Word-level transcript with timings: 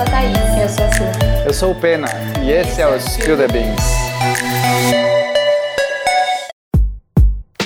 sou 0.00 0.02
a 0.02 0.04
Thaís. 0.04 0.38
Eu 0.60 0.68
sou 0.68 0.84
a 0.84 0.92
Sil. 0.96 1.06
Eu 1.44 1.54
sou 1.54 1.72
o 1.72 1.74
Pena 1.74 2.08
e 2.42 2.50
esse 2.50 2.80
é 2.80 2.86
o 2.86 2.98
Spill 2.98 3.36
the 3.36 3.48
Beans. 3.48 5.09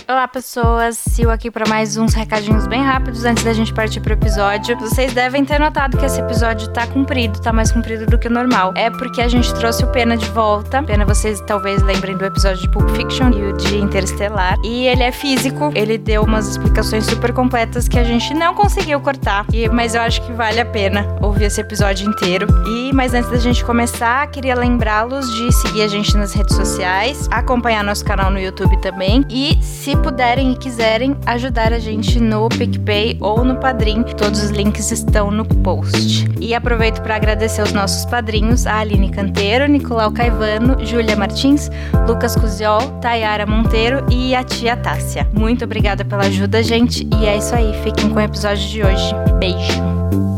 Olá, 0.06 0.28
pessoas. 0.28 0.98
Sil 1.00 1.32
aqui 1.32 1.50
para 1.50 1.66
mais 1.66 1.96
uns 1.96 2.12
recadinhos 2.12 2.66
bem 2.66 2.82
rápidos 2.82 3.24
antes 3.24 3.42
da 3.42 3.54
gente 3.54 3.72
partir 3.72 4.02
pro 4.02 4.12
episódio. 4.12 4.76
Vocês 4.78 5.14
devem 5.14 5.46
ter 5.46 5.58
notado 5.58 5.96
que 5.96 6.04
esse 6.04 6.20
episódio 6.20 6.68
tá 6.68 6.86
comprido, 6.86 7.40
tá 7.40 7.54
mais 7.54 7.72
comprido 7.72 8.04
do 8.04 8.18
que 8.18 8.28
o 8.28 8.30
normal. 8.30 8.74
É 8.76 8.90
porque 8.90 9.22
a 9.22 9.28
gente 9.28 9.54
trouxe 9.54 9.82
o 9.82 9.86
Pena 9.86 10.14
de 10.14 10.28
volta. 10.28 10.82
Pena, 10.82 11.06
vocês 11.06 11.40
talvez 11.46 11.82
lembrem 11.82 12.18
do 12.18 12.24
episódio 12.26 12.60
de 12.60 12.70
Pulp 12.70 12.86
Fiction 12.90 13.30
e 13.30 13.44
o 13.44 13.56
de 13.56 13.78
Interestelar. 13.78 14.58
E 14.62 14.86
ele 14.86 15.02
é 15.02 15.10
físico, 15.10 15.72
ele 15.74 15.96
deu 15.96 16.22
umas 16.22 16.48
explicações 16.48 17.06
super 17.06 17.32
completas 17.32 17.88
que 17.88 17.98
a 17.98 18.04
gente 18.04 18.34
não 18.34 18.54
conseguiu 18.54 19.00
cortar. 19.00 19.46
E, 19.54 19.70
mas 19.70 19.94
eu 19.94 20.02
acho 20.02 20.20
que 20.20 20.32
vale 20.34 20.60
a 20.60 20.66
pena 20.66 21.16
ouvir 21.22 21.44
esse 21.44 21.62
episódio 21.62 22.06
inteiro. 22.10 22.46
E 22.68 22.92
mas 22.92 23.14
antes 23.14 23.30
da 23.30 23.38
gente 23.38 23.64
começar, 23.64 24.26
queria 24.26 24.54
lembrá-los 24.54 25.32
de 25.32 25.50
seguir 25.50 25.80
a 25.80 25.88
gente 25.88 26.14
nas 26.14 26.34
redes 26.34 26.54
sociais, 26.54 27.26
acompanhar 27.30 27.82
nosso 27.82 28.04
canal 28.04 28.30
no 28.30 28.38
YouTube 28.38 28.78
também 28.82 29.24
e 29.30 29.58
se 29.62 29.93
se 29.94 30.02
puderem 30.02 30.52
e 30.52 30.56
quiserem 30.56 31.16
ajudar 31.24 31.72
a 31.72 31.78
gente 31.78 32.18
no 32.18 32.48
PicPay 32.48 33.16
ou 33.20 33.44
no 33.44 33.56
Padrim, 33.56 34.02
todos 34.02 34.42
os 34.42 34.50
links 34.50 34.90
estão 34.90 35.30
no 35.30 35.44
post. 35.44 36.28
E 36.40 36.54
aproveito 36.54 37.00
para 37.00 37.14
agradecer 37.14 37.62
os 37.62 37.72
nossos 37.72 38.04
padrinhos, 38.04 38.66
a 38.66 38.78
Aline 38.78 39.10
Canteiro, 39.10 39.66
Nicolau 39.68 40.10
Caivano, 40.10 40.84
Júlia 40.84 41.16
Martins, 41.16 41.70
Lucas 42.08 42.34
Cusiol, 42.34 42.80
Tayara 43.00 43.46
Monteiro 43.46 44.04
e 44.10 44.34
a 44.34 44.42
tia 44.42 44.76
Tássia. 44.76 45.28
Muito 45.32 45.64
obrigada 45.64 46.04
pela 46.04 46.24
ajuda, 46.24 46.62
gente, 46.62 47.06
e 47.20 47.26
é 47.26 47.36
isso 47.36 47.54
aí. 47.54 47.72
Fiquem 47.84 48.10
com 48.10 48.16
o 48.16 48.22
episódio 48.22 48.66
de 48.68 48.82
hoje. 48.82 49.14
Beijo! 49.38 50.33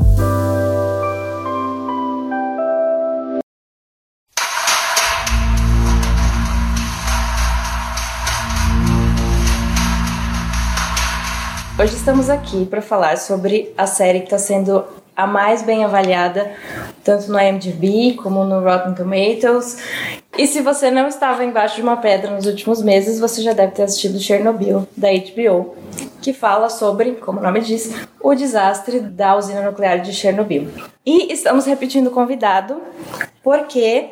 Hoje 11.78 11.94
estamos 11.94 12.30
aqui 12.30 12.64
para 12.64 12.80
falar 12.80 13.18
sobre 13.18 13.70
a 13.76 13.86
série 13.86 14.20
que 14.20 14.24
está 14.24 14.38
sendo 14.38 14.82
a 15.14 15.26
mais 15.26 15.60
bem 15.60 15.84
avaliada, 15.84 16.50
tanto 17.04 17.30
no 17.30 17.38
IMDb 17.38 18.14
como 18.14 18.44
no 18.44 18.60
Rotten 18.64 18.94
Tomatoes. 18.94 19.76
E 20.38 20.46
se 20.46 20.62
você 20.62 20.90
não 20.90 21.06
estava 21.06 21.44
embaixo 21.44 21.76
de 21.76 21.82
uma 21.82 21.98
pedra 21.98 22.30
nos 22.30 22.46
últimos 22.46 22.82
meses, 22.82 23.20
você 23.20 23.42
já 23.42 23.52
deve 23.52 23.72
ter 23.72 23.82
assistido 23.82 24.18
Chernobyl, 24.18 24.88
da 24.96 25.08
HBO, 25.08 25.76
que 26.22 26.32
fala 26.32 26.70
sobre, 26.70 27.12
como 27.12 27.40
o 27.40 27.42
nome 27.42 27.60
diz, 27.60 27.92
o 28.22 28.34
desastre 28.34 28.98
da 28.98 29.36
usina 29.36 29.60
nuclear 29.60 30.00
de 30.00 30.14
Chernobyl. 30.14 30.70
E 31.04 31.30
estamos 31.30 31.66
repetindo 31.66 32.06
o 32.06 32.10
convidado, 32.10 32.80
porque 33.42 34.08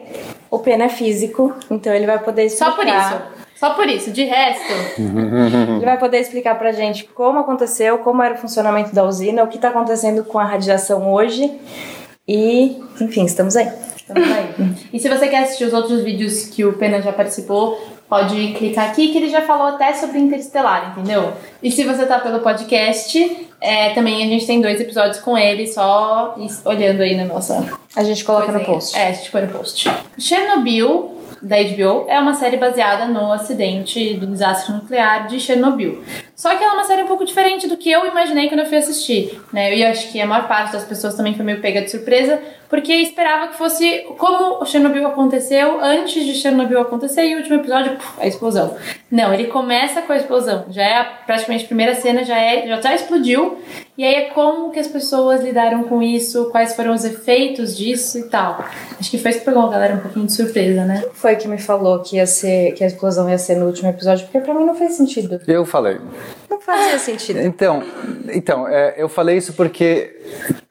o 0.50 0.58
Pena 0.58 0.84
é 0.84 0.88
físico, 0.90 1.54
então 1.70 1.94
ele 1.94 2.04
vai 2.04 2.18
poder 2.18 2.44
explicar... 2.44 2.72
Só 2.72 2.76
por 2.76 2.86
isso. 2.86 3.43
Só 3.56 3.70
por 3.74 3.88
isso, 3.88 4.10
de 4.10 4.24
resto. 4.24 4.72
Ele 4.98 5.84
vai 5.84 5.98
poder 5.98 6.18
explicar 6.18 6.58
pra 6.58 6.72
gente 6.72 7.04
como 7.04 7.38
aconteceu, 7.38 7.98
como 7.98 8.22
era 8.22 8.34
o 8.34 8.38
funcionamento 8.38 8.94
da 8.94 9.04
usina, 9.04 9.42
o 9.42 9.48
que 9.48 9.58
tá 9.58 9.68
acontecendo 9.68 10.24
com 10.24 10.38
a 10.38 10.44
radiação 10.44 11.12
hoje. 11.12 11.50
E, 12.26 12.82
enfim, 13.00 13.24
estamos 13.24 13.56
aí. 13.56 13.70
Estamos 13.96 14.30
aí. 14.30 14.74
e 14.92 14.98
se 14.98 15.08
você 15.08 15.28
quer 15.28 15.44
assistir 15.44 15.64
os 15.64 15.72
outros 15.72 16.02
vídeos 16.02 16.46
que 16.46 16.64
o 16.64 16.72
Pena 16.74 17.00
já 17.00 17.12
participou, 17.12 17.80
pode 18.08 18.52
clicar 18.52 18.90
aqui 18.90 19.08
que 19.08 19.18
ele 19.18 19.28
já 19.28 19.42
falou 19.42 19.68
até 19.68 19.92
sobre 19.94 20.18
Interestelar, 20.18 20.92
entendeu? 20.92 21.32
E 21.62 21.70
se 21.70 21.84
você 21.84 22.04
tá 22.06 22.18
pelo 22.18 22.40
podcast, 22.40 23.48
é, 23.60 23.90
também 23.90 24.22
a 24.22 24.26
gente 24.26 24.46
tem 24.46 24.60
dois 24.60 24.80
episódios 24.80 25.18
com 25.18 25.38
ele, 25.38 25.66
só 25.66 26.36
olhando 26.64 27.02
aí 27.02 27.16
na 27.16 27.24
nossa. 27.24 27.66
A 27.96 28.04
gente 28.04 28.24
coloca 28.24 28.52
no 28.52 28.60
post. 28.60 28.96
É, 28.96 29.08
a 29.08 29.12
gente 29.12 29.30
põe 29.30 29.42
no 29.42 29.48
post. 29.48 29.90
Chernobyl 30.18 31.13
da 31.44 31.56
HBO 31.56 32.06
é 32.08 32.18
uma 32.18 32.34
série 32.34 32.56
baseada 32.56 33.06
no 33.06 33.30
acidente 33.30 34.14
do 34.14 34.26
desastre 34.26 34.72
nuclear 34.72 35.26
de 35.26 35.38
Chernobyl. 35.38 36.02
Só 36.34 36.56
que 36.56 36.64
ela 36.64 36.72
é 36.72 36.76
uma 36.76 36.84
série 36.84 37.02
um 37.02 37.06
pouco 37.06 37.24
diferente 37.24 37.68
do 37.68 37.76
que 37.76 37.90
eu 37.90 38.06
imaginei 38.06 38.48
quando 38.48 38.60
eu 38.60 38.66
fui 38.66 38.78
assistir, 38.78 39.40
né? 39.52 39.78
Eu 39.78 39.88
acho 39.88 40.10
que 40.10 40.20
a 40.20 40.26
maior 40.26 40.48
parte 40.48 40.72
das 40.72 40.84
pessoas 40.84 41.14
também 41.14 41.34
foi 41.34 41.44
meio 41.44 41.60
pega 41.60 41.82
de 41.82 41.90
surpresa, 41.90 42.40
porque 42.68 42.92
esperava 42.94 43.48
que 43.48 43.56
fosse 43.56 44.04
como 44.18 44.60
o 44.60 44.64
Chernobyl 44.64 45.06
aconteceu 45.06 45.80
antes 45.80 46.24
de 46.24 46.34
Chernobyl 46.34 46.80
acontecer 46.80 47.24
e 47.26 47.34
o 47.34 47.38
último 47.38 47.56
episódio, 47.56 47.96
puf, 47.96 48.20
a 48.20 48.26
explosão. 48.26 48.76
Não, 49.10 49.32
ele 49.32 49.44
começa 49.44 50.02
com 50.02 50.12
a 50.12 50.16
explosão. 50.16 50.64
Já 50.70 50.82
é 50.82 51.04
praticamente 51.26 51.64
a 51.64 51.66
primeira 51.68 51.94
cena, 51.94 52.24
já 52.24 52.38
é, 52.38 52.66
já 52.66 52.80
já 52.80 52.94
explodiu. 52.94 53.58
E 53.96 54.02
aí 54.02 54.14
é 54.14 54.30
como 54.30 54.72
que 54.72 54.80
as 54.80 54.88
pessoas 54.88 55.40
lidaram 55.40 55.84
com 55.84 56.02
isso, 56.02 56.50
quais 56.50 56.74
foram 56.74 56.92
os 56.92 57.04
efeitos 57.04 57.76
disso 57.76 58.18
e 58.18 58.24
tal. 58.24 58.64
Acho 58.98 59.10
que 59.10 59.18
foi 59.18 59.30
isso 59.30 59.40
que 59.40 59.44
pegou 59.44 59.62
a 59.62 59.70
galera 59.70 59.94
um 59.94 60.00
pouquinho 60.00 60.26
de 60.26 60.32
surpresa, 60.32 60.84
né? 60.84 61.04
Foi 61.12 61.36
que 61.36 61.46
me 61.46 61.58
falou 61.58 62.00
que 62.00 62.16
ia 62.16 62.26
ser 62.26 62.72
que 62.72 62.82
a 62.82 62.88
explosão 62.88 63.30
ia 63.30 63.38
ser 63.38 63.54
no 63.56 63.66
último 63.66 63.88
episódio, 63.88 64.26
porque 64.26 64.40
para 64.40 64.52
mim 64.54 64.64
não 64.64 64.74
fez 64.74 64.94
sentido. 64.94 65.40
Eu 65.46 65.64
falei. 65.64 65.98
Não 66.50 66.60
fazia 66.60 66.98
sentido. 66.98 67.40
Então, 67.40 67.84
então 68.32 68.66
é, 68.66 68.94
eu 68.96 69.08
falei 69.08 69.36
isso 69.36 69.52
porque 69.52 70.20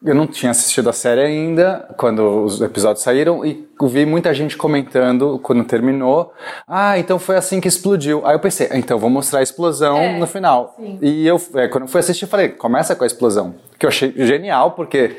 eu 0.03 0.13
não 0.13 0.27
tinha 0.27 0.51
assistido 0.51 0.89
a 0.89 0.93
série 0.93 1.21
ainda 1.21 1.87
quando 1.97 2.43
os 2.43 2.61
episódios 2.61 3.03
saíram 3.03 3.45
e 3.45 3.65
vi 3.87 4.05
muita 4.05 4.33
gente 4.33 4.55
comentando 4.57 5.39
quando 5.41 5.63
terminou. 5.63 6.33
Ah, 6.67 6.97
então 6.97 7.17
foi 7.19 7.35
assim 7.37 7.59
que 7.61 7.67
explodiu. 7.67 8.21
Aí 8.25 8.35
eu 8.35 8.39
pensei, 8.39 8.67
então 8.73 8.97
vou 8.97 9.09
mostrar 9.09 9.39
a 9.39 9.43
explosão 9.43 9.97
É, 9.97 10.17
no 10.17 10.27
final. 10.27 10.75
sim. 10.77 10.97
E 11.01 11.25
eu, 11.27 11.41
é, 11.55 11.67
quando 11.67 11.83
eu 11.83 11.87
fui 11.87 11.99
assistir, 11.99 12.25
eu 12.25 12.29
falei, 12.29 12.49
começa 12.49 12.95
com 12.95 13.03
a 13.03 13.07
explosão. 13.07 13.55
Que 13.77 13.85
eu 13.85 13.89
achei 13.89 14.13
genial, 14.15 14.71
porque 14.71 15.17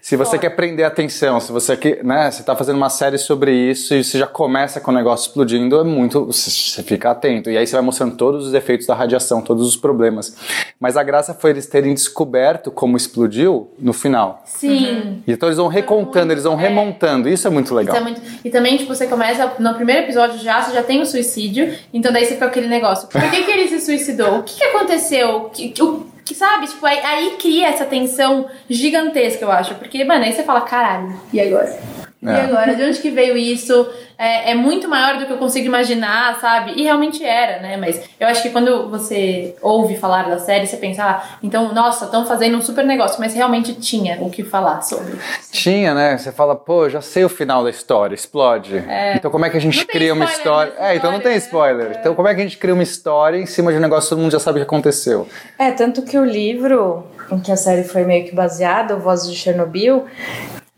se 0.00 0.16
você 0.16 0.38
quer 0.38 0.50
prender 0.50 0.84
a 0.84 0.88
atenção, 0.88 1.40
se 1.40 1.50
você 1.52 1.76
quer, 1.76 2.02
né, 2.04 2.30
você 2.30 2.42
tá 2.42 2.54
fazendo 2.56 2.76
uma 2.76 2.88
série 2.88 3.18
sobre 3.18 3.52
isso 3.52 3.94
e 3.94 4.02
você 4.04 4.18
já 4.18 4.26
começa 4.26 4.80
com 4.80 4.90
o 4.90 4.94
negócio 4.94 5.28
explodindo, 5.28 5.78
é 5.80 5.84
muito, 5.84 6.24
você 6.26 6.82
fica 6.82 7.10
atento. 7.10 7.50
E 7.50 7.58
aí 7.58 7.66
você 7.66 7.74
vai 7.74 7.82
mostrando 7.82 8.16
todos 8.16 8.46
os 8.46 8.54
efeitos 8.54 8.86
da 8.86 8.94
radiação, 8.94 9.42
todos 9.42 9.66
os 9.66 9.76
problemas. 9.76 10.36
Mas 10.80 10.96
a 10.96 11.02
graça 11.02 11.34
foi 11.34 11.50
eles 11.50 11.66
terem 11.66 11.92
descoberto 11.94 12.70
como 12.70 12.96
explodiu 12.96 13.70
no 13.78 13.92
final. 13.92 14.42
Sim. 14.44 15.22
E 15.26 15.32
então 15.32 15.48
eles 15.48 15.58
vão 15.58 15.68
recontando, 15.68 16.32
eles 16.32 16.44
vão 16.44 16.54
remontando. 16.56 17.28
Isso 17.28 17.46
é 17.46 17.50
muito 17.50 17.74
legal. 17.74 17.96
Isso 17.96 18.02
é 18.02 18.08
muito- 18.08 18.20
E 18.44 18.50
também, 18.50 18.76
tipo, 18.76 18.94
você 18.94 19.06
começa 19.06 19.52
no 19.58 19.74
primeiro 19.74 20.02
episódio 20.02 20.38
já, 20.38 20.62
você 20.62 20.72
já 20.72 20.82
tem 20.82 21.00
o 21.02 21.06
suicídio, 21.06 21.74
então 21.92 22.12
daí 22.12 22.24
você 22.24 22.34
fica 22.34 22.46
aquele 22.46 22.68
negócio. 22.68 23.08
Por 23.08 23.20
que, 23.30 23.42
que 23.42 23.50
ele 23.50 23.68
se 23.68 23.80
suicidou? 23.80 24.38
O 24.38 24.42
que, 24.42 24.56
que 24.56 24.64
aconteceu? 24.64 25.50
Que, 25.52 25.68
que- 25.70 25.82
o 25.82 26.06
que 26.26 26.34
sabe? 26.34 26.66
Tipo, 26.66 26.84
aí, 26.84 26.98
aí 26.98 27.36
cria 27.40 27.68
essa 27.68 27.84
tensão 27.84 28.50
gigantesca, 28.68 29.44
eu 29.44 29.52
acho. 29.52 29.76
Porque, 29.76 30.04
mano, 30.04 30.24
aí 30.24 30.32
você 30.32 30.42
fala, 30.42 30.62
caralho, 30.62 31.18
e 31.32 31.40
agora? 31.40 31.78
E 32.26 32.30
É. 32.30 32.40
agora? 32.42 32.74
De 32.74 32.82
onde 32.82 32.98
que 32.98 33.10
veio 33.10 33.36
isso? 33.36 33.88
É, 34.18 34.52
é 34.52 34.54
muito 34.54 34.88
maior 34.88 35.18
do 35.18 35.26
que 35.26 35.32
eu 35.32 35.36
consigo 35.36 35.66
imaginar, 35.66 36.40
sabe? 36.40 36.72
E 36.74 36.82
realmente 36.82 37.22
era, 37.22 37.60
né? 37.60 37.76
Mas 37.76 38.02
eu 38.18 38.26
acho 38.26 38.42
que 38.42 38.48
quando 38.50 38.88
você 38.88 39.54
ouve 39.60 39.94
falar 39.96 40.28
da 40.28 40.38
série, 40.38 40.66
você 40.66 40.78
pensa, 40.78 41.04
ah, 41.04 41.22
então, 41.42 41.72
nossa, 41.74 42.06
estão 42.06 42.24
fazendo 42.26 42.56
um 42.56 42.62
super 42.62 42.84
negócio. 42.84 43.20
Mas 43.20 43.34
realmente 43.34 43.74
tinha 43.74 44.16
o 44.22 44.30
que 44.30 44.42
falar 44.42 44.80
sobre. 44.82 45.14
Tinha, 45.52 45.94
né? 45.94 46.16
Você 46.16 46.32
fala, 46.32 46.56
pô, 46.56 46.88
já 46.88 47.00
sei 47.02 47.24
o 47.24 47.28
final 47.28 47.62
da 47.62 47.70
história, 47.70 48.14
explode. 48.14 48.82
Então 49.14 49.30
como 49.30 49.44
é 49.44 49.50
que 49.50 49.56
a 49.56 49.60
gente 49.60 49.84
cria 49.86 50.12
uma 50.14 50.24
spoiler 50.24 50.38
história? 50.38 50.72
nessa 50.72 50.92
É, 50.92 50.96
então 50.96 51.12
não 51.12 51.20
tem 51.20 51.36
história, 51.36 51.74
né? 51.74 51.80
spoiler. 51.82 52.00
Então 52.00 52.14
como 52.14 52.28
é 52.28 52.34
que 52.34 52.40
a 52.40 52.44
gente 52.44 52.56
cria 52.58 52.74
uma 52.74 52.82
história 52.82 53.36
em 53.38 53.46
cima 53.46 53.70
de 53.70 53.78
um 53.78 53.80
negócio 53.82 54.04
que 54.08 54.14
todo 54.14 54.22
mundo 54.22 54.32
já 54.32 54.40
sabe 54.40 54.58
o 54.58 54.62
que 54.62 54.66
aconteceu? 54.66 55.28
É, 55.58 55.70
tanto 55.72 56.02
que 56.02 56.18
o 56.18 56.24
livro 56.24 57.04
em 57.30 57.38
que 57.38 57.52
a 57.52 57.56
série 57.56 57.84
foi 57.84 58.04
meio 58.04 58.24
que 58.24 58.34
baseada, 58.34 58.96
o 58.96 59.00
Vozes 59.00 59.30
de 59.30 59.36
Chernobyl, 59.36 60.04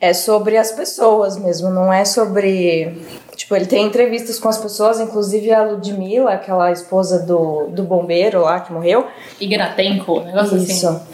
é 0.01 0.13
sobre 0.13 0.57
as 0.57 0.71
pessoas 0.73 1.37
mesmo, 1.37 1.71
não 1.71 1.93
é 1.93 2.05
sobre. 2.05 3.01
Tipo, 3.35 3.55
ele 3.55 3.67
tem 3.67 3.85
entrevistas 3.87 4.39
com 4.39 4.49
as 4.49 4.59
pessoas, 4.59 4.99
inclusive 4.99 5.53
a 5.53 5.63
Ludmilla, 5.63 6.33
aquela 6.33 6.73
esposa 6.73 7.21
do, 7.25 7.69
do 7.69 7.85
bombeiro 7.85 8.41
lá 8.43 8.59
que 8.61 8.73
morreu. 8.73 9.07
Ignatenko, 9.41 10.21
um 10.21 10.25
negócio 10.25 10.57
Isso. 10.57 10.89
assim. 10.89 11.07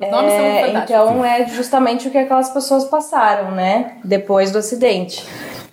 Os 0.00 0.10
nomes 0.10 0.32
são 0.32 0.44
É, 0.44 0.66
fantásticos. 0.66 0.82
então 0.84 1.24
é 1.24 1.46
justamente 1.48 2.08
o 2.08 2.10
que 2.10 2.18
aquelas 2.18 2.50
pessoas 2.50 2.84
passaram, 2.84 3.50
né? 3.50 3.96
Depois 4.04 4.52
do 4.52 4.58
acidente. 4.58 5.24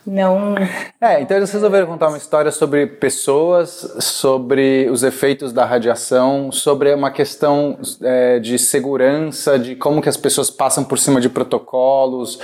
Não. 0.06 0.56
É, 1.02 1.22
então 1.22 1.38
eles 1.38 1.52
resolveram 1.52 1.88
contar 1.88 2.08
uma 2.08 2.18
história 2.18 2.52
sobre 2.52 2.88
pessoas, 2.88 3.96
sobre 4.00 4.90
os 4.90 5.04
efeitos 5.04 5.54
da 5.54 5.66
radiação, 5.66 6.52
sobre 6.52 6.94
uma 6.94 7.12
questão 7.12 7.78
é, 8.02 8.40
de 8.40 8.58
segurança, 8.58 9.60
de 9.60 9.76
como 9.76 10.02
que 10.02 10.10
as 10.10 10.18
pessoas 10.18 10.50
passam 10.50 10.84
por 10.84 10.98
cima 10.98 11.22
de 11.22 11.30
protocolos, 11.30 12.40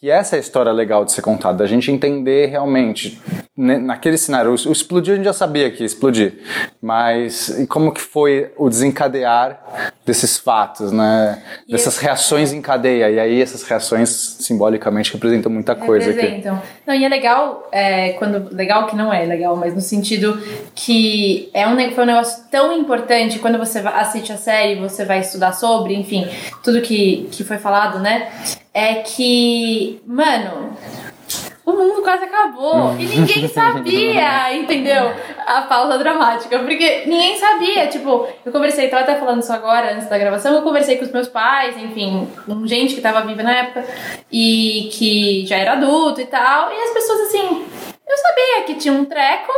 que 0.00 0.10
essa 0.10 0.36
é 0.36 0.38
a 0.38 0.40
história 0.40 0.72
legal 0.72 1.04
de 1.04 1.12
ser 1.12 1.22
contada, 1.22 1.58
da 1.58 1.66
gente 1.66 1.90
entender 1.90 2.46
realmente, 2.46 3.20
né, 3.56 3.78
naquele 3.78 4.16
cenário, 4.16 4.52
o, 4.52 4.54
explodir 4.54 5.14
a 5.14 5.16
gente 5.16 5.24
já 5.24 5.32
sabia 5.32 5.70
que 5.70 5.80
ia 5.80 5.86
explodir, 5.86 6.38
mas 6.80 7.48
e 7.58 7.66
como 7.66 7.92
que 7.92 8.00
foi 8.00 8.52
o 8.56 8.68
desencadear 8.68 9.60
desses 10.06 10.38
fatos, 10.38 10.92
né, 10.92 11.42
dessas 11.68 11.98
reações 11.98 12.52
em 12.52 12.62
cadeia, 12.62 13.10
e 13.10 13.20
aí 13.20 13.42
essas 13.42 13.62
reações 13.62 14.08
simbolicamente 14.40 15.12
representam 15.12 15.50
muita 15.50 15.74
coisa 15.74 16.10
aqui. 16.10 16.42
Não, 16.90 16.96
e 16.96 17.04
é 17.04 17.08
legal, 17.08 17.68
é, 17.70 18.14
quando. 18.14 18.52
Legal 18.52 18.88
que 18.88 18.96
não 18.96 19.12
é 19.12 19.24
legal, 19.24 19.54
mas 19.54 19.72
no 19.72 19.80
sentido 19.80 20.36
que 20.74 21.48
é 21.54 21.64
um, 21.68 21.76
foi 21.92 22.02
um 22.02 22.06
negócio 22.06 22.42
tão 22.50 22.76
importante 22.76 23.38
quando 23.38 23.58
você 23.58 23.78
assiste 23.78 24.32
a 24.32 24.36
série, 24.36 24.74
você 24.74 25.04
vai 25.04 25.20
estudar 25.20 25.52
sobre, 25.52 25.94
enfim, 25.94 26.26
tudo 26.64 26.82
que, 26.82 27.28
que 27.30 27.44
foi 27.44 27.58
falado, 27.58 28.00
né? 28.00 28.28
é 28.72 28.96
que, 28.96 30.00
mano, 30.06 30.76
o 31.70 31.76
mundo 31.76 32.02
quase 32.02 32.24
acabou. 32.24 32.94
E 32.98 33.04
ninguém 33.04 33.46
sabia, 33.48 34.56
entendeu? 34.56 35.12
A 35.46 35.62
pausa 35.62 35.98
dramática. 35.98 36.58
Porque 36.58 37.04
ninguém 37.06 37.38
sabia. 37.38 37.86
Tipo, 37.86 38.26
eu 38.44 38.52
conversei, 38.52 38.88
tava 38.88 39.02
até 39.02 39.16
falando 39.16 39.42
isso 39.42 39.52
agora, 39.52 39.94
antes 39.94 40.08
da 40.08 40.18
gravação, 40.18 40.54
eu 40.54 40.62
conversei 40.62 40.96
com 40.96 41.04
os 41.04 41.12
meus 41.12 41.28
pais, 41.28 41.76
enfim, 41.76 42.28
com 42.46 42.66
gente 42.66 42.94
que 42.94 43.00
tava 43.00 43.22
viva 43.22 43.42
na 43.42 43.52
época 43.52 43.84
e 44.30 44.88
que 44.92 45.46
já 45.46 45.56
era 45.56 45.72
adulto 45.72 46.20
e 46.20 46.26
tal. 46.26 46.72
E 46.72 46.76
as 46.76 46.90
pessoas 46.90 47.20
assim. 47.22 47.66
Eu 48.08 48.16
sabia 48.16 48.64
que 48.66 48.74
tinha 48.74 48.92
um 48.92 49.04
treco 49.04 49.52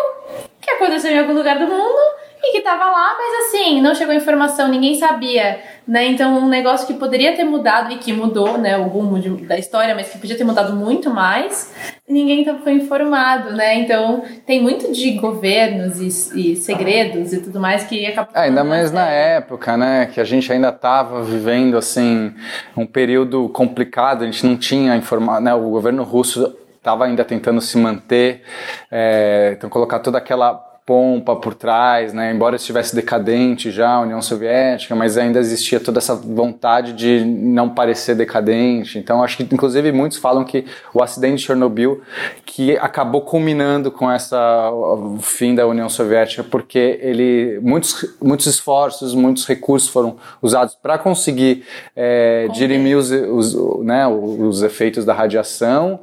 que 0.60 0.70
aconteceu 0.70 1.10
em 1.10 1.18
algum 1.18 1.32
lugar 1.32 1.58
do 1.58 1.66
mundo 1.66 2.21
e 2.42 2.52
que 2.52 2.60
tava 2.60 2.86
lá, 2.86 3.16
mas 3.16 3.46
assim, 3.46 3.80
não 3.80 3.94
chegou 3.94 4.12
informação, 4.12 4.66
ninguém 4.66 4.96
sabia, 4.96 5.60
né? 5.86 6.06
Então, 6.06 6.38
um 6.38 6.48
negócio 6.48 6.86
que 6.86 6.94
poderia 6.94 7.36
ter 7.36 7.44
mudado 7.44 7.92
e 7.92 7.98
que 7.98 8.12
mudou, 8.12 8.58
né, 8.58 8.76
o 8.76 8.84
rumo 8.84 9.18
de, 9.20 9.30
da 9.46 9.56
história, 9.56 9.94
mas 9.94 10.10
que 10.10 10.18
podia 10.18 10.36
ter 10.36 10.42
mudado 10.42 10.74
muito 10.74 11.08
mais, 11.08 11.72
ninguém 12.08 12.44
foi 12.62 12.72
informado, 12.72 13.52
né? 13.52 13.76
Então, 13.76 14.24
tem 14.44 14.60
muito 14.60 14.92
de 14.92 15.12
governos 15.12 16.00
e, 16.00 16.50
e 16.52 16.56
segredos 16.56 17.32
e 17.32 17.40
tudo 17.40 17.60
mais 17.60 17.84
que 17.84 18.04
acabou. 18.06 18.34
É, 18.34 18.46
ainda 18.46 18.64
mais 18.64 18.90
na 18.90 19.06
época, 19.06 19.76
né, 19.76 20.06
que 20.12 20.20
a 20.20 20.24
gente 20.24 20.52
ainda 20.52 20.72
tava 20.72 21.22
vivendo, 21.22 21.76
assim, 21.76 22.34
um 22.76 22.86
período 22.86 23.48
complicado, 23.50 24.22
a 24.22 24.26
gente 24.26 24.44
não 24.44 24.56
tinha 24.56 24.96
informado, 24.96 25.44
né, 25.44 25.54
o 25.54 25.70
governo 25.70 26.02
russo 26.02 26.56
estava 26.76 27.04
ainda 27.04 27.24
tentando 27.24 27.60
se 27.60 27.78
manter, 27.78 28.42
é, 28.90 29.54
então 29.56 29.70
colocar 29.70 30.00
toda 30.00 30.18
aquela 30.18 30.71
pompa 30.92 31.34
por 31.34 31.54
trás, 31.54 32.12
né? 32.12 32.30
Embora 32.30 32.56
estivesse 32.56 32.94
decadente 32.94 33.70
já 33.70 33.92
a 33.92 34.00
União 34.00 34.20
Soviética, 34.20 34.94
mas 34.94 35.16
ainda 35.16 35.38
existia 35.38 35.80
toda 35.80 35.98
essa 35.98 36.14
vontade 36.14 36.92
de 36.92 37.24
não 37.24 37.70
parecer 37.70 38.14
decadente. 38.14 38.98
Então 38.98 39.22
acho 39.22 39.38
que 39.38 39.42
inclusive 39.42 39.90
muitos 39.90 40.18
falam 40.18 40.44
que 40.44 40.66
o 40.92 41.02
acidente 41.02 41.36
de 41.36 41.44
Chernobyl 41.44 42.02
que 42.44 42.76
acabou 42.76 43.22
culminando 43.22 43.90
com 43.90 44.10
essa 44.10 44.70
o 44.70 45.16
fim 45.22 45.54
da 45.54 45.66
União 45.66 45.88
Soviética, 45.88 46.44
porque 46.44 46.98
ele 47.00 47.58
muitos 47.62 48.14
muitos 48.20 48.46
esforços, 48.46 49.14
muitos 49.14 49.46
recursos 49.46 49.88
foram 49.88 50.16
usados 50.42 50.74
para 50.74 50.98
conseguir 50.98 51.64
é, 51.96 52.48
dirimir 52.52 52.98
os, 52.98 53.10
os, 53.10 53.82
né, 53.82 54.06
os 54.06 54.62
efeitos 54.62 55.06
da 55.06 55.14
radiação 55.14 56.00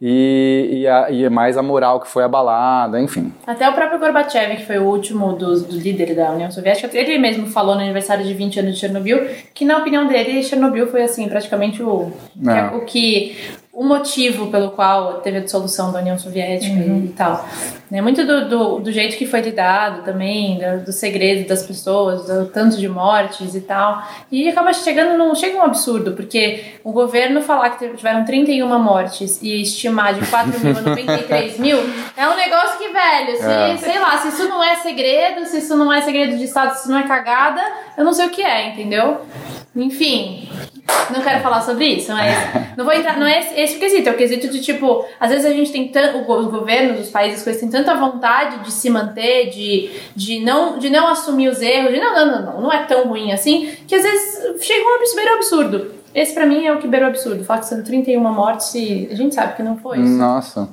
e, 0.00 0.80
e, 0.80 0.88
a, 0.88 1.10
e 1.12 1.28
mais 1.30 1.56
a 1.56 1.62
moral 1.62 2.00
que 2.00 2.08
foi 2.08 2.24
abalada, 2.24 3.00
enfim. 3.00 3.32
Até 3.46 3.70
o 3.70 3.72
próprio 3.72 4.00
Gorbachev 4.00 4.31
Gorbachev, 4.32 4.56
que 4.56 4.66
foi 4.66 4.78
o 4.78 4.84
último 4.84 5.32
dos, 5.34 5.62
dos 5.64 5.82
líderes 5.82 6.16
da 6.16 6.32
União 6.32 6.50
Soviética, 6.50 6.96
ele 6.96 7.18
mesmo 7.18 7.46
falou 7.46 7.74
no 7.74 7.82
aniversário 7.82 8.24
de 8.24 8.32
20 8.32 8.60
anos 8.60 8.74
de 8.74 8.80
Chernobyl 8.80 9.28
que, 9.52 9.64
na 9.64 9.78
opinião 9.78 10.06
dele, 10.06 10.42
Chernobyl 10.42 10.86
foi 10.86 11.02
assim, 11.02 11.28
praticamente 11.28 11.82
o, 11.82 12.12
o 12.74 12.80
que 12.84 13.36
o 13.72 13.82
motivo 13.82 14.50
pelo 14.50 14.72
qual 14.72 15.20
teve 15.22 15.38
a 15.38 15.40
dissolução 15.40 15.90
da 15.90 16.00
União 16.00 16.18
Soviética 16.18 16.74
uhum. 16.74 17.06
e 17.06 17.08
tal. 17.08 17.48
É 17.90 18.02
muito 18.02 18.24
do, 18.26 18.48
do, 18.48 18.78
do, 18.80 18.92
jeito 18.92 19.16
que 19.16 19.26
foi 19.26 19.40
lidado 19.40 20.02
também, 20.04 20.58
do, 20.58 20.84
do 20.84 20.92
segredo 20.92 21.48
das 21.48 21.62
pessoas, 21.62 22.26
do 22.26 22.46
tanto 22.46 22.76
de 22.76 22.86
mortes 22.86 23.54
e 23.54 23.62
tal. 23.62 24.02
E 24.30 24.46
acaba 24.46 24.74
chegando 24.74 25.16
num. 25.16 25.34
Chega 25.34 25.56
um 25.56 25.62
absurdo, 25.62 26.12
porque 26.12 26.64
o 26.84 26.92
governo 26.92 27.40
falar 27.40 27.70
que 27.70 27.88
tiveram 27.88 28.26
31 28.26 28.78
mortes 28.78 29.40
e 29.40 29.62
estimar 29.62 30.14
de 30.14 30.26
4 30.26 30.60
mil 30.60 30.76
a 30.76 30.80
93 30.92 31.58
mil 31.58 31.78
é 32.14 32.28
um 32.28 32.36
negócio 32.36 32.76
que, 32.76 32.88
velho, 32.88 33.36
se, 33.38 33.44
é. 33.44 33.76
sei 33.78 33.98
lá, 33.98 34.18
se 34.18 34.28
isso 34.28 34.48
não 34.50 34.62
é 34.62 34.76
segredo, 34.76 35.46
se 35.46 35.58
isso 35.58 35.74
não 35.76 35.90
é 35.90 36.02
segredo 36.02 36.36
de 36.36 36.44
Estado, 36.44 36.74
se 36.74 36.80
isso 36.80 36.90
não 36.90 36.98
é 36.98 37.04
cagada, 37.04 37.62
eu 37.96 38.04
não 38.04 38.12
sei 38.12 38.26
o 38.26 38.30
que 38.30 38.42
é, 38.42 38.68
entendeu? 38.68 39.22
Enfim, 39.74 40.48
não 41.10 41.22
quero 41.22 41.40
falar 41.40 41.62
sobre 41.62 41.86
isso, 41.86 42.12
mas 42.12 42.34
não 42.76 42.84
vou 42.84 42.92
entrar. 42.92 43.18
Não 43.18 43.26
é 43.26 43.62
esse 43.62 43.76
o 43.76 43.78
quesito, 43.80 44.08
é 44.08 44.12
o 44.12 44.16
quesito 44.16 44.48
de 44.48 44.60
tipo, 44.60 45.06
às 45.18 45.30
vezes 45.30 45.46
a 45.46 45.50
gente 45.50 45.72
tem 45.72 45.88
tanto. 45.88 46.30
Os 46.30 46.50
governos, 46.50 47.00
os 47.00 47.10
países, 47.10 47.42
coisas 47.42 47.60
têm 47.60 47.70
tanta 47.70 47.94
vontade 47.94 48.62
de 48.64 48.70
se 48.70 48.90
manter, 48.90 49.48
de, 49.48 49.90
de, 50.14 50.40
não, 50.40 50.78
de 50.78 50.90
não 50.90 51.08
assumir 51.08 51.48
os 51.48 51.62
erros, 51.62 51.92
de 51.92 52.00
não, 52.00 52.14
não, 52.14 52.26
não, 52.26 52.52
não, 52.52 52.60
não 52.62 52.72
é 52.72 52.84
tão 52.84 53.08
ruim 53.08 53.32
assim, 53.32 53.74
que 53.86 53.94
às 53.94 54.02
vezes 54.02 54.62
chega 54.62 54.84
um 54.84 55.34
absurdo. 55.34 56.01
Esse 56.14 56.34
pra 56.34 56.44
mim 56.44 56.66
é 56.66 56.72
o 56.72 56.78
que 56.78 56.86
beira 56.86 57.06
o 57.06 57.08
absurdo. 57.08 57.44
Falar 57.44 57.60
que 57.60 57.66
são 57.66 57.82
31 57.82 58.20
mortes 58.20 58.74
e 58.74 59.08
a 59.10 59.14
gente 59.14 59.34
sabe 59.34 59.56
que 59.56 59.62
não 59.62 59.76
foi. 59.78 59.98
Isso. 59.98 60.12
Nossa. 60.12 60.68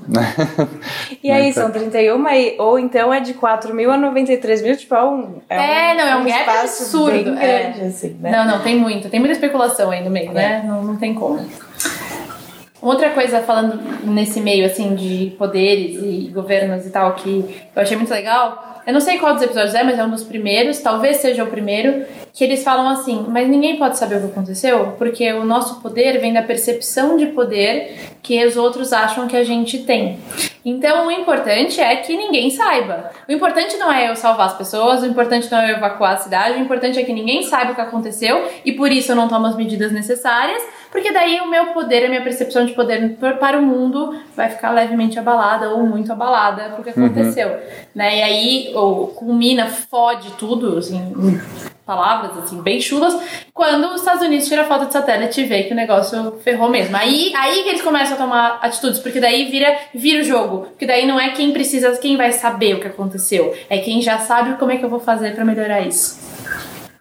e 1.24 1.32
aí, 1.32 1.54
são 1.54 1.72
31, 1.72 2.24
ou 2.58 2.78
então 2.78 3.14
é 3.14 3.22
de 3.22 3.34
4 3.34 3.74
mil 3.74 3.92
a 3.92 3.98
93 3.98 4.62
mil, 4.62 4.76
tipo, 4.76 4.94
é 4.94 5.04
um. 5.04 5.36
É, 5.50 5.92
é 5.92 5.96
não, 5.96 6.04
é 6.04 6.16
um, 6.18 6.22
um 6.22 6.26
gap 6.26 6.50
absurdo. 6.50 7.12
Bem 7.12 7.36
grande, 7.36 7.82
é. 7.82 7.86
assim, 7.88 8.18
né? 8.20 8.32
Não, 8.32 8.46
não, 8.46 8.64
tem 8.64 8.76
muito. 8.76 9.10
Tem 9.10 9.20
muita 9.20 9.34
especulação 9.34 9.92
aí 9.92 10.04
no 10.04 10.10
meio, 10.10 10.32
né? 10.34 10.44
é. 10.44 10.50
né? 10.50 10.64
Não, 10.68 10.84
não 10.84 10.98
tem 10.98 11.14
como. 11.14 11.40
Outra 12.82 13.10
coisa, 13.10 13.42
falando 13.42 13.80
nesse 14.06 14.40
meio, 14.40 14.66
assim, 14.66 14.96
de 14.96 15.36
poderes 15.38 16.02
e 16.02 16.32
governos 16.34 16.86
e 16.86 16.90
tal, 16.90 17.14
que 17.14 17.64
eu 17.76 17.82
achei 17.82 17.98
muito 17.98 18.12
legal 18.12 18.69
eu 18.90 18.94
não 18.94 19.00
sei 19.00 19.20
qual 19.20 19.36
dos 19.36 19.44
episódios 19.44 19.76
é, 19.76 19.84
mas 19.84 20.00
é 20.00 20.04
um 20.04 20.10
dos 20.10 20.24
primeiros, 20.24 20.80
talvez 20.80 21.18
seja 21.18 21.44
o 21.44 21.48
primeiro, 21.48 22.08
que 22.34 22.44
eles 22.44 22.64
falam 22.64 22.90
assim: 22.90 23.24
mas 23.30 23.48
ninguém 23.48 23.78
pode 23.78 24.00
saber 24.00 24.16
o 24.16 24.22
que 24.22 24.26
aconteceu, 24.32 24.96
porque 24.98 25.32
o 25.32 25.46
nosso 25.46 25.80
poder 25.80 26.20
vem 26.20 26.34
da 26.34 26.42
percepção 26.42 27.16
de 27.16 27.28
poder 27.28 27.96
que 28.24 28.44
os 28.44 28.58
outros 28.58 28.92
acham 28.92 29.28
que 29.28 29.38
a 29.38 29.44
gente 29.44 29.84
tem. 29.84 30.18
Então, 30.66 31.06
o 31.06 31.12
importante 31.12 31.80
é 31.80 31.96
que 31.98 32.18
ninguém 32.18 32.50
saiba. 32.50 33.12
O 33.28 33.32
importante 33.32 33.78
não 33.78 33.92
é 33.92 34.10
eu 34.10 34.16
salvar 34.16 34.48
as 34.48 34.58
pessoas, 34.58 35.04
o 35.04 35.06
importante 35.06 35.52
não 35.52 35.60
é 35.60 35.72
eu 35.72 35.78
evacuar 35.78 36.14
a 36.14 36.18
cidade, 36.18 36.58
o 36.58 36.62
importante 36.62 36.98
é 36.98 37.04
que 37.04 37.14
ninguém 37.14 37.44
saiba 37.44 37.74
o 37.74 37.76
que 37.76 37.82
aconteceu 37.82 38.50
e 38.66 38.72
por 38.72 38.92
isso 38.92 39.12
eu 39.12 39.16
não 39.16 39.28
tomo 39.28 39.46
as 39.46 39.56
medidas 39.56 39.92
necessárias, 39.92 40.64
porque 40.92 41.12
daí 41.12 41.40
o 41.40 41.50
meu 41.50 41.68
poder, 41.68 42.06
a 42.06 42.10
minha 42.10 42.22
percepção 42.22 42.66
de 42.66 42.74
poder 42.74 43.18
para 43.40 43.60
o 43.60 43.62
mundo 43.62 44.16
vai 44.36 44.50
ficar 44.50 44.72
levemente 44.72 45.20
abalada 45.20 45.70
ou 45.70 45.86
muito 45.86 46.12
abalada 46.12 46.74
porque 46.76 46.98
uhum. 46.98 47.06
aconteceu, 47.06 47.50
uhum. 47.50 47.60
né? 47.94 48.18
E 48.18 48.22
aí 48.22 48.72
ou, 48.76 49.08
culmina, 49.08 49.68
fode 49.68 50.32
tudo, 50.34 50.78
assim, 50.78 51.14
palavras 51.86 52.38
assim 52.38 52.62
bem 52.62 52.80
chulas, 52.80 53.20
quando 53.54 53.88
os 53.88 54.02
Estados 54.02 54.24
Unidos 54.24 54.48
tiram 54.48 54.66
foto 54.66 54.86
de 54.86 54.94
satélite 54.94 55.42
e 55.42 55.46
vê 55.46 55.64
que 55.64 55.74
o 55.74 55.76
negócio 55.76 56.34
ferrou 56.44 56.70
mesmo. 56.70 56.96
Aí, 56.96 57.34
aí 57.36 57.64
que 57.64 57.70
eles 57.70 57.82
começam 57.82 58.14
a 58.14 58.18
tomar 58.18 58.60
atitudes, 58.62 59.00
porque 59.00 59.20
daí 59.20 59.50
vira, 59.50 59.76
vira 59.94 60.22
o 60.22 60.24
jogo. 60.24 60.68
Porque 60.68 60.86
daí 60.86 61.08
não 61.08 61.20
é 61.20 61.30
quem 61.32 61.52
precisa, 61.52 61.98
quem 61.98 62.16
vai 62.16 62.32
saber 62.32 62.76
o 62.76 62.80
que 62.80 62.88
aconteceu, 62.88 63.56
é 63.70 63.80
quem 63.80 64.02
já 64.02 64.20
sabe 64.20 64.58
como 64.58 64.72
é 64.72 64.78
que 64.78 64.86
eu 64.86 64.90
vou 64.90 65.00
fazer 65.00 65.34
para 65.34 65.44
melhorar 65.44 65.82
isso 65.82 66.29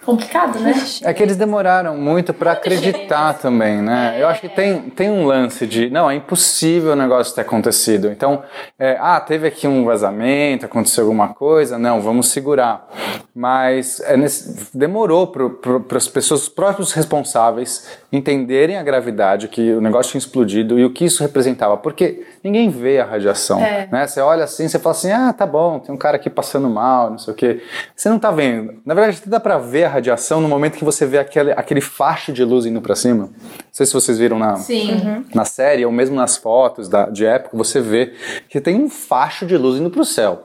complicado, 0.09 0.59
né? 0.61 0.75
É 1.05 1.13
que 1.13 1.23
eles 1.23 1.37
demoraram 1.37 1.97
muito 1.97 2.33
para 2.33 2.53
acreditar 2.53 3.35
também, 3.35 3.83
né? 3.83 4.17
É. 4.17 4.23
Eu 4.23 4.29
acho 4.29 4.41
que 4.41 4.49
tem, 4.49 4.81
tem 4.91 5.11
um 5.11 5.27
lance 5.27 5.67
de, 5.67 5.91
não, 5.91 6.11
é 6.11 6.15
impossível 6.15 6.93
o 6.93 6.97
negócio 6.97 7.35
ter 7.35 7.43
acontecido. 7.43 8.11
Então, 8.11 8.43
é, 8.79 8.97
ah, 9.01 9.21
teve 9.21 9.47
aqui 9.47 9.69
um 9.69 9.85
vazamento, 9.85 10.65
aconteceu 10.65 11.05
alguma 11.05 11.29
coisa, 11.29 11.79
não, 11.79 12.01
vamos 12.01 12.29
segurar. 12.29 12.89
Mas 13.35 14.01
é 14.01 14.17
nesse, 14.17 14.77
demorou 14.77 15.27
para 15.29 15.97
as 15.97 16.09
pessoas, 16.09 16.43
os 16.43 16.49
próprios 16.49 16.93
responsáveis, 16.93 17.89
entenderem 18.13 18.77
a 18.77 18.83
gravidade, 18.83 19.47
que 19.47 19.73
o 19.73 19.81
negócio 19.81 20.11
tinha 20.13 20.19
explodido 20.19 20.79
e 20.79 20.85
o 20.85 20.91
que 20.91 21.05
isso 21.05 21.23
representava. 21.23 21.77
Porque 21.77 22.27
ninguém 22.43 22.69
vê 22.71 22.99
a 22.99 23.05
radiação, 23.05 23.61
é. 23.61 23.89
né? 23.93 24.07
Você 24.07 24.21
olha 24.21 24.45
assim, 24.45 24.67
você 24.67 24.79
fala 24.79 24.95
assim, 24.95 25.13
ah, 25.13 25.33
tá 25.33 25.47
bom, 25.47 25.79
tem 25.79 25.95
um 25.95 25.99
cara 25.99 26.17
aqui 26.17 26.29
passando 26.29 26.69
mal, 26.69 27.11
não 27.11 27.19
sei 27.19 27.33
o 27.33 27.37
quê. 27.37 27.63
Você 27.95 28.09
não 28.09 28.19
tá 28.19 28.31
vendo. 28.31 28.81
Na 28.85 28.95
verdade, 28.95 29.23
dá 29.27 29.39
para 29.39 29.59
ver 29.59 29.85
a 29.85 29.89
radiação 29.99 30.41
no 30.41 30.49
momento 30.49 30.79
que 30.79 30.85
você 30.85 31.05
vê 31.05 31.19
aquele, 31.19 31.53
aquele 31.53 31.81
facho 31.81 32.33
de 32.33 32.45
luz 32.45 32.65
indo 32.65 32.81
para 32.81 32.95
cima. 32.95 33.25
Não 33.25 33.31
sei 33.73 33.87
se 33.87 33.93
vocês 33.93 34.19
viram 34.19 34.39
na, 34.39 34.55
uhum. 34.55 35.25
na 35.35 35.45
série 35.45 35.85
ou 35.85 35.93
mesmo 35.93 36.17
nas 36.17 36.37
fotos 36.37 36.89
da, 36.89 37.07
de 37.11 37.25
época, 37.25 37.57
você 37.57 37.81
vê 37.81 38.15
que 38.49 38.61
tem 38.61 38.77
um 38.77 38.89
facho 38.89 39.45
de 39.47 39.57
luz 39.57 39.79
indo 39.79 39.91
para 39.91 40.01
o 40.01 40.05
céu. 40.05 40.45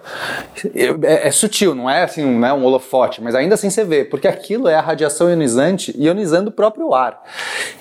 É, 0.76 1.28
é, 1.28 1.32
sutil, 1.32 1.74
não 1.74 1.90
é 1.90 2.04
assim 2.04 2.26
né, 2.26 2.52
um 2.52 2.64
holofote, 2.64 3.22
mas 3.22 3.36
ainda 3.36 3.56
assim 3.56 3.70
você 3.70 3.84
vê, 3.84 4.04
porque 4.04 4.28
aquilo 4.28 4.68
é 4.68 4.76
a 4.76 4.82
radiação 4.82 5.30
ionizante 5.30 5.94
ionizando 5.98 6.50
o 6.50 6.54
próprio 6.54 6.94
ar. 6.94 7.24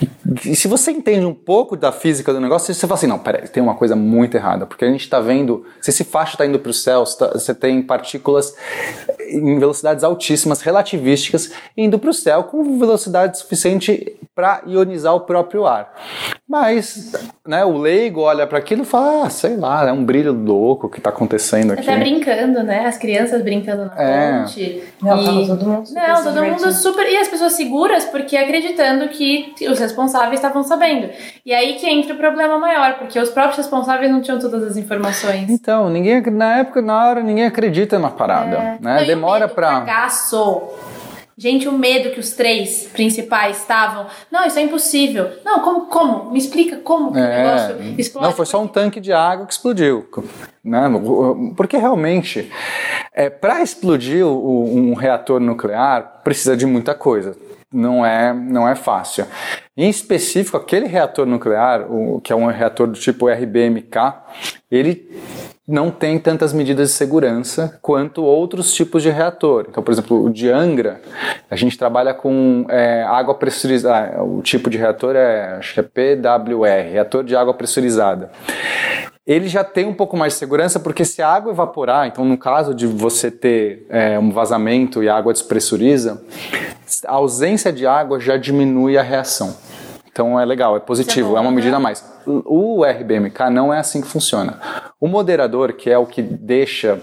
E, 0.00 0.52
e 0.52 0.56
se 0.56 0.68
você 0.68 0.90
entende 0.90 1.24
um 1.26 1.34
pouco 1.34 1.76
da 1.76 1.90
física 1.90 2.32
do 2.32 2.40
negócio, 2.40 2.72
você 2.72 2.86
fala 2.86 2.94
assim, 2.94 3.06
não, 3.06 3.18
peraí, 3.18 3.48
tem 3.48 3.62
uma 3.62 3.74
coisa 3.74 3.96
muito 3.96 4.36
errada, 4.36 4.66
porque 4.66 4.84
a 4.84 4.90
gente 4.90 5.02
está 5.02 5.20
vendo, 5.20 5.64
se 5.80 5.90
esse 5.90 6.04
facho 6.04 6.34
está 6.34 6.46
indo 6.46 6.58
para 6.58 6.70
o 6.70 6.74
céu, 6.74 7.04
você 7.04 7.54
tem 7.54 7.82
partículas 7.82 8.54
em 9.20 9.58
velocidades 9.58 10.04
altíssimas, 10.04 10.60
relativísticas, 10.60 11.52
indo 11.76 11.98
para 11.98 12.10
o 12.10 12.14
céu 12.14 12.44
com 12.44 12.78
velocidade 12.78 13.38
suficiente 13.38 14.16
para 14.34 14.62
ionizar 14.66 15.14
o 15.14 15.20
próprio 15.20 15.66
ar. 15.66 15.92
Mas 16.48 17.12
né, 17.46 17.64
o 17.64 17.76
leigo 17.76 18.20
olha 18.20 18.46
para 18.46 18.58
aquilo 18.58 18.82
e 18.82 18.84
fala, 18.84 19.26
ah, 19.26 19.30
sei 19.30 19.56
lá, 19.56 19.86
é 19.86 19.92
um 19.92 20.04
brilho 20.04 20.32
louco 20.32 20.88
que 20.88 20.98
está 20.98 21.10
acontecendo 21.10 21.72
aqui. 21.72 21.82
Até 21.82 21.98
brincando, 21.98 22.62
né? 22.62 22.86
As 22.86 22.96
crianças 22.96 23.42
brincando 23.42 23.86
na 23.86 24.02
é. 24.02 24.38
ponte. 24.40 24.82
Não, 25.02 25.42
e... 25.42 25.46
todo 25.46 25.64
mundo 25.64 25.86
super 25.86 26.08
Não, 26.08 26.24
todo 26.24 26.44
mundo 26.44 26.72
super... 26.72 27.06
E 27.10 27.16
as 27.16 27.28
pessoas 27.28 27.52
seguras 27.52 28.04
porque 28.06 28.36
acreditando 28.36 29.08
que 29.08 29.54
os 29.68 29.78
responsáveis 29.78 30.34
estavam 30.34 30.62
sabendo. 30.62 31.10
E 31.44 31.52
aí 31.52 31.74
que 31.74 31.86
entra 31.86 32.14
o 32.14 32.18
problema 32.18 32.58
maior, 32.58 32.98
porque 32.98 33.18
os 33.18 33.30
próprios 33.30 33.58
responsáveis 33.58 34.10
não 34.10 34.22
tinham 34.22 34.38
todas 34.38 34.62
as 34.62 34.76
informações. 34.76 35.48
Então, 35.50 35.90
ninguém, 35.90 36.20
na 36.30 36.58
época, 36.58 36.80
na 36.80 37.08
hora, 37.08 37.22
ninguém 37.22 37.44
acredita 37.44 37.98
na 37.98 38.10
parada. 38.10 38.56
É. 38.56 38.78
Né? 38.80 39.04
Demora 39.04 39.46
para 39.46 39.80
Cagaço 39.80 40.62
Gente, 41.36 41.66
o 41.66 41.72
medo 41.72 42.10
que 42.10 42.20
os 42.20 42.32
três 42.32 42.84
principais 42.92 43.58
estavam. 43.58 44.06
Não, 44.30 44.46
isso 44.46 44.58
é 44.58 44.62
impossível. 44.62 45.30
Não, 45.44 45.60
como? 45.60 45.86
Como? 45.86 46.30
Me 46.30 46.38
explica 46.38 46.76
como 46.76 47.12
que 47.12 47.18
o 47.18 47.22
É, 47.22 48.20
não, 48.20 48.32
foi 48.32 48.46
só 48.46 48.62
um 48.62 48.68
tanque 48.68 49.00
de 49.00 49.12
água 49.12 49.46
que 49.46 49.52
explodiu. 49.52 50.06
Né? 50.62 50.80
Porque 51.56 51.76
realmente, 51.76 52.50
é, 53.14 53.30
para 53.30 53.62
explodir 53.62 54.26
um 54.26 54.94
reator 54.94 55.40
nuclear, 55.40 56.20
precisa 56.22 56.56
de 56.56 56.66
muita 56.66 56.94
coisa. 56.94 57.36
Não 57.72 58.04
é, 58.04 58.34
não 58.34 58.68
é 58.68 58.74
fácil. 58.74 59.26
Em 59.74 59.88
específico, 59.88 60.58
aquele 60.58 60.86
reator 60.86 61.24
nuclear, 61.24 61.90
o, 61.90 62.20
que 62.20 62.30
é 62.30 62.36
um 62.36 62.46
reator 62.46 62.86
do 62.86 62.98
tipo 62.98 63.26
RBMK, 63.26 63.96
ele 64.70 65.10
não 65.66 65.90
tem 65.90 66.18
tantas 66.18 66.52
medidas 66.52 66.90
de 66.90 66.94
segurança 66.94 67.78
quanto 67.80 68.24
outros 68.24 68.74
tipos 68.74 69.02
de 69.02 69.10
reator. 69.10 69.66
Então, 69.68 69.82
por 69.82 69.92
exemplo, 69.92 70.24
o 70.24 70.30
de 70.30 70.50
Angra, 70.50 71.00
a 71.50 71.56
gente 71.56 71.78
trabalha 71.78 72.12
com 72.12 72.66
é, 72.68 73.02
água 73.04 73.34
pressurizada. 73.34 74.22
O 74.22 74.42
tipo 74.42 74.68
de 74.68 74.76
reator 74.76 75.14
é, 75.14 75.56
acho 75.58 75.74
que 75.74 75.80
é 75.80 75.82
PWR, 75.82 76.92
reator 76.92 77.22
de 77.24 77.36
água 77.36 77.54
pressurizada 77.54 78.30
ele 79.26 79.46
já 79.46 79.62
tem 79.62 79.86
um 79.86 79.94
pouco 79.94 80.16
mais 80.16 80.32
de 80.32 80.40
segurança, 80.40 80.80
porque 80.80 81.04
se 81.04 81.22
a 81.22 81.28
água 81.28 81.52
evaporar, 81.52 82.08
então 82.08 82.24
no 82.24 82.36
caso 82.36 82.74
de 82.74 82.86
você 82.86 83.30
ter 83.30 83.86
é, 83.88 84.18
um 84.18 84.32
vazamento 84.32 85.02
e 85.02 85.08
a 85.08 85.16
água 85.16 85.32
despressuriza, 85.32 86.22
a 87.06 87.12
ausência 87.12 87.72
de 87.72 87.86
água 87.86 88.18
já 88.18 88.36
diminui 88.36 88.98
a 88.98 89.02
reação. 89.02 89.56
Então 90.12 90.38
é 90.38 90.44
legal, 90.44 90.76
é 90.76 90.80
positivo, 90.80 91.30
bom, 91.30 91.38
é 91.38 91.40
uma 91.40 91.50
né? 91.50 91.56
medida 91.56 91.76
a 91.76 91.80
mais. 91.80 92.04
O 92.26 92.84
RBMK 92.84 93.48
não 93.50 93.72
é 93.72 93.78
assim 93.78 94.02
que 94.02 94.06
funciona. 94.06 94.58
O 95.00 95.08
moderador, 95.08 95.72
que 95.72 95.90
é 95.90 95.96
o 95.96 96.04
que 96.06 96.20
deixa 96.20 97.00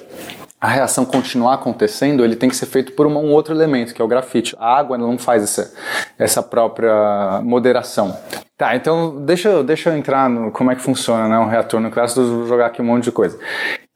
a 0.62 0.68
reação 0.68 1.06
continuar 1.06 1.56
acontecendo, 1.56 2.24
ele 2.24 2.36
tem 2.36 2.50
que 2.50 2.56
ser 2.56 2.66
feito 2.68 2.92
por 2.92 3.08
um 3.08 3.32
outro 3.32 3.54
elemento, 3.56 3.94
que 3.94 4.02
é 4.02 4.06
o 4.06 4.08
grafite. 4.08 4.56
A 4.60 4.78
água 4.78 4.98
não 4.98 5.18
faz 5.18 5.42
essa, 5.42 5.74
essa 6.20 6.44
própria 6.44 7.42
moderação. 7.44 8.16
Tá, 8.58 8.76
então 8.76 9.24
deixa, 9.26 9.48
eu- 9.50 9.64
deixa 9.64 9.90
eu 9.90 9.98
entrar 9.98 10.30
no 10.30 10.52
como 10.52 10.70
é 10.70 10.76
que 10.76 10.82
funciona 10.82 11.30
né, 11.30 11.40
um 11.40 11.48
reator 11.48 11.80
nuclear, 11.80 12.10
senão 12.10 12.28
eu 12.28 12.38
vou 12.40 12.48
jogar 12.48 12.66
aqui 12.68 12.82
um 12.82 12.86
monte 12.86 13.06
de 13.06 13.12
coisa. 13.12 13.40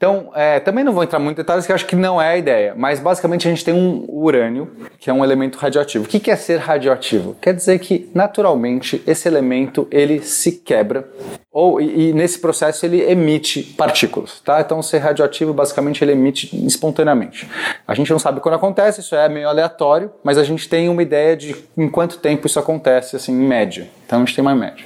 Então, 0.03 0.31
é, 0.35 0.59
também 0.59 0.83
não 0.83 0.91
vou 0.91 1.01
entrar 1.01 1.17
muito 1.17 1.37
em 1.37 1.41
detalhes, 1.41 1.65
que 1.65 1.71
acho 1.71 1.85
que 1.85 1.95
não 1.95 2.21
é 2.21 2.31
a 2.31 2.37
ideia, 2.37 2.73
mas 2.75 2.99
basicamente 2.99 3.47
a 3.47 3.49
gente 3.49 3.63
tem 3.63 3.73
um 3.73 4.05
urânio, 4.09 4.69
que 4.99 5.09
é 5.09 5.13
um 5.13 5.23
elemento 5.23 5.57
radioativo. 5.57 6.03
O 6.03 6.07
que 6.09 6.19
que 6.19 6.29
é 6.29 6.35
ser 6.35 6.57
radioativo? 6.57 7.37
Quer 7.39 7.53
dizer 7.53 7.79
que, 7.79 8.11
naturalmente, 8.13 9.01
esse 9.07 9.29
elemento 9.29 9.87
ele 9.89 10.21
se 10.21 10.51
quebra, 10.57 11.07
ou, 11.49 11.79
e, 11.79 12.09
e 12.09 12.13
nesse 12.13 12.37
processo 12.37 12.85
ele 12.85 13.01
emite 13.01 13.63
partículas, 13.77 14.41
tá? 14.41 14.59
Então, 14.59 14.81
ser 14.81 14.97
radioativo, 14.97 15.53
basicamente, 15.53 16.03
ele 16.03 16.11
emite 16.11 16.53
espontaneamente. 16.65 17.47
A 17.87 17.95
gente 17.95 18.11
não 18.11 18.19
sabe 18.19 18.41
quando 18.41 18.55
acontece, 18.55 18.99
isso 18.99 19.15
é 19.15 19.29
meio 19.29 19.47
aleatório, 19.47 20.11
mas 20.21 20.37
a 20.37 20.43
gente 20.43 20.67
tem 20.67 20.89
uma 20.89 21.01
ideia 21.01 21.37
de 21.37 21.55
em 21.77 21.87
quanto 21.87 22.17
tempo 22.17 22.45
isso 22.45 22.59
acontece, 22.59 23.15
assim, 23.15 23.31
em 23.31 23.47
média. 23.47 23.87
Então, 24.13 24.21
a 24.21 24.25
gente 24.25 24.35
tem 24.35 24.43
uma 24.43 24.53
média. 24.53 24.85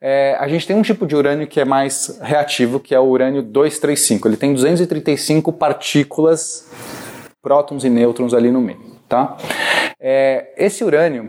É, 0.00 0.36
a 0.38 0.46
gente 0.46 0.64
tem 0.68 0.76
um 0.76 0.82
tipo 0.82 1.04
de 1.04 1.16
urânio 1.16 1.48
que 1.48 1.58
é 1.58 1.64
mais 1.64 2.20
reativo, 2.22 2.78
que 2.78 2.94
é 2.94 3.00
o 3.00 3.02
urânio 3.02 3.42
235. 3.42 4.28
Ele 4.28 4.36
tem 4.36 4.54
235 4.54 5.52
partículas, 5.52 6.70
prótons 7.42 7.82
e 7.82 7.90
nêutrons 7.90 8.32
ali 8.32 8.52
no 8.52 8.60
meio, 8.60 8.78
tá? 9.08 9.36
É, 9.98 10.52
esse 10.56 10.84
urânio, 10.84 11.28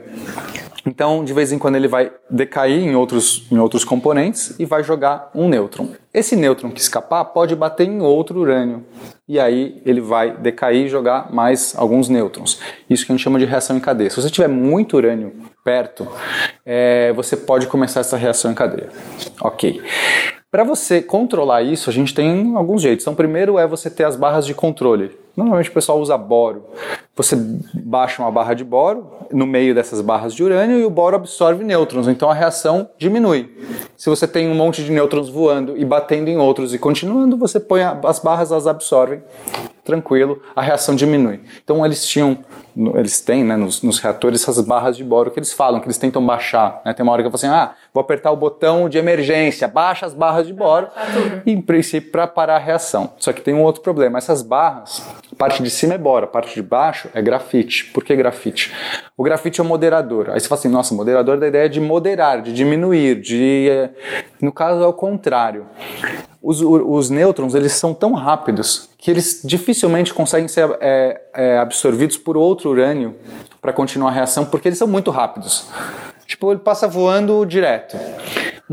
então, 0.85 1.23
de 1.23 1.33
vez 1.33 1.51
em 1.51 1.57
quando 1.57 1.75
ele 1.75 1.87
vai 1.87 2.11
decair 2.29 2.83
em 2.83 2.95
outros, 2.95 3.45
em 3.51 3.57
outros 3.57 3.85
componentes 3.85 4.59
e 4.59 4.65
vai 4.65 4.83
jogar 4.83 5.31
um 5.33 5.47
nêutron. 5.47 5.89
Esse 6.13 6.35
nêutron 6.35 6.71
que 6.71 6.81
escapar 6.81 7.23
pode 7.25 7.55
bater 7.55 7.87
em 7.87 8.01
outro 8.01 8.39
urânio 8.39 8.85
e 9.27 9.39
aí 9.39 9.81
ele 9.85 10.01
vai 10.01 10.35
decair 10.35 10.85
e 10.85 10.89
jogar 10.89 11.33
mais 11.33 11.73
alguns 11.77 12.09
nêutrons. 12.09 12.59
Isso 12.89 13.05
que 13.05 13.11
a 13.11 13.15
gente 13.15 13.23
chama 13.23 13.39
de 13.39 13.45
reação 13.45 13.77
em 13.77 13.79
cadeia. 13.79 14.09
Se 14.09 14.21
você 14.21 14.29
tiver 14.29 14.49
muito 14.49 14.97
urânio 14.97 15.33
perto, 15.63 16.07
é, 16.65 17.13
você 17.13 17.37
pode 17.37 17.67
começar 17.67 18.01
essa 18.01 18.17
reação 18.17 18.51
em 18.51 18.55
cadeia. 18.55 18.89
Ok. 19.41 19.81
Para 20.53 20.63
você 20.63 21.01
controlar 21.01 21.63
isso, 21.63 21.89
a 21.89 21.93
gente 21.93 22.13
tem 22.13 22.55
alguns 22.55 22.83
jeitos. 22.83 23.03
Então, 23.03 23.15
primeiro 23.15 23.57
é 23.57 23.65
você 23.65 23.89
ter 23.89 24.03
as 24.03 24.15
barras 24.15 24.45
de 24.45 24.53
controle. 24.53 25.09
Normalmente 25.35 25.71
o 25.71 25.73
pessoal 25.73 25.99
usa 25.99 26.15
boro. 26.15 26.65
Você 27.15 27.35
baixa 27.73 28.21
uma 28.21 28.29
barra 28.29 28.53
de 28.53 28.63
boro 28.63 29.07
no 29.31 29.47
meio 29.47 29.73
dessas 29.73 29.99
barras 29.99 30.31
de 30.31 30.43
urânio 30.43 30.77
e 30.77 30.85
o 30.85 30.91
boro 30.91 31.15
absorve 31.15 31.63
nêutrons, 31.63 32.07
então 32.07 32.29
a 32.29 32.35
reação 32.35 32.87
diminui. 32.99 33.49
Se 33.97 34.11
você 34.11 34.27
tem 34.27 34.47
um 34.47 34.53
monte 34.53 34.83
de 34.83 34.91
nêutrons 34.91 35.27
voando 35.27 35.75
e 35.75 35.83
batendo 35.83 36.29
em 36.29 36.37
outros 36.37 36.71
e 36.71 36.77
continuando, 36.77 37.35
você 37.35 37.59
põe 37.59 37.81
as 37.81 38.19
barras, 38.19 38.51
elas 38.51 38.67
absorvem, 38.67 39.23
tranquilo, 39.83 40.41
a 40.55 40.61
reação 40.61 40.95
diminui. 40.95 41.41
Então 41.63 41.85
eles 41.85 42.05
tinham, 42.07 42.37
eles 42.95 43.19
têm 43.21 43.43
né, 43.43 43.55
nos, 43.55 43.81
nos 43.81 43.99
reatores 43.99 44.41
essas 44.41 44.63
barras 44.65 44.95
de 44.95 45.03
boro 45.03 45.29
que 45.31 45.39
eles 45.39 45.51
falam, 45.51 45.79
que 45.79 45.85
eles 45.87 45.97
tentam 45.97 46.25
baixar. 46.25 46.81
Né? 46.85 46.93
Tem 46.93 47.03
uma 47.03 47.11
hora 47.11 47.21
que 47.21 47.27
eu 47.27 47.31
falo 47.31 47.35
assim, 47.37 47.47
ah, 47.47 47.75
vou 47.93 48.01
apertar 48.01 48.31
o 48.31 48.35
botão 48.35 48.87
de 48.87 48.97
emergência, 48.97 49.67
baixa 49.67 50.05
as 50.05 50.13
barras 50.13 50.47
de 50.47 50.53
boro, 50.53 50.87
em 51.45 51.61
princípio 51.61 52.11
para 52.11 52.25
parar 52.27 52.55
a 52.55 52.59
reação. 52.59 53.13
Só 53.17 53.33
que 53.33 53.41
tem 53.41 53.53
um 53.53 53.61
outro 53.61 53.81
problema, 53.81 54.17
essas 54.17 54.41
barras, 54.41 55.05
a 55.31 55.35
parte 55.35 55.61
de 55.61 55.69
cima 55.69 55.95
é 55.95 55.97
boro, 55.97 56.25
a 56.25 56.27
parte 56.27 56.53
de 56.55 56.61
baixo 56.61 57.09
é 57.13 57.21
grafite. 57.21 57.85
Por 57.85 58.03
que 58.03 58.15
grafite? 58.15 58.71
O 59.17 59.23
grafite 59.23 59.59
é 59.59 59.63
o 59.63 59.67
moderador. 59.67 60.29
Aí 60.29 60.39
você 60.39 60.47
fala 60.47 60.59
assim, 60.59 60.69
nossa, 60.69 60.95
moderador 60.95 61.37
da 61.37 61.47
ideia 61.47 61.69
de 61.69 61.79
moderar, 61.79 62.41
de 62.41 62.53
diminuir, 62.53 63.21
de... 63.21 63.67
eh, 63.69 63.89
No 64.41 64.51
caso 64.51 64.83
é 64.83 64.87
o 64.87 64.93
contrário. 64.93 65.65
Os, 66.43 66.61
os 66.61 67.09
nêutrons, 67.09 67.55
eles 67.55 67.71
são 67.71 67.93
tão 67.93 68.11
rápidos 68.11 68.89
que 68.97 69.09
eles 69.09 69.39
dificilmente 69.45 70.13
conseguem 70.13 70.49
ser 70.49 70.77
é, 70.81 71.21
é, 71.33 71.57
absorvidos 71.57 72.17
por 72.17 72.35
outro 72.35 72.69
urânio 72.69 73.15
para 73.61 73.71
continuar 73.71 74.09
a 74.09 74.13
reação, 74.13 74.43
porque 74.43 74.67
eles 74.67 74.77
são 74.77 74.87
muito 74.87 75.09
rápidos. 75.09 75.67
Tipo, 76.27 76.51
ele 76.51 76.59
passa 76.59 76.85
voando 76.85 77.45
direto. 77.45 77.97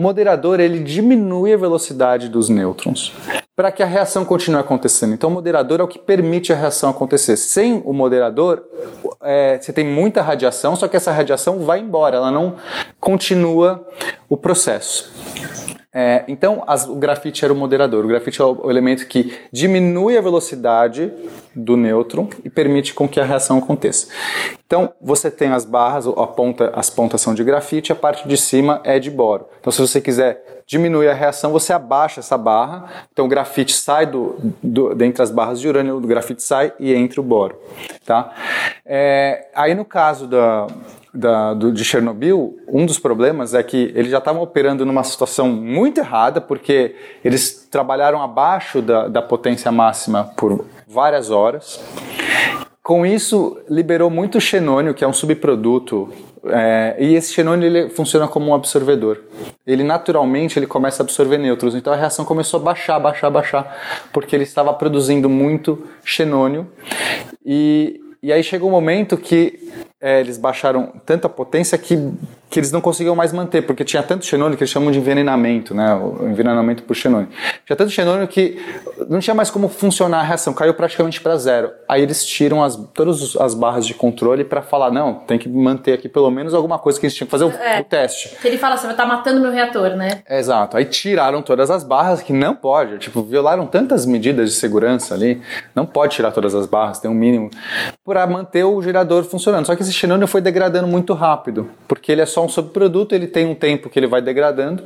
O 0.01 0.03
moderador, 0.03 0.61
ele 0.61 0.79
diminui 0.79 1.53
a 1.53 1.59
velocidade 1.59 2.31
dos 2.31 2.49
nêutrons 2.49 3.13
para 3.55 3.71
que 3.71 3.83
a 3.83 3.87
reação 3.87 4.25
continue 4.25 4.59
acontecendo. 4.59 5.13
Então, 5.13 5.29
o 5.29 5.33
moderador 5.35 5.79
é 5.79 5.83
o 5.83 5.87
que 5.87 5.99
permite 5.99 6.51
a 6.55 6.57
reação 6.57 6.89
acontecer. 6.89 7.37
Sem 7.37 7.83
o 7.85 7.93
moderador, 7.93 8.65
é, 9.23 9.59
você 9.61 9.75
tem 9.75 9.85
muita 9.85 10.23
radiação, 10.23 10.75
só 10.75 10.89
que 10.89 10.97
essa 10.97 11.13
radiação 11.13 11.59
vai 11.59 11.81
embora, 11.81 12.17
ela 12.17 12.31
não 12.31 12.55
continua 12.99 13.87
o 14.27 14.39
processo. 14.39 15.13
É, 15.93 16.23
então, 16.29 16.63
as- 16.69 16.87
o 16.87 16.95
grafite 16.95 17.45
era 17.45 17.53
o 17.53 17.57
moderador. 17.57 18.05
O 18.05 18.09
grafite 18.09 18.41
é 18.41 18.45
o, 18.45 18.71
elemento 18.71 19.07
que 19.07 19.37
diminui 19.53 20.17
a 20.17 20.21
velocidade 20.21 21.13
do 21.55 21.77
nêutron 21.77 22.29
e 22.45 22.49
permite 22.49 22.95
com 22.95 23.09
que 23.09 23.19
a 23.19 23.25
reação 23.25 23.59
aconteça. 23.59 24.07
Então, 24.65 24.93
você 25.03 25.29
tem 25.33 25.49
as 25.51 25.65
barras, 25.65 26.07
a 26.07 26.27
ponta, 26.29 26.71
as 26.77 26.89
pontas 26.89 27.21
são 27.21 27.35
de 27.35 27.43
grafite, 27.43 27.91
a 27.91 27.97
parte 27.97 28.29
de 28.29 28.37
cima 28.37 28.81
é 28.85 29.01
de 29.01 29.11
boro. 29.11 29.47
Então, 29.59 29.73
se 29.73 29.81
você 29.91 30.01
quiser 30.01 30.63
diminuir 30.67 31.09
a 31.09 31.15
reação, 31.15 31.51
você 31.51 31.73
abaixa 31.73 32.21
essa 32.21 32.39
barra. 32.39 32.85
Então, 33.13 33.25
o 33.27 33.29
grafite 33.29 33.73
sai 33.75 34.07
do, 34.07 34.37
do 34.63 34.95
dentre 34.95 35.23
as 35.23 35.31
barras 35.31 35.61
de 35.61 35.69
urânio, 35.69 35.97
o 35.97 36.01
grafite 36.01 36.43
sai 36.43 36.73
e 36.79 36.95
entra 36.95 37.21
o 37.21 37.25
boro. 37.25 37.57
Tá? 38.07 38.33
É, 38.87 39.49
aí, 39.55 39.75
no 39.75 39.85
caso 39.85 40.27
da, 40.29 40.69
da- 41.13 41.55
do- 41.55 41.73
de 41.73 41.85
Chernobyl, 41.85 42.57
um 42.69 42.87
dos 42.87 42.99
problemas 43.01 43.53
é 43.53 43.63
que 43.65 43.93
eles 43.97 44.11
já 44.13 44.19
estavam 44.19 44.43
operando 44.43 44.87
numa 44.87 45.03
situação 45.03 45.49
muito 45.49 45.99
errada, 45.99 46.41
porque 46.41 46.95
eles 47.25 47.67
trabalharam 47.71 48.23
abaixo 48.23 48.81
da, 48.81 49.09
da 49.09 49.21
potência 49.23 49.73
máxima 49.73 50.31
por 50.37 50.65
várias 50.87 51.31
horas. 51.31 51.81
Com 52.83 53.05
isso, 53.05 53.59
liberou 53.69 54.09
muito 54.09 54.41
xenônio, 54.41 54.95
que 54.95 55.05
é 55.05 55.07
um 55.09 55.13
subproduto, 55.13 56.09
é, 56.47 56.97
e 56.99 57.15
esse 57.15 57.33
xenônio 57.33 57.67
ele 57.67 57.91
funciona 57.91 58.27
como 58.27 58.51
um 58.51 58.55
absorvedor. 58.55 59.19
Ele 59.67 59.83
naturalmente 59.83 60.59
ele 60.59 60.67
começa 60.67 61.03
a 61.03 61.05
absorver 61.05 61.39
nêutrons, 61.39 61.75
então 61.75 61.93
a 61.93 61.97
reação 61.97 62.25
começou 62.25 62.61
a 62.61 62.63
baixar, 62.63 62.99
baixar, 62.99 63.31
baixar, 63.31 64.09
porque 64.13 64.35
ele 64.35 64.45
estava 64.45 64.73
produzindo 64.73 65.29
muito 65.29 65.87
xenônio. 66.05 66.69
E, 67.45 68.01
e 68.23 68.33
aí 68.33 68.43
chegou 68.43 68.69
um 68.69 68.73
momento 68.73 69.17
que 69.17 69.71
é, 70.01 70.21
eles 70.21 70.39
baixaram 70.39 70.93
tanta 71.05 71.29
potência 71.29 71.77
que, 71.77 71.97
que 72.49 72.59
eles 72.59 72.73
não 72.73 72.81
conseguiam 72.81 73.15
mais 73.15 73.33
manter, 73.33 73.63
porque 73.63 73.85
tinha 73.85 74.03
tanto 74.03 74.25
xenônio 74.25 74.57
que 74.57 74.63
eles 74.63 74.71
chamam 74.71 74.91
de 74.91 74.99
envenenamento, 74.99 75.75
né? 75.75 75.95
O 75.95 76.27
envenenamento 76.27 76.83
por 76.85 76.97
xenônio. 76.97 77.29
Tinha 77.67 77.77
tanto 77.77 77.91
xenônio 77.91 78.27
que 78.27 78.59
não 79.09 79.19
tinha 79.21 79.35
mais 79.35 79.51
como 79.51 79.69
funcionar 79.69 80.21
a 80.21 80.23
reação, 80.23 80.55
caiu 80.55 80.73
praticamente 80.73 81.21
para 81.21 81.37
zero. 81.37 81.71
Aí 81.87 82.03
eles 82.03 82.25
tiram 82.25 82.65
as, 82.65 82.77
todas 82.95 83.37
as 83.37 83.53
barras 83.55 83.87
de 83.87 83.93
controle 83.93 84.43
para 84.43 84.63
falar: 84.63 84.91
não, 84.91 85.15
tem 85.15 85.39
que 85.39 85.49
manter 85.49 85.93
aqui 85.93 86.09
pelo 86.09 86.31
menos 86.31 86.55
alguma 86.55 86.79
coisa 86.79 86.99
que 86.99 87.05
eles 87.05 87.15
tinham 87.15 87.27
que 87.27 87.31
fazer 87.31 87.45
o, 87.45 87.51
É. 87.51 87.81
o 87.81 87.85
teste. 87.85 88.37
Que 88.41 88.49
ele 88.49 88.57
fala 88.57 88.77
assim, 88.77 88.85
vai 88.87 88.95
estar 88.95 89.05
matando 89.07 89.39
meu 89.41 89.51
reator, 89.53 89.91
né? 89.97 90.23
Exato. 90.29 90.79
Aí 90.79 90.87
tiraram 90.87 91.43
todas 91.43 91.71
as 91.71 91.85
barras, 91.85 92.23
que 92.23 92.33
não 92.33 92.55
pode. 92.57 92.97
Tipo, 92.99 93.23
violaram 93.23 93.67
tantas 93.67 94.07
medidas 94.07 94.49
de 94.51 94.57
segurança 94.57 95.13
ali. 95.15 95.43
Não 95.75 95.85
pode 95.85 96.17
tirar 96.17 96.31
todas 96.33 96.55
as 96.55 96.65
barras, 96.67 96.99
tem 96.99 97.11
um 97.11 97.15
mínimo. 97.15 97.51
Para 98.03 98.27
manter 98.27 98.65
o 98.65 98.81
gerador 98.81 99.25
funcionando. 99.25 99.67
Só 99.67 99.77
que 99.77 99.90
xenônio 99.93 100.27
foi 100.27 100.41
degradando 100.41 100.87
muito 100.87 101.13
rápido. 101.15 101.71
Porque 101.89 102.11
ele 102.13 102.21
é 102.21 102.27
só 102.27 102.45
um 102.45 102.49
subproduto, 102.49 103.15
ele 103.15 103.27
tem 103.27 103.47
um 103.47 103.55
tempo 103.55 103.89
que 103.89 103.99
ele 103.99 104.07
vai 104.07 104.23
degradando. 104.23 104.85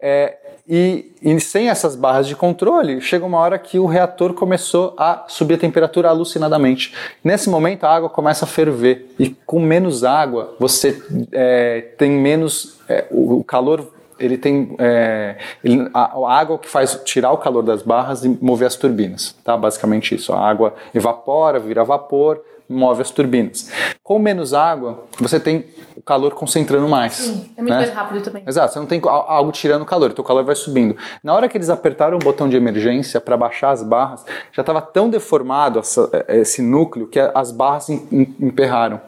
É, 0.00 0.36
E, 0.68 1.12
e, 1.20 1.40
sem 1.40 1.68
essas 1.68 1.96
barras 1.96 2.26
de 2.28 2.36
controle, 2.36 3.00
chega 3.00 3.26
uma 3.26 3.38
hora 3.38 3.58
que 3.58 3.80
o 3.80 3.86
reator 3.86 4.32
começou 4.32 4.94
a 4.96 5.24
subir 5.26 5.54
a 5.54 5.58
temperatura 5.58 6.08
alucinadamente. 6.08 6.94
Nesse 7.22 7.50
momento, 7.50 7.84
a 7.84 7.90
água 7.90 8.08
começa 8.08 8.44
a 8.44 8.48
ferver. 8.48 9.12
E 9.18 9.30
com 9.44 9.58
menos 9.60 10.04
água, 10.04 10.54
você 10.60 11.02
é, 11.32 11.80
tem 11.98 12.12
menos. 12.12 12.78
É, 12.88 13.06
o 13.10 13.42
calor 13.42 13.92
ele 14.20 14.38
tem 14.38 14.76
é, 14.78 15.36
ele, 15.64 15.90
a, 15.92 16.16
a, 16.16 16.38
água 16.38 16.56
que 16.58 16.68
faz 16.68 17.00
tirar 17.04 17.32
o 17.32 17.38
calor 17.38 17.62
das 17.62 17.82
barras 17.82 18.24
e 18.24 18.28
mover 18.40 18.68
as 18.68 18.76
turbinas, 18.76 19.34
tá? 19.42 19.56
Basicamente 19.56 20.14
isso. 20.14 20.32
A 20.32 20.38
água 20.38 20.74
evapora, 20.94 21.58
vira 21.58 21.82
vapor, 21.82 22.40
move 22.72 23.02
as 23.02 23.10
turbinas. 23.10 23.70
Com 24.02 24.18
menos 24.18 24.54
água, 24.54 25.04
você 25.18 25.38
tem 25.38 25.66
o 25.96 26.02
calor 26.02 26.34
concentrando 26.34 26.88
mais. 26.88 27.14
Sim, 27.14 27.52
é 27.56 27.60
muito 27.60 27.72
né? 27.72 27.80
mais 27.80 27.90
rápido 27.90 28.22
também. 28.22 28.42
Exato, 28.46 28.72
você 28.72 28.78
não 28.78 28.86
tem 28.86 29.00
algo 29.04 29.52
tirando 29.52 29.82
o 29.82 29.86
calor, 29.86 30.10
então 30.10 30.24
o 30.24 30.26
calor 30.26 30.44
vai 30.44 30.54
subindo. 30.54 30.96
Na 31.22 31.34
hora 31.34 31.48
que 31.48 31.56
eles 31.56 31.70
apertaram 31.70 32.16
o 32.16 32.18
botão 32.18 32.48
de 32.48 32.56
emergência 32.56 33.20
para 33.20 33.36
baixar 33.36 33.70
as 33.70 33.82
barras, 33.82 34.24
já 34.52 34.62
estava 34.62 34.80
tão 34.80 35.08
deformado 35.08 35.78
essa, 35.78 36.10
esse 36.28 36.62
núcleo 36.62 37.06
que 37.06 37.20
as 37.20 37.52
barras 37.52 37.88
emperraram. 37.90 39.00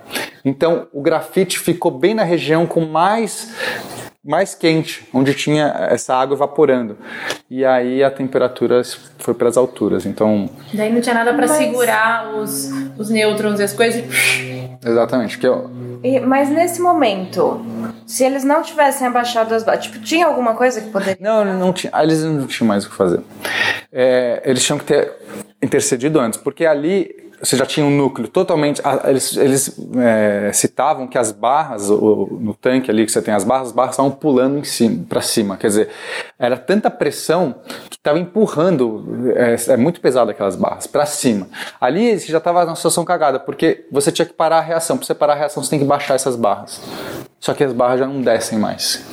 Então 0.45 0.87
o 0.93 1.01
grafite 1.01 1.59
ficou 1.59 1.91
bem 1.91 2.15
na 2.15 2.23
região 2.23 2.67
com 2.67 2.85
mais 2.85 3.53
mais 4.25 4.55
quente, 4.55 5.07
onde 5.13 5.35
tinha 5.35 5.89
essa 5.91 6.15
água 6.15 6.35
evaporando. 6.35 6.97
E 7.51 7.65
aí 7.65 8.03
a 8.03 8.11
temperatura 8.11 8.81
foi 9.19 9.35
para 9.35 9.49
as 9.49 9.57
alturas. 9.57 10.07
Então. 10.07 10.49
Daí 10.73 10.91
não 10.91 11.01
tinha 11.01 11.15
nada 11.15 11.35
para 11.35 11.47
mas... 11.47 11.57
segurar 11.57 12.35
os, 12.35 12.71
os 12.97 13.11
nêutrons 13.11 13.61
e 13.61 13.63
as 13.63 13.75
coisas. 13.75 14.03
Exatamente. 14.85 15.39
Que 15.39 15.47
eu... 15.47 15.71
E, 16.03 16.21
mas 16.21 16.49
nesse 16.49 16.81
momento, 16.81 17.65
se 18.07 18.25
eles 18.25 18.45
não 18.45 18.63
tivessem 18.63 19.07
abaixado 19.07 19.55
as 19.55 19.63
barras, 19.63 19.85
tipo, 19.85 19.99
tinha 20.01 20.27
alguma 20.27 20.55
coisa 20.55 20.81
que 20.81 20.91
poderia. 20.91 21.17
Não, 21.21 21.45
não 21.45 21.73
tinha. 21.73 21.93
Eles 22.03 22.23
não 22.23 22.47
tinham 22.47 22.69
mais 22.69 22.87
o 22.87 22.91
que 22.91 22.97
fazer. 22.97 23.21
É, 23.93 24.43
eles 24.45 24.63
tinham 24.65 24.79
que 24.79 24.85
ter 24.85 25.13
intercedido 25.63 26.19
antes, 26.21 26.39
porque 26.39 26.67
ali 26.67 27.24
você 27.41 27.57
já 27.57 27.67
tinha 27.67 27.85
um 27.85 27.91
núcleo 27.91 28.29
totalmente. 28.29 28.81
Eles, 29.05 29.37
eles 29.37 29.81
é, 29.97 30.51
citavam 30.53 31.07
que 31.07 31.19
as 31.19 31.33
barras, 31.33 31.91
o, 31.91 32.39
no 32.41 32.55
tanque 32.55 32.91
ali 32.91 33.05
que 33.05 33.13
você 33.13 33.23
tem 33.23 33.35
as 33.35 33.45
barras, 33.45 33.69
as 33.69 33.73
barras 33.73 33.93
estavam 33.93 34.11
pulando 34.11 34.63
para 35.09 35.21
cima. 35.21 35.57
Quer 35.57 35.67
dizer, 35.69 35.89
era 36.39 36.57
tanta 36.57 36.91
pressão 36.91 37.55
que 37.91 37.97
estava 37.97 38.19
empurrando. 38.19 39.33
É, 39.37 39.73
é, 39.73 39.77
muito 39.77 40.01
pesado 40.01 40.31
aquelas 40.31 40.57
barras, 40.57 40.87
para 40.87 41.07
cima. 41.07 41.47
Ali 41.81 42.19
você 42.19 42.31
já 42.31 42.39
estava 42.39 42.65
numa 42.65 42.77
situação 42.77 43.05
cagada, 43.05 43.39
porque 43.39 43.87
você 43.91 44.11
tinha 44.11 44.27
que 44.27 44.33
parar 44.33 44.59
a 44.59 44.63
reação. 44.63 44.97
Para 44.97 45.07
você 45.07 45.15
parar 45.15 45.33
a 45.35 45.37
reação, 45.37 45.63
você 45.63 45.71
tem 45.71 45.79
que 45.79 45.85
baixar 45.85 46.15
essas 46.15 46.37
barras. 46.37 46.81
Só 47.41 47.53
que 47.53 47.63
as 47.63 47.73
barras 47.73 48.01
já 48.01 48.07
não 48.07 48.23
descem 48.23 48.59
mais. 48.59 49.05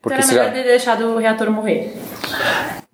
Porque 0.00 0.18
então 0.18 0.30
era 0.30 0.44
melhor 0.44 0.44
já... 0.44 0.52
ter 0.52 0.68
deixado 0.68 1.04
o 1.06 1.18
reator 1.18 1.50
morrer. 1.50 1.94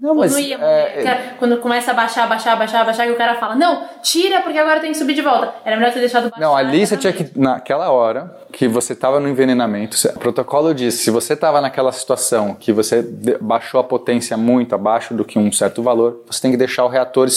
Não, 0.00 0.14
mas. 0.14 0.32
Não 0.32 0.38
ia, 0.38 0.56
é, 0.56 1.34
quando 1.38 1.58
começa 1.58 1.90
a 1.90 1.94
baixar, 1.94 2.26
baixar, 2.26 2.56
baixar, 2.56 2.84
baixar, 2.86 3.06
e 3.06 3.10
o 3.10 3.16
cara 3.16 3.34
fala: 3.34 3.54
Não, 3.54 3.84
tira 4.02 4.40
porque 4.40 4.58
agora 4.58 4.80
tem 4.80 4.92
que 4.92 4.98
subir 4.98 5.12
de 5.12 5.20
volta. 5.20 5.52
Era 5.62 5.76
melhor 5.76 5.92
ter 5.92 6.00
deixado 6.00 6.30
baixar. 6.30 6.40
Não, 6.40 6.56
ali 6.56 6.86
você 6.86 6.96
tinha 6.96 7.12
que. 7.12 7.30
Naquela 7.38 7.90
hora 7.90 8.34
que 8.50 8.66
você 8.66 8.94
estava 8.94 9.20
no 9.20 9.28
envenenamento, 9.28 9.96
o 10.08 10.18
protocolo 10.18 10.74
diz: 10.74 10.94
se 10.94 11.10
você 11.10 11.34
estava 11.34 11.60
naquela 11.60 11.92
situação 11.92 12.54
que 12.54 12.72
você 12.72 13.02
baixou 13.42 13.78
a 13.78 13.84
potência 13.84 14.38
muito 14.38 14.74
abaixo 14.74 15.12
do 15.12 15.22
que 15.22 15.38
um 15.38 15.52
certo 15.52 15.82
valor, 15.82 16.24
você 16.26 16.40
tem 16.40 16.50
que 16.50 16.56
deixar 16.56 16.84
o 16.86 16.88
reator 16.88 17.28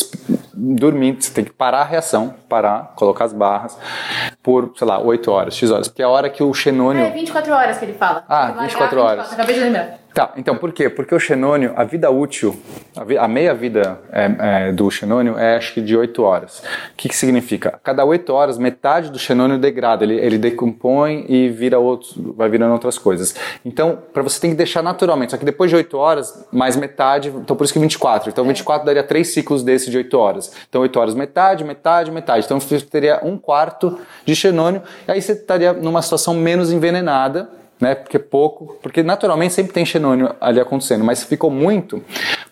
dormir, 0.54 1.18
você 1.20 1.34
tem 1.34 1.44
que 1.44 1.52
parar 1.52 1.82
a 1.82 1.86
reação, 1.86 2.34
parar, 2.48 2.94
colocar 2.96 3.26
as 3.26 3.34
barras 3.34 3.78
por, 4.42 4.72
sei 4.78 4.88
lá, 4.88 5.00
8 5.00 5.30
horas, 5.30 5.56
X 5.56 5.70
horas. 5.70 5.88
Porque 5.90 6.02
é 6.02 6.06
a 6.06 6.10
hora 6.10 6.30
que 6.30 6.42
o 6.42 6.54
xenônio. 6.54 7.04
É 7.04 7.10
24 7.10 7.54
horas 7.54 7.78
que 7.78 7.86
ele 7.86 7.94
fala. 7.94 8.24
Ah, 8.30 8.52
24 8.62 9.02
horas. 9.02 9.34
Acabei 9.34 9.56
de 9.56 9.62
lembrar. 9.62 10.03
Tá, 10.14 10.32
então 10.38 10.56
por 10.56 10.72
quê? 10.72 10.90
Porque 10.90 11.16
o 11.16 11.20
xenônio, 11.20 11.74
a 11.76 11.84
vida 11.84 12.12
útil, 12.12 12.56
a, 12.96 13.04
vi, 13.04 13.18
a 13.18 13.28
meia 13.28 13.52
vida 13.52 14.00
é, 14.12 14.68
é, 14.68 14.72
do 14.72 14.90
xenônio 14.92 15.40
é 15.40 15.56
acho 15.56 15.74
que 15.74 15.82
de 15.82 15.98
8 15.98 16.22
horas. 16.22 16.60
O 16.60 16.64
que, 16.96 17.10
que 17.10 17.16
significa? 17.16 17.80
Cada 17.84 18.06
8 18.06 18.32
horas, 18.32 18.60
metade 18.60 19.10
do 19.10 19.18
xenônio 19.18 19.58
degrada, 19.58 20.04
ele, 20.04 20.14
ele 20.16 20.38
decompõe 20.38 21.26
e 21.28 21.50
vira 21.50 21.80
outros, 21.80 22.14
vai 22.16 22.48
virando 22.48 22.74
outras 22.74 23.00
coisas. 23.00 23.34
Então, 23.66 23.98
para 24.14 24.22
você 24.22 24.40
tem 24.40 24.52
que 24.52 24.56
deixar 24.56 24.84
naturalmente, 24.84 25.32
só 25.32 25.38
que 25.38 25.46
depois 25.46 25.72
de 25.72 25.78
8 25.78 25.98
horas, 25.98 26.48
mais 26.52 26.76
metade, 26.76 27.30
então 27.30 27.56
por 27.56 27.64
isso 27.64 27.74
que 27.74 27.80
24. 27.80 28.30
Então 28.30 28.46
24 28.46 28.86
daria 28.86 29.04
3 29.04 29.28
ciclos 29.28 29.64
desses 29.64 29.90
de 29.90 29.98
8 29.98 30.16
horas. 30.16 30.54
Então 30.70 30.82
8 30.82 31.00
horas 31.00 31.16
metade, 31.16 31.64
metade, 31.64 32.12
metade. 32.12 32.46
Então 32.46 32.60
você 32.60 32.80
teria 32.82 33.20
um 33.24 33.36
quarto 33.36 33.98
de 34.24 34.36
xenônio, 34.36 34.84
e 35.08 35.12
aí 35.12 35.20
você 35.20 35.32
estaria 35.32 35.74
numa 35.74 36.04
situação 36.04 36.36
menos 36.36 36.72
envenenada, 36.72 37.63
né? 37.84 37.96
Porque 37.96 38.18
pouco, 38.18 38.78
porque 38.82 39.04
naturalmente 39.04 39.54
sempre 39.54 39.74
tem 39.74 39.86
xenônio 39.86 40.34
ali 40.40 40.60
acontecendo, 40.60 41.04
mas 41.04 41.24
ficou 41.24 41.52
muito 41.52 42.02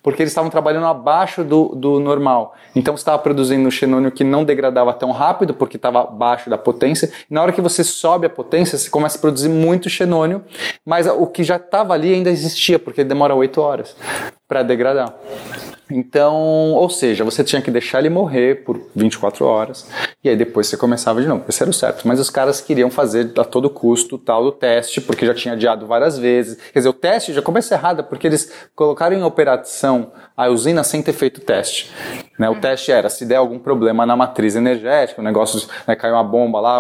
porque 0.04 0.22
eles 0.22 0.32
estavam 0.32 0.50
trabalhando 0.50 0.88
abaixo 0.88 1.44
do, 1.44 1.70
do 1.70 2.00
normal. 2.00 2.54
Então 2.76 2.96
estava 2.96 3.18
produzindo 3.20 3.68
um 3.68 3.72
xenônio 3.72 4.12
que 4.12 4.24
não 4.24 4.44
degradava 4.44 4.94
tão 4.94 5.12
rápido 5.12 5.54
porque 5.54 5.78
estava 5.78 6.02
abaixo 6.02 6.50
da 6.50 6.58
potência. 6.58 7.12
E 7.30 7.34
na 7.34 7.42
hora 7.42 7.52
que 7.52 7.62
você 7.62 7.84
sobe 7.84 8.26
a 8.26 8.30
potência, 8.30 8.78
você 8.78 8.90
começa 8.90 9.18
a 9.18 9.22
produzir 9.22 9.50
muito 9.50 9.90
xenônio, 9.90 10.44
mas 10.86 11.08
o 11.08 11.26
que 11.28 11.44
já 11.44 11.56
estava 11.56 11.94
ali 11.94 12.14
ainda 12.14 12.30
existia 12.30 12.78
porque 12.78 13.04
demora 13.04 13.34
8 13.34 13.62
horas 13.62 13.96
para 14.52 14.64
degradar. 14.64 15.16
Então, 15.90 16.74
ou 16.74 16.90
seja, 16.90 17.24
você 17.24 17.42
tinha 17.42 17.62
que 17.62 17.72
deixar 17.72 18.00
ele 18.00 18.10
morrer 18.10 18.66
por 18.66 18.80
24 18.94 19.46
horas 19.46 19.90
e 20.22 20.30
aí 20.30 20.36
depois 20.36 20.68
você 20.68 20.76
começava 20.76 21.22
de 21.22 21.28
novo. 21.28 21.46
Esse 21.48 21.64
era 21.64 21.70
o 21.70 21.74
certo. 21.74 22.06
Mas 22.06 22.20
os 22.20 22.30
caras 22.30 22.60
queriam 22.60 22.92
fazer 22.92 23.32
a 23.38 23.44
todo 23.46 23.70
custo 23.70 24.18
tal 24.18 24.44
do 24.44 24.52
teste, 24.52 25.00
porque 25.00 25.26
já 25.26 25.34
tinha 25.34 25.54
adiado 25.54 25.88
várias 25.88 26.18
vezes. 26.18 26.58
Quer 26.72 26.80
dizer, 26.80 26.90
o 26.90 26.94
teste 26.94 27.34
já 27.34 27.42
começa 27.42 27.76
errado 27.76 28.04
porque 28.04 28.28
eles 28.28 28.52
colocaram 28.76 29.16
em 29.16 29.24
operação 29.24 30.12
a 30.36 30.48
usina 30.50 30.84
sem 30.84 31.02
ter 31.02 31.14
feito 31.14 31.38
o 31.38 31.42
teste. 31.42 31.92
Né? 32.42 32.50
O 32.50 32.56
teste 32.56 32.92
era 32.92 33.08
se 33.10 33.24
der 33.26 33.36
algum 33.36 33.60
problema 33.60 34.06
na 34.06 34.16
matriz 34.16 34.56
energética, 34.56 35.22
o 35.22 35.24
negócio 35.24 35.68
né, 35.88 35.96
caiu 35.96 36.16
uma 36.16 36.24
bomba 36.24 36.60
lá, 36.60 36.80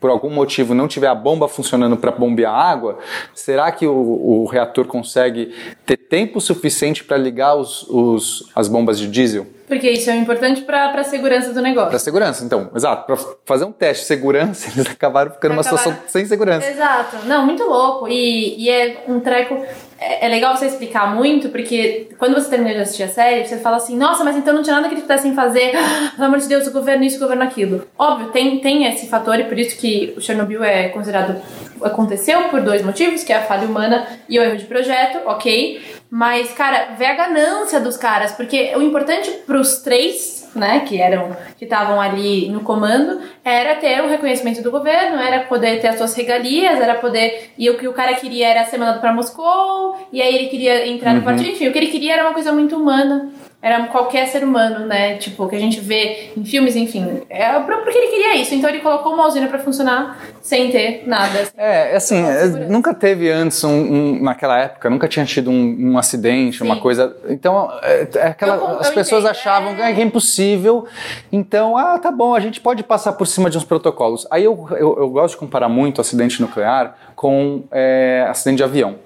por 0.00 0.10
algum 0.10 0.30
motivo 0.30 0.74
não 0.74 0.88
tiver 0.88 1.06
a 1.06 1.14
bomba 1.14 1.46
funcionando 1.46 1.96
para 1.96 2.10
bombear 2.10 2.52
água, 2.52 2.98
será 3.32 3.70
que 3.70 3.86
o, 3.86 3.92
o, 3.92 4.46
reator 4.46 4.86
consegue 4.86 5.54
ter 5.86 5.96
tempo 5.96 6.40
suficiente 6.40 6.57
para 7.04 7.16
ligar 7.16 7.54
os, 7.54 7.82
os, 7.88 8.50
as 8.54 8.68
bombas 8.68 8.98
de 8.98 9.08
diesel? 9.08 9.46
Porque 9.66 9.90
isso 9.90 10.10
é 10.10 10.16
importante 10.16 10.62
para 10.62 10.90
a 10.90 11.04
segurança 11.04 11.52
do 11.52 11.60
negócio. 11.60 11.90
Para 11.90 11.98
segurança, 11.98 12.42
então, 12.42 12.70
exato. 12.74 13.06
Para 13.06 13.16
fazer 13.44 13.64
um 13.66 13.72
teste 13.72 14.02
de 14.02 14.08
segurança, 14.08 14.70
eles 14.74 14.90
acabaram 14.90 15.30
ficando 15.30 15.52
numa 15.52 15.62
situação 15.62 15.96
sem 16.06 16.24
segurança. 16.24 16.66
Exato. 16.66 17.18
Não, 17.26 17.44
muito 17.44 17.62
louco. 17.64 18.08
E, 18.08 18.64
e 18.64 18.70
é 18.70 19.04
um 19.06 19.20
treco. 19.20 19.62
É, 20.00 20.26
é, 20.26 20.28
legal 20.28 20.56
você 20.56 20.66
explicar 20.66 21.12
muito, 21.12 21.48
porque 21.48 22.08
quando 22.18 22.34
você 22.34 22.48
termina 22.48 22.72
de 22.72 22.80
assistir 22.80 23.02
a 23.02 23.08
série, 23.08 23.44
você 23.44 23.58
fala 23.58 23.76
assim: 23.78 23.96
nossa, 23.96 24.22
mas 24.22 24.36
então 24.36 24.54
não 24.54 24.62
tinha 24.62 24.76
nada 24.76 24.88
que 24.88 24.94
eles 24.94 25.02
pudessem 25.02 25.34
fazer. 25.34 25.72
pelo 26.14 26.24
amor 26.24 26.38
de 26.38 26.46
Deus, 26.46 26.66
o 26.68 26.72
governo 26.72 27.04
isso, 27.04 27.16
o 27.16 27.20
governo 27.20 27.42
aquilo. 27.42 27.84
Óbvio, 27.98 28.30
tem, 28.30 28.60
tem 28.60 28.84
esse 28.86 29.08
fator 29.08 29.38
e 29.40 29.44
por 29.44 29.58
isso 29.58 29.76
que 29.76 30.14
o 30.16 30.20
Chernobyl 30.20 30.62
é 30.62 30.88
considerado. 30.88 31.40
Aconteceu 31.82 32.44
por 32.44 32.60
dois 32.60 32.82
motivos, 32.82 33.22
que 33.22 33.32
é 33.32 33.36
a 33.36 33.42
falha 33.42 33.66
humana 33.66 34.06
e 34.28 34.38
o 34.38 34.42
erro 34.42 34.56
de 34.56 34.64
projeto, 34.64 35.18
ok. 35.26 35.80
Mas, 36.10 36.52
cara, 36.52 36.94
vê 36.96 37.06
a 37.06 37.14
ganância 37.14 37.80
dos 37.80 37.96
caras, 37.96 38.32
porque 38.32 38.72
o 38.76 38.82
importante 38.82 39.30
pros 39.46 39.78
três, 39.78 40.37
né, 40.58 40.80
que 40.80 41.00
eram, 41.00 41.36
que 41.56 41.64
estavam 41.64 42.00
ali 42.00 42.48
no 42.48 42.60
comando, 42.60 43.20
era 43.44 43.76
ter 43.76 44.02
o 44.02 44.08
reconhecimento 44.08 44.62
do 44.62 44.70
governo, 44.70 45.20
era 45.20 45.44
poder 45.44 45.80
ter 45.80 45.88
as 45.88 45.96
suas 45.96 46.14
regalias, 46.14 46.80
era 46.80 46.96
poder. 46.96 47.52
E 47.56 47.70
o 47.70 47.78
que 47.78 47.88
o 47.88 47.92
cara 47.92 48.14
queria 48.14 48.48
era 48.48 48.64
ser 48.64 48.78
mandado 48.78 49.00
pra 49.00 49.12
Moscou, 49.12 49.96
e 50.12 50.20
aí 50.20 50.34
ele 50.34 50.48
queria 50.48 50.86
entrar 50.86 51.10
uhum. 51.10 51.18
no 51.18 51.22
partido, 51.22 51.50
enfim, 51.50 51.68
o 51.68 51.72
que 51.72 51.78
ele 51.78 51.88
queria 51.88 52.14
era 52.14 52.24
uma 52.24 52.34
coisa 52.34 52.52
muito 52.52 52.76
humana 52.76 53.30
era 53.60 53.88
qualquer 53.88 54.28
ser 54.28 54.44
humano, 54.44 54.86
né? 54.86 55.16
Tipo, 55.16 55.48
que 55.48 55.56
a 55.56 55.58
gente 55.58 55.80
vê 55.80 56.30
em 56.36 56.44
filmes, 56.44 56.76
enfim. 56.76 57.22
É 57.28 57.58
porque 57.58 57.98
ele 57.98 58.06
queria 58.08 58.36
isso. 58.36 58.54
Então 58.54 58.70
ele 58.70 58.78
colocou 58.78 59.12
uma 59.12 59.26
usina 59.26 59.48
para 59.48 59.58
funcionar 59.58 60.16
sem 60.40 60.70
ter 60.70 61.02
nada. 61.06 61.44
Sem 61.44 61.52
é, 61.56 61.96
assim, 61.96 62.24
é, 62.24 62.46
nunca 62.68 62.94
teve 62.94 63.28
antes, 63.28 63.64
um, 63.64 63.70
um, 63.70 64.22
naquela 64.22 64.56
época, 64.58 64.88
nunca 64.88 65.08
tinha 65.08 65.24
tido 65.26 65.50
um, 65.50 65.90
um 65.90 65.98
acidente, 65.98 66.58
Sim. 66.58 66.64
uma 66.64 66.76
coisa. 66.76 67.16
Então, 67.28 67.68
é, 67.82 68.08
é 68.14 68.26
aquela, 68.28 68.54
eu, 68.54 68.78
as 68.78 68.90
pessoas 68.90 69.24
entendo. 69.24 69.30
achavam 69.32 69.72
é... 69.72 69.92
que 69.92 70.00
é 70.00 70.04
impossível. 70.04 70.86
Então, 71.32 71.76
ah, 71.76 71.98
tá 71.98 72.12
bom, 72.12 72.36
a 72.36 72.40
gente 72.40 72.60
pode 72.60 72.84
passar 72.84 73.14
por 73.14 73.26
cima 73.26 73.50
de 73.50 73.58
uns 73.58 73.64
protocolos. 73.64 74.24
Aí 74.30 74.44
eu, 74.44 74.68
eu, 74.70 74.96
eu 74.98 75.10
gosto 75.10 75.34
de 75.34 75.40
comparar 75.40 75.68
muito 75.68 76.00
acidente 76.00 76.40
nuclear 76.40 76.96
com 77.16 77.64
é, 77.72 78.24
acidente 78.30 78.58
de 78.58 78.62
avião. 78.62 78.96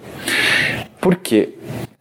Por 1.00 1.16
quê? 1.16 1.54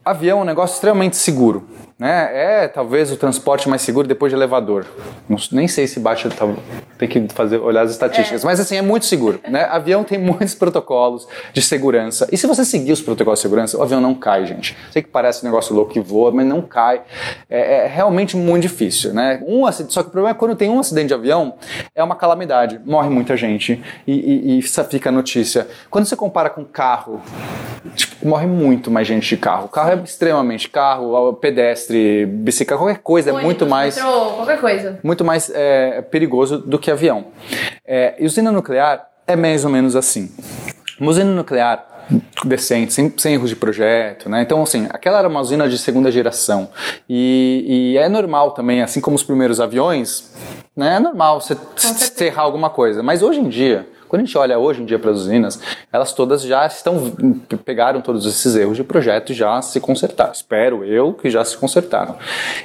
Avião 0.04 0.40
é 0.40 0.42
um 0.42 0.46
negócio 0.46 0.74
extremamente 0.74 1.16
seguro 1.16 1.66
né? 2.02 2.30
É 2.64 2.68
talvez 2.68 3.12
o 3.12 3.16
transporte 3.16 3.70
mais 3.70 3.84
seguro 3.84 4.08
depois 4.08 4.32
de 4.32 4.36
elevador. 4.36 4.88
Não- 5.30 5.38
nem 5.52 5.68
sei 5.68 5.86
se 5.86 6.00
bate, 6.00 6.28
tá- 6.30 6.52
tem 6.98 7.08
que 7.08 7.28
fazer 7.32 7.58
olhar 7.58 7.84
as 7.84 7.92
estatísticas, 7.92 8.44
mas 8.44 8.60
assim 8.60 8.76
é 8.76 8.82
muito 8.82 9.06
seguro, 9.06 9.40
né? 9.48 9.66
Avião 9.66 10.04
tem 10.04 10.18
muitos 10.20 10.56
protocolos 10.56 11.28
de 11.54 11.62
segurança. 11.62 12.28
E 12.32 12.38
se 12.38 12.48
você 12.48 12.66
seguir 12.66 12.92
os 12.92 13.02
protocolos 13.04 13.38
de 13.38 13.44
segurança, 13.44 13.78
o 13.78 13.84
avião 13.84 14.02
não 14.02 14.16
cai, 14.16 14.48
gente. 14.48 14.76
Sei 14.90 15.04
que 15.04 15.10
parece 15.10 15.44
um 15.44 15.46
negócio 15.46 15.76
louco 15.76 15.92
que 15.92 16.00
voa, 16.00 16.32
mas 16.32 16.44
não 16.44 16.64
cai. 16.64 17.04
É, 17.48 17.86
é 17.86 17.88
realmente 17.88 18.36
muito 18.36 18.64
difícil, 18.64 19.14
né? 19.14 19.40
Um 19.46 19.68
acidente, 19.68 19.94
só 19.94 20.02
que 20.02 20.10
o 20.10 20.12
problema 20.12 20.36
é 20.36 20.40
quando 20.40 20.56
tem 20.56 20.72
um 20.72 20.80
acidente 20.80 21.10
de 21.10 21.14
avião, 21.14 21.54
é 21.94 22.04
uma 22.04 22.16
calamidade. 22.16 22.82
Morre 22.84 23.10
muita 23.10 23.38
gente 23.38 23.80
e, 24.08 24.14
e, 24.14 24.52
e 24.54 24.60
isso 24.60 24.84
fica 24.86 25.10
a 25.10 25.12
notícia. 25.12 25.68
Quando 25.92 26.06
você 26.06 26.16
compara 26.16 26.50
com 26.50 26.66
carro, 26.66 27.22
tipo, 27.96 28.28
morre 28.28 28.48
muito 28.48 28.90
mais 28.90 29.08
gente 29.08 29.30
de 29.30 29.38
carro. 29.38 29.66
O 29.66 29.70
carro 29.70 29.92
é 29.92 29.96
extremamente 30.04 30.68
carro, 30.68 31.34
pedestre, 31.34 31.91
bicicleta, 32.28 32.78
qualquer 32.82 33.02
coisa 33.02 33.30
é 33.30 33.34
muito 33.34 33.66
mais 33.66 33.96
metrô, 33.96 34.32
qualquer 34.36 34.60
coisa. 34.60 35.00
muito 35.04 35.24
mais 35.24 35.52
é, 35.54 36.02
perigoso 36.02 36.58
do 36.58 36.78
que 36.80 36.92
avião. 36.92 37.26
É, 37.86 38.16
e 38.20 38.26
usina 38.26 38.52
nuclear 38.52 39.08
é 39.28 39.36
mais 39.36 39.64
ou 39.66 39.72
menos 39.72 39.96
assim. 39.96 40.32
Uma 41.00 41.12
usina 41.12 41.32
nuclear 41.32 41.92
decente, 42.46 42.94
sem, 42.94 43.14
sem 43.18 43.34
erros 43.36 43.50
de 43.50 43.56
projeto, 43.56 44.30
né? 44.30 44.42
Então, 44.42 44.62
assim, 44.62 44.88
aquela 44.90 45.20
era 45.20 45.28
uma 45.28 45.40
usina 45.40 45.68
de 45.70 45.78
segunda 45.78 46.12
geração. 46.12 46.70
E, 47.08 47.94
e 47.94 47.98
é 47.98 48.10
normal 48.10 48.52
também, 48.52 48.82
assim 48.82 49.00
como 49.00 49.16
os 49.16 49.24
primeiros 49.24 49.60
aviões, 49.60 50.32
né? 50.76 50.96
É 50.96 51.00
normal 51.00 51.40
você 51.40 51.56
errar 52.26 52.44
alguma 52.44 52.70
coisa. 52.70 53.02
Mas 53.02 53.22
hoje 53.22 53.40
em 53.40 53.50
dia, 53.50 53.88
quando 54.12 54.24
a 54.24 54.26
gente 54.26 54.38
olha 54.38 54.60
hoje 54.60 54.82
em 54.82 54.86
dia 54.86 55.00
para 55.00 55.10
as 55.10 55.20
usinas, 55.20 55.58
elas 55.90 56.12
todas 56.12 56.42
já 56.42 56.66
estão 56.66 57.12
pegaram 57.64 58.02
todos 58.02 58.26
esses 58.26 58.58
erros 58.58 58.76
de 58.76 58.84
projeto 58.84 59.32
e 59.32 59.34
já 59.34 59.62
se 59.62 59.80
consertaram. 59.80 60.34
Espero 60.34 60.84
eu 60.84 61.14
que 61.14 61.30
já 61.30 61.46
se 61.46 61.56
consertaram. 61.56 62.18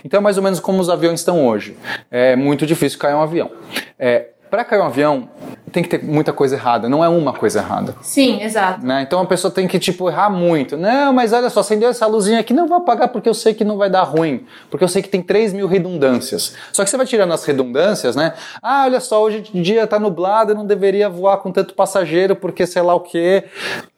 Então 0.05 0.19
é 0.19 0.21
mais 0.21 0.37
ou 0.37 0.43
menos 0.43 0.59
como 0.59 0.81
os 0.81 0.91
aviões 0.91 1.21
estão 1.21 1.47
hoje. 1.47 1.79
É 2.11 2.35
muito 2.35 2.67
difícil 2.67 2.99
cair 2.99 3.15
um 3.15 3.23
avião. 3.23 3.53
É, 3.97 4.31
para 4.51 4.65
cair 4.65 4.81
um 4.81 4.87
avião 4.87 5.29
tem 5.77 5.83
que 5.83 5.91
ter 5.91 6.03
muita 6.03 6.33
coisa 6.33 6.55
errada. 6.57 6.89
Não 6.89 7.05
é 7.05 7.09
uma 7.09 7.35
coisa 7.35 7.59
errada. 7.59 7.95
Sim, 8.01 8.43
exato. 8.43 8.85
Né? 8.85 9.03
Então 9.03 9.21
a 9.21 9.27
pessoa 9.27 9.51
tem 9.53 9.69
que 9.69 9.79
tipo 9.79 10.09
errar 10.09 10.31
muito. 10.31 10.75
Não, 10.75 11.13
mas 11.13 11.35
olha 11.35 11.51
só, 11.51 11.61
acendeu 11.61 11.91
essa 11.91 12.07
luzinha 12.07 12.41
aqui, 12.41 12.55
não 12.55 12.67
vou 12.67 12.79
apagar 12.79 13.09
porque 13.09 13.29
eu 13.29 13.35
sei 13.35 13.53
que 13.53 13.63
não 13.63 13.77
vai 13.77 13.91
dar 13.91 14.05
ruim, 14.05 14.47
porque 14.71 14.83
eu 14.83 14.89
sei 14.89 15.03
que 15.03 15.09
tem 15.09 15.21
3 15.21 15.53
mil 15.53 15.67
redundâncias. 15.67 16.55
Só 16.73 16.83
que 16.83 16.89
você 16.89 16.97
vai 16.97 17.05
tirando 17.05 17.33
as 17.33 17.45
redundâncias, 17.45 18.17
né? 18.17 18.33
Ah, 18.63 18.85
olha 18.85 19.01
só, 19.01 19.23
hoje 19.23 19.45
o 19.53 19.61
dia 19.61 19.87
tá 19.87 19.99
nublado, 19.99 20.53
eu 20.53 20.57
não 20.57 20.65
deveria 20.65 21.11
voar 21.11 21.39
com 21.39 21.53
tanto 21.53 21.75
passageiro 21.75 22.35
porque 22.35 22.67
sei 22.67 22.81
lá 22.81 22.95
o 22.95 23.01
quê. 23.01 23.45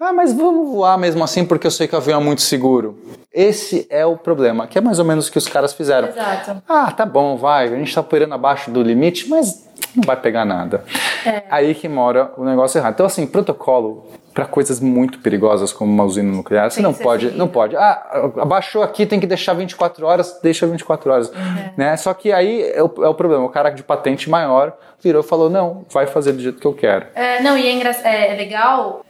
Ah, 0.00 0.12
mas 0.12 0.32
vamos 0.32 0.70
voar 0.70 0.98
mesmo 0.98 1.22
assim 1.22 1.44
porque 1.44 1.66
eu 1.66 1.70
sei 1.70 1.86
que 1.86 1.94
o 1.94 1.98
avião 1.98 2.20
é 2.20 2.24
muito 2.24 2.42
seguro. 2.42 2.98
Esse 3.32 3.86
é 3.88 4.04
o 4.04 4.16
problema, 4.16 4.66
que 4.66 4.78
é 4.78 4.80
mais 4.80 4.98
ou 4.98 5.04
menos 5.04 5.28
o 5.28 5.32
que 5.32 5.38
os 5.38 5.46
caras 5.46 5.72
fizeram. 5.72 6.08
Exato. 6.08 6.62
Ah, 6.68 6.90
tá 6.90 7.06
bom, 7.06 7.36
vai, 7.36 7.72
a 7.72 7.76
gente 7.76 7.94
tá 7.94 8.00
operando 8.00 8.34
abaixo 8.34 8.70
do 8.70 8.82
limite, 8.82 9.28
mas 9.28 9.67
não 9.96 10.04
vai 10.04 10.16
pegar 10.16 10.44
nada. 10.44 10.84
É. 11.26 11.42
Aí 11.50 11.74
que 11.74 11.88
mora 11.88 12.32
o 12.36 12.44
negócio 12.44 12.78
errado. 12.78 12.94
Então, 12.94 13.06
assim, 13.06 13.26
protocolo 13.26 14.06
para 14.34 14.44
coisas 14.46 14.78
muito 14.78 15.18
perigosas 15.18 15.72
como 15.72 15.92
uma 15.92 16.04
usina 16.04 16.30
nuclear, 16.30 16.70
você 16.70 16.80
não 16.80 16.94
pode, 16.94 17.22
seguido. 17.24 17.38
não 17.38 17.48
pode. 17.48 17.74
Ah, 17.76 18.30
abaixou 18.40 18.84
aqui, 18.84 19.04
tem 19.04 19.18
que 19.18 19.26
deixar 19.26 19.52
24 19.54 20.06
horas, 20.06 20.38
deixa 20.40 20.64
24 20.66 21.10
horas, 21.12 21.28
Uhum. 21.30 21.70
né? 21.76 21.96
Só 21.96 22.14
que 22.14 22.30
aí 22.32 22.62
é 22.72 22.80
o, 22.82 22.92
é 23.04 23.08
o 23.08 23.14
problema, 23.14 23.44
o 23.44 23.48
cara 23.48 23.70
de 23.70 23.82
patente 23.82 24.30
maior 24.30 24.74
virou 25.02 25.22
e 25.22 25.26
falou, 25.26 25.50
não, 25.50 25.84
vai 25.92 26.06
fazer 26.06 26.32
do 26.32 26.40
jeito 26.40 26.60
que 26.60 26.66
eu 26.66 26.72
quero. 26.74 27.06
É, 27.16 27.40
não, 27.42 27.58
e 27.58 27.66
é, 27.66 27.90
é- 28.04 28.32
é 28.32 28.36
legal. 28.36 29.04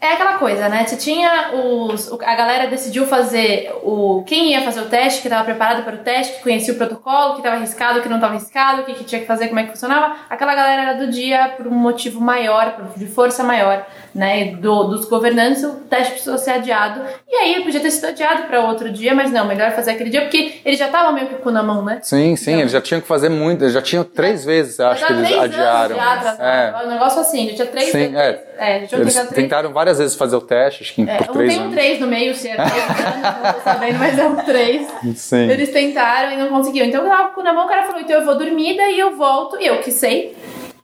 É 0.00 0.12
aquela 0.12 0.34
coisa, 0.34 0.68
né? 0.68 0.84
Você 0.86 0.96
tinha 0.96 1.50
os. 1.54 2.12
A 2.12 2.34
galera 2.34 2.66
decidiu 2.66 3.06
fazer 3.06 3.72
o. 3.82 4.22
Quem 4.26 4.50
ia 4.52 4.60
fazer 4.60 4.80
o 4.80 4.84
teste, 4.84 5.22
que 5.22 5.28
estava 5.28 5.44
preparado 5.44 5.82
para 5.82 5.94
o 5.94 5.98
teste, 5.98 6.34
que 6.36 6.42
conhecia 6.42 6.74
o 6.74 6.76
protocolo, 6.76 7.32
que 7.32 7.38
estava 7.38 7.56
arriscado, 7.56 8.02
que 8.02 8.08
não 8.08 8.16
estava 8.16 8.34
arriscado, 8.34 8.82
o 8.82 8.84
que, 8.84 8.92
que 8.94 9.04
tinha 9.04 9.22
que 9.22 9.26
fazer, 9.26 9.48
como 9.48 9.60
é 9.60 9.62
que 9.64 9.70
funcionava. 9.70 10.14
Aquela 10.28 10.54
galera 10.54 10.82
era 10.82 10.92
do 10.94 11.10
dia 11.10 11.54
por 11.56 11.66
um 11.66 11.70
motivo 11.70 12.20
maior, 12.20 12.72
por- 12.72 12.98
de 12.98 13.06
força 13.06 13.42
maior, 13.42 13.86
né? 14.14 14.54
Do, 14.56 14.84
dos 14.84 15.06
governantes, 15.06 15.64
o 15.64 15.70
teste 15.88 16.12
precisou 16.12 16.36
ser 16.36 16.50
adiado. 16.50 17.00
E 17.26 17.34
aí 17.36 17.64
podia 17.64 17.80
ter 17.80 17.90
sido 17.90 18.08
adiado 18.08 18.42
para 18.42 18.60
outro 18.60 18.92
dia, 18.92 19.14
mas 19.14 19.30
não, 19.32 19.46
melhor 19.46 19.70
fazer 19.72 19.92
aquele 19.92 20.10
dia, 20.10 20.20
porque 20.20 20.60
ele 20.66 20.76
já 20.76 20.88
tava 20.88 21.12
meio 21.12 21.28
que 21.28 21.36
com 21.36 21.50
na 21.50 21.62
mão, 21.62 21.82
né? 21.82 22.00
Sim, 22.02 22.36
sim, 22.36 22.50
Então- 22.50 22.60
eles 22.60 22.72
já 22.72 22.80
tinham 22.82 23.00
que 23.00 23.08
fazer 23.08 23.30
muito, 23.30 23.62
eles 23.64 23.72
já 23.72 23.80
tinham 23.80 24.04
três 24.04 24.44
vezes, 24.44 24.78
eu 24.78 24.86
acho 24.88 25.06
que 25.06 25.12
eles 25.14 25.32
adiaram. 25.32 25.94
Anos 25.94 25.96
já 25.96 26.12
atrasado. 26.12 26.42
É. 26.42 26.84
Um 26.84 26.90
negócio 26.90 27.20
assim, 27.22 27.48
já 27.48 27.54
tinha 27.54 27.66
três 27.68 27.86
Sim, 27.90 27.98
vezes. 28.10 28.14
é. 28.16 28.53
É, 28.56 28.78
Eles 28.78 28.90
três 28.90 29.28
tentaram 29.30 29.72
várias 29.72 29.98
vezes 29.98 30.16
fazer 30.16 30.36
o 30.36 30.40
teste, 30.40 30.82
acho 30.82 30.94
que 30.94 31.02
É, 31.02 31.18
por 31.18 31.34
três 31.34 31.54
tem 31.54 31.66
um. 31.66 31.70
3 31.70 32.00
no 32.00 32.06
meio, 32.06 32.34
se 32.34 32.48
é 32.48 32.54
3 32.54 32.70
anos, 32.70 33.42
não 33.42 33.52
tô 33.52 33.60
sabendo, 33.60 33.98
mas 33.98 34.18
é 34.18 34.26
um 34.26 34.36
3. 34.36 34.86
Sim. 35.16 35.50
Eles 35.50 35.70
tentaram 35.70 36.32
e 36.32 36.36
não 36.36 36.48
conseguiram. 36.48 36.86
Então 36.86 37.02
eu 37.02 37.08
tava 37.08 37.28
com 37.30 37.40
o 37.40 37.44
na 37.44 37.52
mão, 37.52 37.66
o 37.66 37.68
cara 37.68 37.84
falou, 37.84 38.00
então 38.00 38.16
eu 38.16 38.24
vou 38.24 38.36
dormir, 38.38 38.76
daí 38.76 38.98
eu 38.98 39.16
volto, 39.16 39.56
e 39.60 39.66
eu 39.66 39.78
que 39.78 39.90
sei. 39.90 40.36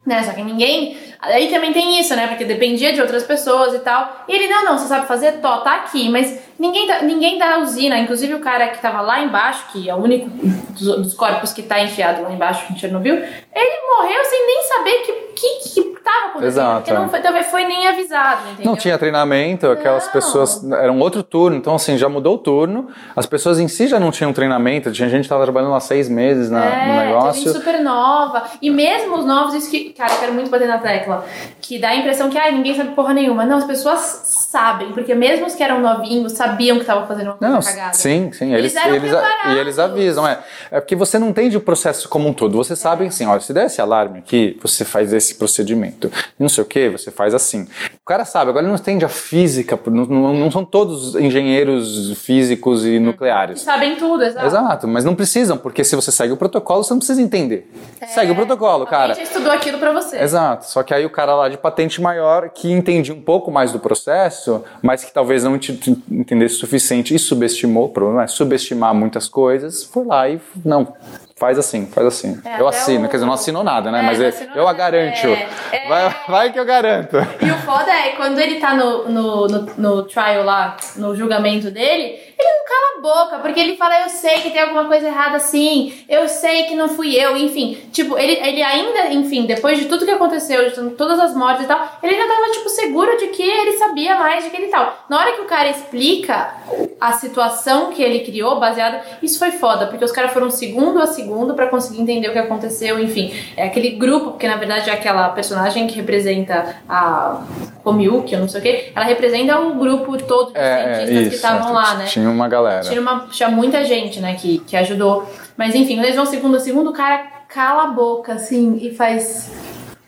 Né, 0.05 0.23
só 0.23 0.33
que 0.33 0.43
ninguém. 0.43 0.97
Aí 1.21 1.49
também 1.49 1.75
tem 1.75 2.01
isso, 2.01 2.17
né? 2.17 2.27
Porque 2.27 2.45
dependia 2.47 2.91
de 2.93 3.01
outras 3.03 3.23
pessoas 3.23 3.75
e 3.75 3.81
tal. 3.81 4.25
E 4.27 4.35
ele, 4.35 4.49
não, 4.49 4.65
não, 4.65 4.79
você 4.79 4.89
sabe 4.89 5.07
fazer? 5.07 5.33
Tó, 5.33 5.59
tá 5.59 5.75
aqui. 5.75 6.09
Mas 6.09 6.41
ninguém 6.59 6.87
da, 6.87 7.03
ninguém 7.03 7.39
da 7.39 7.59
usina, 7.59 7.99
inclusive 7.99 8.33
o 8.33 8.41
cara 8.41 8.69
que 8.69 8.81
tava 8.81 9.03
lá 9.03 9.21
embaixo, 9.23 9.67
que 9.71 9.91
é 9.91 9.95
o 9.95 9.99
único 9.99 10.31
dos, 10.71 10.97
dos 11.03 11.15
corpos 11.15 11.53
que 11.53 11.63
tá 11.63 11.83
enfiado 11.83 12.23
lá 12.23 12.33
embaixo 12.33 12.73
em 12.73 12.77
Chernobyl, 12.79 13.15
ele 13.15 13.81
morreu 13.95 14.25
sem 14.25 14.47
nem 14.47 14.63
saber 14.63 14.95
que 15.03 15.13
que, 15.41 15.69
que 15.83 16.01
tava 16.03 16.27
acontecendo. 16.27 16.47
Exato, 16.49 16.77
Porque 16.81 16.93
não 16.93 17.05
é. 17.05 17.09
foi, 17.09 17.21
talvez 17.21 17.47
foi 17.47 17.65
nem 17.65 17.87
avisado, 17.89 18.43
entendeu? 18.49 18.67
Não 18.73 18.77
tinha 18.77 18.99
treinamento, 18.99 19.67
aquelas 19.71 20.07
Não. 20.07 20.13
pessoas. 20.13 20.65
Era 20.73 20.93
um 20.93 21.01
outro 21.01 21.23
turno, 21.23 21.57
então 21.57 21.75
assim, 21.75 21.97
já 21.99 22.09
mudou 22.09 22.35
o 22.35 22.39
turno. 22.39 22.89
As 23.15 23.27
pessoas 23.27 23.59
em 23.59 23.69
si 23.69 23.87
já 23.87 24.01
não 24.01 24.11
tinham 24.11 24.33
treinamento, 24.33 24.91
tinha 24.93 25.09
gente 25.09 25.21
que 25.21 25.27
estava 25.27 25.43
trabalhando 25.45 25.75
há 25.75 25.81
seis 25.81 26.09
meses 26.09 26.51
na- 26.51 26.65
É, 26.65 26.87
no 26.87 26.95
negócio. 26.97 27.43
gente 27.43 27.53
super 27.53 27.81
nova. 27.81 28.45
E 28.61 28.71
mesmo 28.71 29.17
os 29.19 29.25
novos, 29.25 29.55
isso 29.55 29.71
que, 29.71 29.91
cara, 29.93 30.13
eu 30.15 30.19
quero 30.21 30.33
muito 30.35 30.51
bater 30.51 30.69
na 30.69 30.79
tecla. 30.79 31.25
Que 31.61 31.79
dá 31.79 31.91
a 31.91 31.97
impressão 31.97 32.29
que, 32.31 32.39
ai, 32.39 32.53
ninguém 32.53 32.75
sabe 32.75 32.91
porra 32.95 33.13
nenhuma. 33.15 33.45
Não, 33.45 33.59
as 33.59 33.65
pessoas 33.65 34.40
sabem, 34.51 34.93
porque 34.93 35.15
mesmo 35.15 35.47
os 35.47 35.55
que 35.55 35.63
eram 35.63 35.81
novinhos 35.81 36.33
sabiam 36.33 36.77
que 36.77 36.83
estavam 36.83 37.07
fazendo 37.07 37.27
uma 37.29 37.35
coisa 37.37 37.55
Não, 37.55 37.63
cagada. 37.63 37.93
sim, 37.95 38.33
sim. 38.33 38.53
Eles 38.53 38.75
Eles, 38.75 39.05
eles, 39.05 39.13
e 39.47 39.59
eles 39.59 39.79
avisam, 39.79 40.27
é. 40.27 40.41
É 40.71 40.81
porque 40.81 40.97
você 40.97 41.19
não 41.19 41.29
entende 41.29 41.57
o 41.57 41.61
processo 41.61 42.09
como 42.09 42.29
um 42.29 42.33
todo. 42.33 42.57
Você 42.57 42.75
sabe 42.75 43.07
assim, 43.07 43.27
olha, 43.27 43.41
se 43.41 43.53
der 43.53 43.67
esse 43.67 43.81
alarme 43.81 44.19
aqui, 44.19 44.59
você 44.61 44.85
faz 44.85 45.13
esse 45.13 45.37
procedimento. 45.37 46.09
E 46.39 46.43
não 46.43 46.49
sei 46.49 46.63
o 46.65 46.67
que, 46.67 46.89
você 46.89 47.11
faz 47.11 47.33
assim. 47.35 47.63
O 47.95 48.05
cara 48.07 48.25
sabe, 48.25 48.51
agora 48.51 48.65
ele 48.65 48.73
não 48.73 48.79
entende 48.79 49.05
a 49.05 49.09
física, 49.09 49.79
não, 49.87 50.05
não, 50.07 50.35
não 50.35 50.51
são 50.51 50.65
todos 50.65 51.15
engenheiros 51.15 52.19
físicos 52.19 52.85
e 52.85 52.91
Que 52.93 52.99
nucleares. 52.99 53.61
sabem 53.61 53.97
tudo, 53.97 54.23
exato. 54.25 54.47
Exato, 54.47 54.89
mas 54.89 55.05
não 55.05 55.15
precisam, 55.15 55.57
porque 55.57 55.85
se 55.85 55.95
você 55.95 56.11
segue 56.11 56.33
o 56.33 56.37
protocolo, 56.37 56.83
você 56.83 56.93
não 56.93 56.99
precisa 56.99 57.21
entender. 57.23 57.71
Segue 58.09 58.33
o 58.33 58.35
protocolo, 58.35 58.87
cara. 58.87 59.13
A 59.13 59.15
gente 59.15 59.27
estudou 59.27 59.53
aquilo 59.53 59.79
pra 59.79 59.93
você. 59.93 60.19
Exato, 60.19 60.67
só 60.67 60.83
que 60.83 60.93
aí 60.95 61.05
o 61.07 61.11
cara 61.11 61.35
lá 61.35 61.49
de 61.49 61.57
patente 61.57 62.01
maior 62.01 62.49
que 62.51 62.71
entendia 62.71 63.15
um 63.15 63.21
pouco 63.23 63.51
mais 63.51 63.73
do 63.73 63.79
processo, 63.79 64.40
mas 64.83 65.05
que 65.05 65.13
talvez 65.13 65.45
não 65.45 65.57
ent- 65.57 65.89
entendesse 66.11 66.55
o 66.57 66.59
suficiente 66.59 67.15
e 67.15 67.19
subestimou, 67.19 67.87
o 67.87 67.89
problema 67.89 68.25
é 68.25 68.27
subestimar 68.27 68.95
muitas 68.95 69.29
coisas, 69.29 69.85
foi 69.85 70.05
lá 70.05 70.29
e 70.29 70.41
não, 70.65 70.95
faz 71.37 71.59
assim, 71.59 71.87
faz 71.87 72.07
assim. 72.07 72.41
É, 72.45 72.61
eu 72.61 72.69
assino, 72.69 73.07
o- 73.07 73.09
quer 73.09 73.17
dizer, 73.17 73.27
não 73.27 73.33
assinou 73.35 73.65
nada, 73.65 73.91
né? 73.91 74.01
É, 74.01 74.03
mas 74.03 74.19
não 74.19 74.27
eu, 74.27 74.33
eu 74.63 74.69
a 74.69 74.73
garanto. 74.73 75.27
É, 75.27 75.49
é. 75.73 75.89
Vai, 75.89 76.17
vai 76.29 76.53
que 76.53 76.59
eu 76.61 76.65
garanto. 76.65 77.17
E 77.41 77.51
o 77.51 77.57
foda 77.59 77.91
é, 77.91 78.11
quando 78.11 78.39
ele 78.39 78.57
tá 78.61 78.75
no, 78.75 79.09
no, 79.09 79.47
no, 79.47 79.67
no 79.77 80.03
trial 80.05 80.45
lá, 80.45 80.77
no 80.97 81.15
julgamento 81.17 81.71
dele, 81.71 82.19
ele 82.41 82.59
não 82.59 82.65
cala 82.65 82.97
a 82.97 83.25
boca, 83.25 83.39
porque 83.39 83.61
ele 83.61 83.77
fala, 83.77 84.01
eu 84.03 84.09
sei 84.09 84.41
que 84.41 84.51
tem 84.51 84.63
alguma 84.63 84.85
coisa 84.87 85.07
errada 85.07 85.39
sim, 85.39 85.93
eu 86.09 86.29
sei 86.29 86.65
que 86.65 86.75
não 86.75 86.89
fui 86.89 87.15
eu, 87.15 87.37
enfim. 87.37 87.79
Tipo, 87.93 88.19
ele, 88.19 88.33
ele 88.33 88.63
ainda, 88.63 89.13
enfim, 89.13 89.47
depois 89.47 89.79
de 89.79 89.87
tudo 89.87 90.05
que 90.05 90.11
aconteceu, 90.11 90.69
de 90.71 90.91
todas 90.91 91.19
as 91.19 91.35
mortes 91.35 91.65
e 91.65 91.69
tal, 91.69 91.99
ele 92.03 92.15
ainda 92.15 92.35
tava, 92.35 92.51
tipo, 92.53 92.69
seguro 92.69 93.17
de 93.19 93.29
que 93.29 93.43
ele 93.43 93.73
sabia 93.73 94.17
mais 94.17 94.45
de 94.45 94.51
que 94.51 94.57
ele 94.57 94.69
tal. 94.69 95.05
Na 95.09 95.19
hora 95.19 95.33
que 95.33 95.41
o 95.43 95.47
cara 95.47 95.69
explica 95.69 96.55
a 97.01 97.13
situação 97.13 97.91
que 97.91 98.03
ele 98.03 98.21
criou, 98.21 98.59
baseada, 98.59 99.03
isso 99.23 99.39
foi 99.39 99.53
foda, 99.53 99.87
porque 99.87 100.05
os 100.05 100.13
caras 100.13 100.33
foram 100.33 100.51
segundo 100.51 101.01
a 101.01 101.07
segundo 101.07 101.55
pra 101.55 101.67
conseguir 101.67 102.01
entender 102.01 102.29
o 102.29 102.33
que 102.33 102.39
aconteceu, 102.39 102.99
enfim. 103.01 103.35
É 103.57 103.65
aquele 103.67 103.91
grupo, 103.91 104.31
porque 104.33 104.47
na 104.47 104.57
verdade 104.57 104.89
é 104.91 104.93
aquela 104.93 105.29
personagem 105.31 105.87
que 105.87 105.97
representa 105.97 106.77
a 106.89 107.43
Komiuki, 107.83 108.35
eu 108.35 108.41
não 108.41 108.49
sei 108.49 108.61
o 108.61 108.63
que, 108.63 108.93
ela 108.95 109.05
representa 109.05 109.59
o 109.59 109.75
grupo 109.75 110.17
todo 110.19 110.53
de 110.53 110.59
É, 110.59 110.63
é, 110.63 110.95
cientistas 110.95 111.19
que 111.19 111.23
isso. 111.29 111.35
estavam 111.37 111.73
lá, 111.73 111.95
né? 111.95 112.05
Tinha 112.05 112.30
uma 112.31 112.49
galera. 112.49 112.83
Tinha, 112.83 113.01
uma, 113.01 113.27
tinha 113.31 113.49
muita 113.49 113.85
gente, 113.85 114.21
né, 114.21 114.35
que, 114.35 114.59
que 114.61 114.77
ajudou. 114.77 115.31
Mas 115.57 115.75
enfim, 115.75 115.99
eles 116.01 116.17
vão 116.17 116.27
segundo 116.27 116.57
a 116.57 116.61
segundo, 116.61 116.91
o 116.91 116.93
cara 116.93 117.27
cala 117.49 117.85
a 117.85 117.87
boca, 117.89 118.35
assim, 118.35 118.79
e 118.81 118.95
faz. 118.95 119.51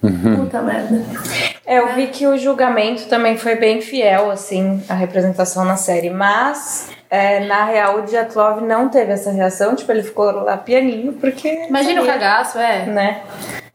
Uhum. 0.02 0.44
Puta 0.44 0.60
merda. 0.62 1.02
É, 1.64 1.78
eu 1.78 1.94
vi 1.94 2.08
que 2.08 2.26
o 2.26 2.36
julgamento 2.36 3.06
também 3.06 3.36
foi 3.36 3.54
bem 3.54 3.80
fiel, 3.80 4.30
assim, 4.30 4.82
à 4.88 4.94
representação 4.94 5.64
na 5.64 5.76
série, 5.76 6.10
mas 6.10 6.90
é, 7.08 7.40
na 7.40 7.64
real 7.64 7.98
o 7.98 8.02
Dyatlov 8.02 8.60
não 8.62 8.88
teve 8.88 9.12
essa 9.12 9.30
reação, 9.30 9.76
tipo, 9.76 9.92
ele 9.92 10.02
ficou 10.02 10.30
lá 10.30 10.56
pianinho, 10.56 11.12
porque. 11.12 11.66
Imagina 11.68 12.00
o 12.00 12.06
sabia, 12.06 12.20
cagaço, 12.20 12.58
é. 12.58 12.86
Né? 12.86 13.22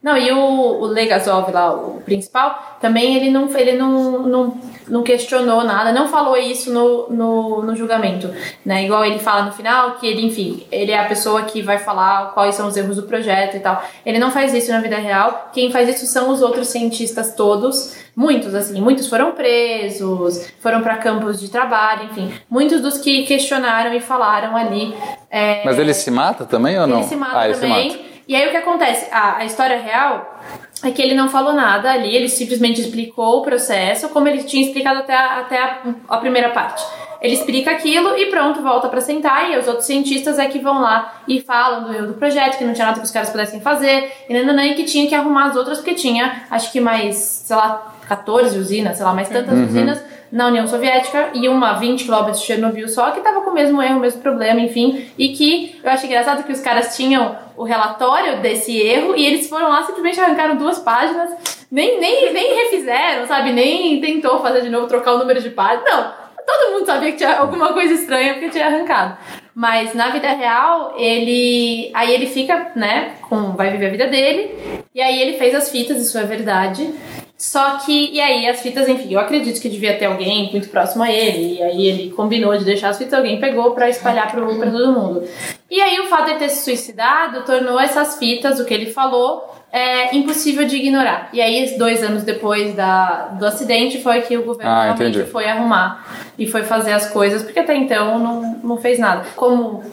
Não, 0.01 0.15
e 0.15 0.31
o, 0.31 0.37
o 0.37 0.85
Legasov 0.85 1.51
lá, 1.51 1.73
o 1.73 2.01
principal, 2.05 2.77
também 2.79 3.15
ele 3.15 3.31
não, 3.31 3.49
ele 3.57 3.73
não, 3.73 4.21
não, 4.21 4.57
não 4.87 5.03
questionou 5.03 5.63
nada, 5.63 5.91
não 5.91 6.07
falou 6.07 6.37
isso 6.37 6.71
no, 6.71 7.09
no, 7.09 7.63
no 7.63 7.75
julgamento, 7.75 8.29
né? 8.63 8.85
Igual 8.85 9.03
ele 9.03 9.17
fala 9.17 9.41
no 9.41 9.51
final, 9.51 9.95
que 9.95 10.05
ele, 10.05 10.23
enfim, 10.23 10.65
ele 10.71 10.91
é 10.91 10.99
a 10.99 11.05
pessoa 11.05 11.41
que 11.41 11.63
vai 11.63 11.79
falar 11.79 12.31
quais 12.33 12.53
são 12.53 12.67
os 12.67 12.77
erros 12.77 12.97
do 12.97 13.03
projeto 13.03 13.57
e 13.57 13.59
tal. 13.59 13.83
Ele 14.05 14.19
não 14.19 14.29
faz 14.29 14.53
isso 14.53 14.71
na 14.71 14.79
vida 14.81 14.97
real, 14.97 15.49
quem 15.51 15.71
faz 15.71 15.89
isso 15.89 16.05
são 16.05 16.29
os 16.29 16.43
outros 16.43 16.67
cientistas 16.67 17.33
todos, 17.33 17.95
muitos, 18.15 18.53
assim, 18.53 18.79
muitos 18.79 19.07
foram 19.07 19.31
presos, 19.31 20.47
foram 20.59 20.81
para 20.81 20.97
campos 20.97 21.39
de 21.39 21.49
trabalho, 21.49 22.05
enfim, 22.05 22.31
muitos 22.47 22.81
dos 22.81 22.99
que 22.99 23.23
questionaram 23.23 23.91
e 23.93 23.99
falaram 23.99 24.55
ali. 24.55 24.93
É, 25.29 25.65
Mas 25.65 25.79
ele 25.79 25.93
se 25.95 26.11
mata 26.11 26.45
também 26.45 26.79
ou 26.79 26.85
não? 26.85 26.99
Ele 26.99 27.07
se 27.07 27.15
mata 27.15 27.39
ah, 27.39 27.53
também. 27.53 28.06
E 28.27 28.35
aí 28.35 28.47
o 28.47 28.51
que 28.51 28.57
acontece? 28.57 29.07
A, 29.11 29.37
a 29.37 29.45
história 29.45 29.79
real 29.79 30.39
é 30.83 30.91
que 30.91 31.01
ele 31.01 31.15
não 31.15 31.29
falou 31.29 31.53
nada 31.53 31.91
ali, 31.91 32.15
ele 32.15 32.27
simplesmente 32.27 32.81
explicou 32.81 33.39
o 33.39 33.41
processo 33.41 34.09
como 34.09 34.27
ele 34.27 34.43
tinha 34.43 34.65
explicado 34.65 34.99
até 34.99 35.15
a, 35.15 35.39
até 35.39 35.57
a, 35.57 35.81
a 36.09 36.17
primeira 36.17 36.49
parte. 36.49 36.83
Ele 37.19 37.33
explica 37.33 37.71
aquilo 37.71 38.15
e 38.17 38.27
pronto, 38.27 38.61
volta 38.61 38.89
para 38.89 39.01
sentar 39.01 39.49
e 39.51 39.57
os 39.57 39.67
outros 39.67 39.87
cientistas 39.87 40.37
é 40.37 40.45
que 40.47 40.59
vão 40.59 40.81
lá 40.81 41.21
e 41.27 41.41
falam 41.41 41.83
do 41.85 42.07
do 42.07 42.13
projeto, 42.13 42.57
que 42.57 42.63
não 42.63 42.73
tinha 42.73 42.85
nada 42.85 42.99
que 42.99 43.05
os 43.05 43.11
caras 43.11 43.29
pudessem 43.29 43.59
fazer, 43.59 44.11
e, 44.29 44.33
nananã, 44.33 44.65
e 44.65 44.75
que 44.75 44.83
tinha 44.83 45.07
que 45.07 45.15
arrumar 45.15 45.45
as 45.45 45.55
outras, 45.55 45.79
porque 45.79 45.95
tinha, 45.95 46.43
acho 46.51 46.71
que 46.71 46.79
mais, 46.79 47.15
sei 47.15 47.55
lá, 47.55 47.95
14 48.07 48.57
usinas, 48.59 48.97
sei 48.97 49.05
lá, 49.05 49.13
mais 49.13 49.29
tantas 49.29 49.57
usinas 49.57 49.99
na 50.31 50.47
União 50.47 50.67
Soviética 50.67 51.29
e 51.33 51.47
uma 51.47 51.71
a 51.71 51.73
20 51.73 52.03
quilômetros 52.03 52.39
de 52.39 52.45
Chernobyl 52.45 52.87
só, 52.87 53.11
que 53.11 53.21
tava 53.21 53.41
com 53.41 53.51
o 53.51 53.53
mesmo 53.53 53.81
erro, 53.81 53.97
o 53.97 54.01
mesmo 54.01 54.21
problema, 54.21 54.59
enfim. 54.59 55.05
E 55.17 55.29
que 55.29 55.79
eu 55.83 55.89
acho 55.89 56.05
engraçado 56.05 56.43
que 56.43 56.51
os 56.51 56.59
caras 56.59 56.95
tinham 56.95 57.37
o 57.55 57.63
relatório 57.63 58.41
desse 58.41 58.77
erro 58.77 59.15
e 59.15 59.25
eles 59.25 59.49
foram 59.49 59.69
lá, 59.69 59.83
simplesmente 59.83 60.19
arrancaram 60.19 60.55
duas 60.55 60.79
páginas, 60.79 61.31
nem, 61.71 61.99
nem, 61.99 62.33
nem 62.33 62.55
refizeram, 62.55 63.27
sabe? 63.27 63.51
Nem 63.51 63.99
tentou 63.99 64.39
fazer 64.41 64.61
de 64.61 64.69
novo, 64.69 64.87
trocar 64.87 65.13
o 65.13 65.19
número 65.19 65.41
de 65.41 65.49
páginas. 65.49 65.83
Não, 65.85 66.13
todo 66.45 66.71
mundo 66.71 66.85
sabia 66.85 67.11
que 67.11 67.17
tinha 67.17 67.37
alguma 67.37 67.73
coisa 67.73 67.93
estranha 67.93 68.33
porque 68.33 68.49
tinha 68.49 68.67
arrancado. 68.67 69.17
Mas 69.53 69.93
na 69.95 70.09
vida 70.11 70.29
real, 70.33 70.93
ele. 70.97 71.89
Aí 71.93 72.13
ele 72.13 72.27
fica, 72.27 72.71
né, 72.75 73.15
com. 73.27 73.53
Vai 73.53 73.71
viver 73.71 73.87
a 73.87 73.91
vida 73.91 74.07
dele. 74.07 74.55
E 74.93 75.01
aí 75.01 75.19
ele 75.21 75.37
fez 75.37 75.53
as 75.55 75.71
fitas, 75.71 75.97
isso 75.97 76.17
é 76.17 76.23
verdade. 76.23 76.93
Só 77.37 77.77
que, 77.85 78.09
e 78.11 78.19
aí 78.19 78.47
as 78.47 78.61
fitas, 78.61 78.89
enfim, 78.89 79.13
eu 79.13 79.19
acredito 79.19 79.61
que 79.61 79.69
devia 79.69 79.95
ter 79.95 80.05
alguém 80.05 80.49
muito 80.51 80.69
próximo 80.69 81.03
a 81.03 81.11
ele. 81.11 81.57
E 81.59 81.61
aí 81.61 81.85
ele 81.85 82.09
combinou 82.09 82.57
de 82.57 82.65
deixar 82.65 82.89
as 82.89 82.97
fitas, 82.97 83.13
alguém 83.13 83.39
pegou 83.39 83.71
pra 83.71 83.87
espalhar 83.89 84.31
pro, 84.31 84.57
pra 84.57 84.71
todo 84.71 84.91
mundo. 84.91 85.23
E 85.69 85.79
aí 85.79 85.99
o 85.99 86.07
fato 86.07 86.25
de 86.25 86.31
ele 86.31 86.39
ter 86.39 86.49
se 86.49 86.63
suicidado 86.63 87.43
tornou 87.45 87.79
essas 87.79 88.17
fitas, 88.17 88.59
o 88.59 88.65
que 88.65 88.73
ele 88.73 88.87
falou, 88.87 89.53
é 89.71 90.15
impossível 90.15 90.65
de 90.65 90.77
ignorar. 90.77 91.29
E 91.31 91.39
aí, 91.39 91.77
dois 91.77 92.01
anos 92.01 92.23
depois 92.23 92.73
da, 92.73 93.27
do 93.37 93.45
acidente, 93.45 94.01
foi 94.01 94.21
que 94.21 94.35
o 94.35 94.43
governo 94.43 94.71
Ah, 94.71 94.83
realmente 94.85 95.17
entendi. 95.17 95.31
foi 95.31 95.45
arrumar 95.45 96.07
e 96.39 96.47
foi 96.47 96.63
fazer 96.63 96.93
as 96.93 97.07
coisas, 97.11 97.43
porque 97.43 97.59
até 97.59 97.75
então 97.75 98.17
não, 98.17 98.59
não 98.63 98.77
fez 98.77 98.97
nada. 98.97 99.25
Como 99.35 99.83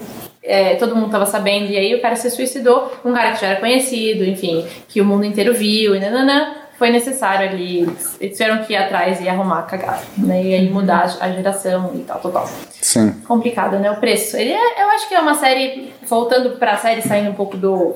é, 0.43 0.77
todo 0.77 0.97
mundo 0.97 1.11
tava 1.11 1.27
sabendo, 1.27 1.71
e 1.71 1.77
aí 1.77 1.95
o 1.95 2.01
cara 2.01 2.17
se 2.17 2.31
suicidou, 2.31 2.91
um 3.05 3.13
cara 3.13 3.33
que 3.33 3.41
já 3.43 3.49
era 3.49 3.61
conhecido, 3.61 4.25
enfim, 4.25 4.65
que 4.89 5.01
o 5.01 5.05
mundo 5.05 5.27
inteiro 5.27 5.53
viu, 5.53 5.95
e 5.95 6.01
nananã, 6.01 6.55
foi 6.79 6.91
necessário 6.91 7.49
ali, 7.49 7.83
eles 8.21 8.37
tiveram 8.37 8.65
que 8.65 8.73
ir 8.73 8.77
atrás 8.77 9.21
e 9.21 9.29
arrumar 9.29 9.61
a 9.61 9.63
cagada, 9.63 10.03
né? 10.19 10.43
E 10.43 10.55
aí 10.55 10.71
mudar 10.71 11.17
a 11.21 11.31
geração 11.31 11.93
e 11.95 12.01
tal, 12.01 12.19
total 12.19 12.49
Sim. 12.81 13.13
complicado, 13.27 13.79
né? 13.79 13.91
O 13.91 13.97
preço. 13.97 14.37
Ele 14.37 14.53
é, 14.53 14.83
eu 14.83 14.89
acho 14.91 15.09
que 15.09 15.15
é 15.15 15.21
uma 15.21 15.35
série, 15.35 15.93
voltando 16.07 16.59
pra 16.59 16.77
série, 16.77 17.03
saindo 17.03 17.31
um 17.31 17.35
pouco 17.35 17.57
do, 17.57 17.95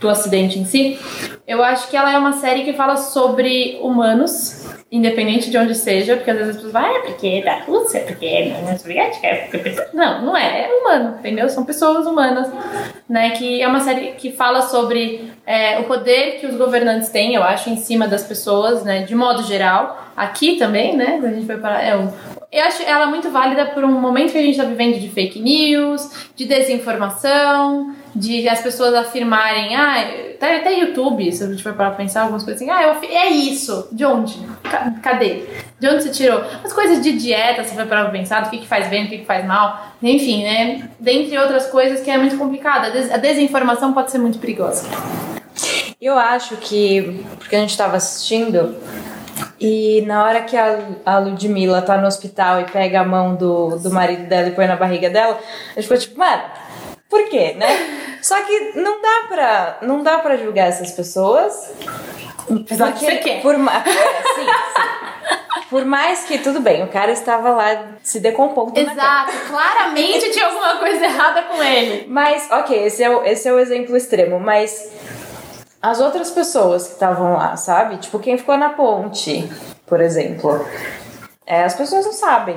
do 0.00 0.08
acidente 0.08 0.58
em 0.58 0.64
si, 0.64 0.98
eu 1.46 1.62
acho 1.62 1.88
que 1.88 1.96
ela 1.96 2.12
é 2.12 2.18
uma 2.18 2.32
série 2.32 2.64
que 2.64 2.72
fala 2.72 2.96
sobre 2.96 3.78
humanos, 3.80 4.66
independente 4.96 5.50
de 5.50 5.58
onde 5.58 5.74
seja, 5.74 6.14
porque 6.14 6.30
às 6.30 6.36
vezes 6.36 6.50
as 6.50 6.56
pessoas 6.56 6.72
falam, 6.72 6.88
ah, 6.88 6.98
é 6.98 7.00
porque 7.00 7.26
é 7.26 7.42
da 7.42 7.58
Rússia, 7.64 8.00
porque 8.06 8.24
é 8.24 8.50
da 8.50 8.58
União 8.60 8.78
Soviética, 8.78 9.26
é 9.26 9.34
porque... 9.50 9.74
Não, 9.92 10.24
não 10.24 10.36
é, 10.36 10.66
é 10.66 10.72
humano, 10.72 11.16
entendeu? 11.18 11.48
São 11.48 11.64
pessoas 11.64 12.06
humanas, 12.06 12.48
né? 13.08 13.30
Que 13.30 13.60
é 13.60 13.66
uma 13.66 13.80
série 13.80 14.12
que 14.12 14.30
fala 14.30 14.62
sobre 14.62 15.32
é, 15.44 15.80
o 15.80 15.84
poder 15.84 16.38
que 16.38 16.46
os 16.46 16.56
governantes 16.56 17.08
têm, 17.08 17.34
eu 17.34 17.42
acho, 17.42 17.70
em 17.70 17.76
cima 17.76 18.06
das 18.06 18.22
pessoas, 18.22 18.84
né? 18.84 19.02
De 19.02 19.16
modo 19.16 19.42
geral. 19.42 20.12
Aqui 20.16 20.56
também, 20.56 20.96
né? 20.96 21.20
A 21.20 21.28
gente 21.28 21.44
vai 21.44 21.56
para 21.56 21.82
é 21.82 21.96
um, 21.96 22.08
eu 22.52 22.62
acho 22.62 22.84
ela 22.84 23.06
muito 23.06 23.30
válida 23.30 23.66
por 23.66 23.82
um 23.82 24.00
momento 24.00 24.30
que 24.30 24.38
a 24.38 24.42
gente 24.42 24.52
está 24.52 24.62
vivendo 24.62 25.00
de 25.00 25.08
fake 25.08 25.40
news, 25.40 26.28
de 26.36 26.44
desinformação, 26.44 27.92
de 28.14 28.48
as 28.48 28.60
pessoas 28.60 28.94
afirmarem, 28.94 29.74
ah, 29.74 29.96
até, 30.36 30.56
até 30.58 30.78
YouTube, 30.78 31.32
se 31.32 31.42
a 31.42 31.46
gente 31.48 31.62
for 31.62 31.72
parar 31.72 31.90
pra 31.90 31.98
pensar 31.98 32.22
algumas 32.22 32.42
coisas 32.44 32.60
assim, 32.62 32.70
ah, 32.70 32.98
é 33.10 33.28
isso, 33.28 33.88
de 33.90 34.04
onde? 34.04 34.38
Ca- 34.62 34.92
Cadê? 35.02 35.44
De 35.80 35.88
onde 35.88 36.02
você 36.04 36.10
tirou? 36.10 36.42
As 36.62 36.72
coisas 36.72 37.02
de 37.02 37.12
dieta, 37.12 37.64
se 37.64 37.74
for 37.74 37.86
parar 37.86 38.02
pra 38.04 38.12
pensar, 38.12 38.42
do 38.42 38.50
que, 38.50 38.58
que 38.58 38.66
faz 38.66 38.86
bem, 38.88 39.04
do 39.04 39.10
que, 39.10 39.18
que 39.18 39.24
faz 39.26 39.44
mal, 39.44 39.88
enfim, 40.02 40.44
né? 40.44 40.88
Dentre 41.00 41.36
outras 41.38 41.66
coisas 41.66 42.00
que 42.00 42.10
é 42.10 42.16
muito 42.18 42.36
complicada. 42.38 42.86
A 42.88 42.90
des- 42.90 43.10
A 43.12 43.16
desinformação 43.16 43.92
pode 43.92 44.10
ser 44.10 44.18
muito 44.18 44.38
perigosa. 44.38 44.86
Eu 46.00 46.18
acho 46.18 46.56
que, 46.58 47.24
porque 47.38 47.56
a 47.56 47.60
gente 47.60 47.76
tava 47.76 47.96
assistindo, 47.96 48.76
e 49.58 50.02
na 50.06 50.22
hora 50.24 50.42
que 50.42 50.56
a, 50.56 50.78
a 51.06 51.18
Ludmilla 51.18 51.80
tá 51.80 51.96
no 51.96 52.06
hospital 52.06 52.60
e 52.60 52.64
pega 52.64 53.00
a 53.00 53.04
mão 53.04 53.34
do, 53.34 53.78
do 53.78 53.90
marido 53.90 54.26
dela 54.28 54.48
e 54.48 54.50
põe 54.50 54.66
na 54.66 54.76
barriga 54.76 55.08
dela, 55.08 55.38
a 55.70 55.80
gente 55.80 55.84
ficou 55.84 55.96
tipo, 55.96 56.18
mano, 56.18 56.42
por 57.14 57.28
quê, 57.28 57.54
né? 57.56 57.68
Só 58.20 58.40
que 58.40 58.72
não 58.74 59.00
dá 59.00 59.26
pra, 59.28 59.78
não 59.82 60.02
dá 60.02 60.18
pra 60.18 60.36
julgar 60.36 60.66
essas 60.66 60.90
pessoas. 60.90 61.70
Apesar 62.50 62.92
que 62.92 63.04
você 63.04 63.16
quer. 63.18 63.40
Por, 63.40 63.54
é, 63.54 63.58
sim, 63.58 64.44
sim. 64.44 65.64
Por 65.70 65.84
mais 65.84 66.24
que, 66.24 66.38
tudo 66.38 66.60
bem, 66.60 66.82
o 66.82 66.88
cara 66.88 67.12
estava 67.12 67.50
lá 67.50 67.86
se 68.02 68.18
decompondo. 68.20 68.78
Exato, 68.78 69.32
claramente 69.48 70.30
tinha 70.30 70.46
alguma 70.46 70.76
coisa 70.76 71.04
errada 71.04 71.42
com 71.42 71.62
ele. 71.62 72.06
Mas, 72.08 72.50
ok, 72.50 72.86
esse 72.86 73.02
é, 73.02 73.10
o, 73.10 73.24
esse 73.24 73.48
é 73.48 73.52
o 73.52 73.58
exemplo 73.58 73.96
extremo, 73.96 74.40
mas 74.40 74.90
as 75.80 76.00
outras 76.00 76.30
pessoas 76.30 76.86
que 76.86 76.92
estavam 76.94 77.34
lá, 77.34 77.56
sabe? 77.56 77.98
Tipo, 77.98 78.18
quem 78.18 78.36
ficou 78.36 78.56
na 78.56 78.70
ponte, 78.70 79.48
por 79.86 80.00
exemplo. 80.00 80.66
É, 81.46 81.62
as 81.64 81.74
pessoas 81.74 82.04
não 82.04 82.12
sabem. 82.12 82.56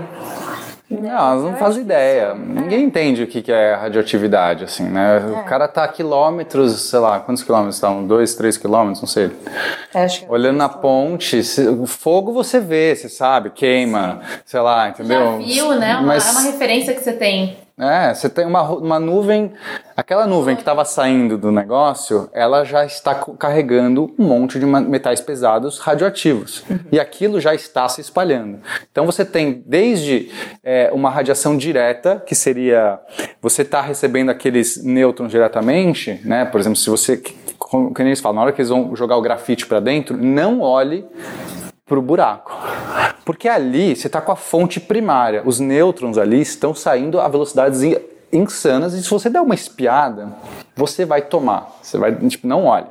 Não, 0.89 1.10
elas 1.10 1.43
não 1.43 1.56
fazem 1.58 1.82
ideia. 1.82 2.34
Ninguém 2.34 2.84
entende 2.84 3.21
o 3.21 3.28
que 3.28 3.52
é 3.52 3.73
radioatividade, 3.76 4.63
assim, 4.63 4.84
né? 4.84 5.17
O 5.41 5.43
cara 5.43 5.67
tá 5.67 5.84
a 5.84 5.88
quilômetros, 5.88 6.89
sei 6.89 7.00
lá, 7.00 7.19
quantos 7.19 7.43
quilômetros 7.43 7.76
estavam? 7.76 8.08
Dois, 8.08 8.36
três 8.36 8.58
quilômetros, 8.58 9.02
não 9.02 9.08
sei. 9.08 9.30
É, 9.93 10.04
Acho 10.06 10.21
que 10.21 10.32
Olhando 10.32 10.56
na 10.58 10.69
ponte, 10.69 11.43
se- 11.43 11.67
o 11.67 11.86
fogo 11.86 12.32
você 12.32 12.60
vê, 12.62 12.95
você 12.95 13.10
sabe, 13.10 13.50
queima, 13.50 14.21
sei 14.45 14.62
lá, 14.62 14.88
entendeu? 14.88 15.19
Já 15.41 15.45
viu, 15.45 15.76
né? 15.76 15.95
Uma, 15.97 16.04
Mas, 16.08 16.28
É 16.28 16.32
uma 16.32 16.41
referência 16.52 16.93
que 16.93 17.02
você 17.04 17.13
tem. 17.13 17.58
É, 17.79 18.11
você 18.11 18.27
tem 18.27 18.43
uma, 18.43 18.63
uma 18.71 18.99
nuvem, 18.99 19.53
aquela 19.95 20.25
nuvem 20.25 20.55
que 20.55 20.63
estava 20.63 20.83
saindo 20.83 21.37
do 21.37 21.51
negócio, 21.51 22.27
ela 22.33 22.63
já 22.63 22.83
está 22.83 23.13
carregando 23.13 24.15
um 24.17 24.25
monte 24.25 24.59
de 24.59 24.65
metais 24.65 25.21
pesados 25.21 25.77
radioativos. 25.77 26.63
E 26.91 26.99
aquilo 26.99 27.39
já 27.39 27.53
está 27.53 27.87
se 27.87 28.01
espalhando. 28.01 28.59
Então 28.91 29.05
você 29.05 29.23
tem 29.23 29.63
desde 29.63 30.31
é, 30.63 30.89
uma 30.91 31.11
radiação 31.11 31.55
direta, 31.55 32.23
que 32.25 32.33
seria 32.33 32.99
você 33.39 33.61
está 33.61 33.81
recebendo 33.81 34.29
aqueles 34.29 34.83
nêutrons 34.83 35.29
diretamente, 35.29 36.19
né? 36.25 36.45
Por 36.45 36.59
exemplo, 36.59 36.77
se 36.77 36.89
você, 36.89 37.21
como 37.59 37.93
eles 37.99 38.19
falam, 38.19 38.37
na 38.37 38.41
hora 38.41 38.51
que 38.51 38.61
eles 38.61 38.69
vão 38.69 38.95
jogar 38.95 39.17
o 39.17 39.21
grafite 39.21 39.67
para 39.67 39.79
dentro, 39.79 40.17
não 40.17 40.61
olhe 40.61 41.05
pro 41.85 42.01
buraco. 42.01 42.51
Porque 43.27 43.49
ali 43.49 43.93
você 43.93 44.07
está 44.07 44.21
com 44.21 44.31
a 44.31 44.37
fonte 44.37 44.79
primária. 44.79 45.41
Os 45.43 45.59
nêutrons 45.59 46.17
ali 46.17 46.39
estão 46.39 46.73
saindo 46.73 47.19
a 47.19 47.27
velocidades 47.27 47.83
in- 47.83 47.97
insanas 48.31 48.93
e 48.93 49.03
se 49.03 49.09
você 49.09 49.29
der 49.29 49.41
uma 49.41 49.53
espiada, 49.53 50.29
você 50.73 51.03
vai 51.03 51.21
tomar. 51.21 51.77
Você 51.83 51.97
vai, 51.97 52.15
tipo, 52.15 52.47
não 52.47 52.63
olhe. 52.63 52.87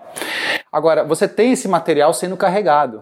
Agora, 0.71 1.03
você 1.05 1.27
tem 1.27 1.53
esse 1.53 1.67
material 1.67 2.13
sendo 2.13 2.37
carregado. 2.37 3.01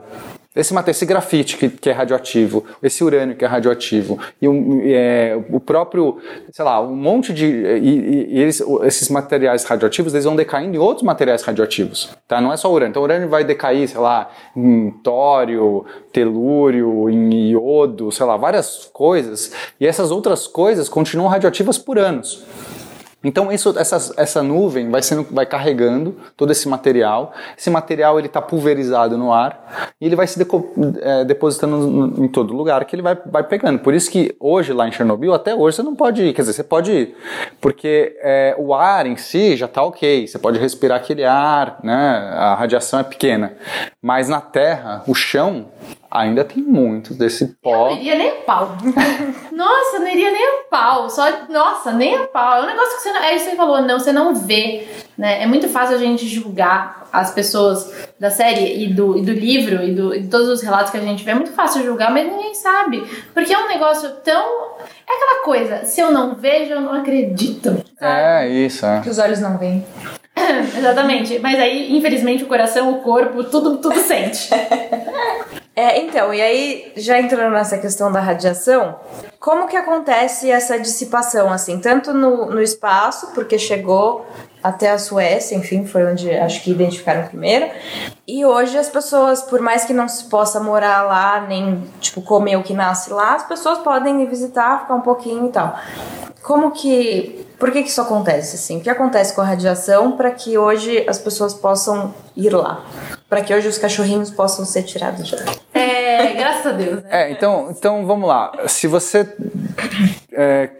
Esse, 0.54 0.72
mate- 0.72 0.90
esse 0.90 1.04
grafite 1.04 1.56
que, 1.56 1.68
que 1.68 1.90
é 1.90 1.92
radioativo, 1.92 2.64
esse 2.82 3.02
urânio 3.02 3.34
que 3.36 3.44
é 3.44 3.48
radioativo, 3.48 4.18
e, 4.40 4.46
e, 4.46 4.92
é, 4.94 5.36
o 5.50 5.58
próprio, 5.58 6.18
sei 6.52 6.64
lá, 6.64 6.80
um 6.80 6.94
monte 6.94 7.32
de. 7.32 7.44
E, 7.46 8.28
e- 8.30 8.38
eles- 8.40 8.62
esses 8.84 9.08
materiais 9.08 9.64
radioativos 9.64 10.14
eles 10.14 10.24
vão 10.24 10.36
decaindo 10.36 10.76
em 10.76 10.78
outros 10.78 11.02
materiais 11.04 11.42
radioativos. 11.42 12.10
Tá? 12.28 12.40
Não 12.40 12.52
é 12.52 12.56
só 12.56 12.72
urânio. 12.72 12.90
Então, 12.90 13.02
urânio 13.02 13.28
vai 13.28 13.42
decair, 13.44 13.88
sei 13.88 14.00
lá, 14.00 14.30
em 14.56 14.90
tório, 15.02 15.84
telúrio, 16.12 17.10
em 17.10 17.50
iodo, 17.50 18.12
sei 18.12 18.24
lá, 18.24 18.36
várias 18.36 18.88
coisas. 18.92 19.52
E 19.80 19.86
essas 19.86 20.10
outras 20.10 20.46
coisas 20.46 20.88
continuam 20.88 21.28
radioativas 21.28 21.78
por 21.78 21.98
anos. 21.98 22.44
Então 23.24 23.50
isso, 23.50 23.74
essa, 23.78 24.14
essa 24.16 24.42
nuvem 24.42 24.90
vai 24.90 25.02
sendo, 25.02 25.26
vai 25.30 25.46
carregando 25.46 26.14
todo 26.36 26.52
esse 26.52 26.68
material. 26.68 27.32
Esse 27.56 27.70
material 27.70 28.18
ele 28.18 28.26
está 28.26 28.42
pulverizado 28.42 29.16
no 29.16 29.32
ar 29.32 29.94
e 30.00 30.06
ele 30.06 30.14
vai 30.14 30.26
se 30.26 30.38
deco, 30.38 30.72
é, 31.00 31.24
depositando 31.24 32.22
em 32.22 32.28
todo 32.28 32.54
lugar 32.54 32.84
que 32.84 32.94
ele 32.94 33.02
vai, 33.02 33.16
vai 33.26 33.42
pegando. 33.42 33.78
Por 33.78 33.94
isso 33.94 34.10
que 34.10 34.36
hoje 34.38 34.72
lá 34.72 34.86
em 34.86 34.92
Chernobyl, 34.92 35.32
até 35.32 35.54
hoje 35.54 35.76
você 35.76 35.82
não 35.82 35.96
pode 35.96 36.22
ir. 36.22 36.34
Quer 36.34 36.42
dizer, 36.42 36.52
você 36.52 36.64
pode 36.64 36.92
ir, 36.92 37.16
porque 37.60 38.16
é, 38.20 38.54
o 38.58 38.74
ar 38.74 39.06
em 39.06 39.16
si 39.16 39.56
já 39.56 39.66
está 39.66 39.82
ok. 39.82 40.26
Você 40.26 40.38
pode 40.38 40.58
respirar 40.58 40.98
aquele 40.98 41.24
ar, 41.24 41.78
né? 41.82 42.30
A 42.34 42.54
radiação 42.54 43.00
é 43.00 43.02
pequena. 43.02 43.54
Mas 44.02 44.28
na 44.28 44.40
Terra, 44.40 45.02
o 45.06 45.14
chão 45.14 45.66
ainda 46.14 46.44
tem 46.44 46.62
muito 46.62 47.12
desse 47.12 47.56
pó. 47.60 47.90
Eu 47.90 47.96
não 47.96 48.00
iria 48.00 48.14
nem 48.14 48.28
a 48.28 48.34
pau. 48.42 48.78
nossa, 49.50 49.98
não 49.98 50.08
iria 50.08 50.30
nem 50.30 50.46
a 50.46 50.62
pau. 50.70 51.10
Só, 51.10 51.24
nossa, 51.50 51.92
nem 51.92 52.14
a 52.14 52.28
pau. 52.28 52.60
É 52.60 52.62
um 52.62 52.66
negócio 52.66 52.96
que 52.96 53.02
você 53.02 53.12
não. 53.12 53.20
É 53.20 53.34
isso 53.34 53.44
que 53.46 53.50
você 53.50 53.56
falou, 53.56 53.82
não, 53.82 53.98
você 53.98 54.12
não 54.12 54.34
vê. 54.34 54.86
Né? 55.18 55.42
É 55.42 55.46
muito 55.46 55.68
fácil 55.68 55.96
a 55.96 55.98
gente 55.98 56.26
julgar 56.28 57.08
as 57.12 57.32
pessoas 57.32 58.08
da 58.18 58.30
série 58.30 58.84
e 58.84 58.92
do, 58.92 59.18
e 59.18 59.22
do 59.22 59.32
livro 59.32 59.82
e, 59.82 59.94
do, 59.94 60.14
e 60.14 60.20
de 60.20 60.28
todos 60.28 60.48
os 60.48 60.62
relatos 60.62 60.92
que 60.92 60.96
a 60.96 61.00
gente 61.00 61.24
vê. 61.24 61.32
É 61.32 61.34
muito 61.34 61.52
fácil 61.52 61.82
julgar, 61.84 62.12
mas 62.12 62.30
ninguém 62.30 62.54
sabe. 62.54 63.02
Porque 63.34 63.52
é 63.52 63.58
um 63.58 63.68
negócio 63.68 64.08
tão. 64.22 64.76
É 65.06 65.12
aquela 65.12 65.44
coisa, 65.44 65.84
se 65.84 66.00
eu 66.00 66.12
não 66.12 66.36
vejo, 66.36 66.72
eu 66.72 66.80
não 66.80 66.94
acredito. 66.94 67.70
Sabe? 67.70 67.84
É, 68.00 68.48
isso. 68.48 68.86
É. 68.86 69.00
Que 69.00 69.10
os 69.10 69.18
olhos 69.18 69.40
não 69.40 69.58
veem. 69.58 69.84
Exatamente. 70.78 71.40
Mas 71.40 71.58
aí, 71.58 71.96
infelizmente, 71.96 72.44
o 72.44 72.48
coração, 72.48 72.92
o 72.92 73.00
corpo, 73.00 73.42
tudo, 73.42 73.78
tudo 73.78 73.98
sente. 73.98 74.50
É, 75.76 76.00
então, 76.00 76.32
e 76.32 76.40
aí, 76.40 76.92
já 76.96 77.18
entrando 77.18 77.52
nessa 77.52 77.76
questão 77.78 78.12
da 78.12 78.20
radiação, 78.20 78.94
como 79.40 79.66
que 79.66 79.76
acontece 79.76 80.48
essa 80.48 80.78
dissipação, 80.78 81.50
assim, 81.50 81.80
tanto 81.80 82.14
no, 82.14 82.46
no 82.46 82.62
espaço, 82.62 83.32
porque 83.34 83.58
chegou 83.58 84.24
até 84.62 84.90
a 84.90 84.98
Suécia, 84.98 85.56
enfim, 85.56 85.84
foi 85.84 86.06
onde 86.06 86.30
acho 86.30 86.62
que 86.62 86.70
identificaram 86.70 87.26
primeiro, 87.26 87.68
e 88.26 88.44
hoje 88.44 88.78
as 88.78 88.88
pessoas, 88.88 89.42
por 89.42 89.60
mais 89.60 89.84
que 89.84 89.92
não 89.92 90.08
se 90.08 90.24
possa 90.24 90.60
morar 90.60 91.02
lá, 91.02 91.40
nem, 91.40 91.82
tipo, 92.00 92.22
comer 92.22 92.56
o 92.56 92.62
que 92.62 92.72
nasce 92.72 93.12
lá, 93.12 93.34
as 93.34 93.44
pessoas 93.44 93.78
podem 93.78 94.22
ir 94.22 94.26
visitar, 94.26 94.82
ficar 94.82 94.94
um 94.94 95.00
pouquinho 95.00 95.48
e 95.48 95.50
tal. 95.50 95.76
Como 96.40 96.70
que 96.70 97.44
por 97.58 97.70
que, 97.70 97.82
que 97.82 97.88
isso 97.88 98.00
acontece 98.00 98.56
assim? 98.56 98.78
O 98.78 98.80
que 98.80 98.90
acontece 98.90 99.34
com 99.34 99.40
a 99.40 99.44
radiação 99.44 100.12
para 100.12 100.30
que 100.30 100.58
hoje 100.58 101.04
as 101.08 101.18
pessoas 101.18 101.54
possam 101.54 102.12
ir 102.36 102.50
lá? 102.50 102.84
Para 103.34 103.42
que 103.42 103.52
hoje 103.52 103.66
os 103.66 103.76
cachorrinhos 103.78 104.30
possam 104.30 104.64
ser 104.64 104.84
tirados 104.84 105.26
de 105.26 105.34
lá? 105.34 105.42
É, 105.74 106.34
graças 106.34 106.66
a 106.66 106.70
Deus. 106.70 107.02
Né? 107.02 107.08
É, 107.10 107.32
então, 107.32 107.66
então 107.68 108.06
vamos 108.06 108.28
lá. 108.28 108.52
Se 108.68 108.86
você. 108.86 109.28
É, 110.32 110.70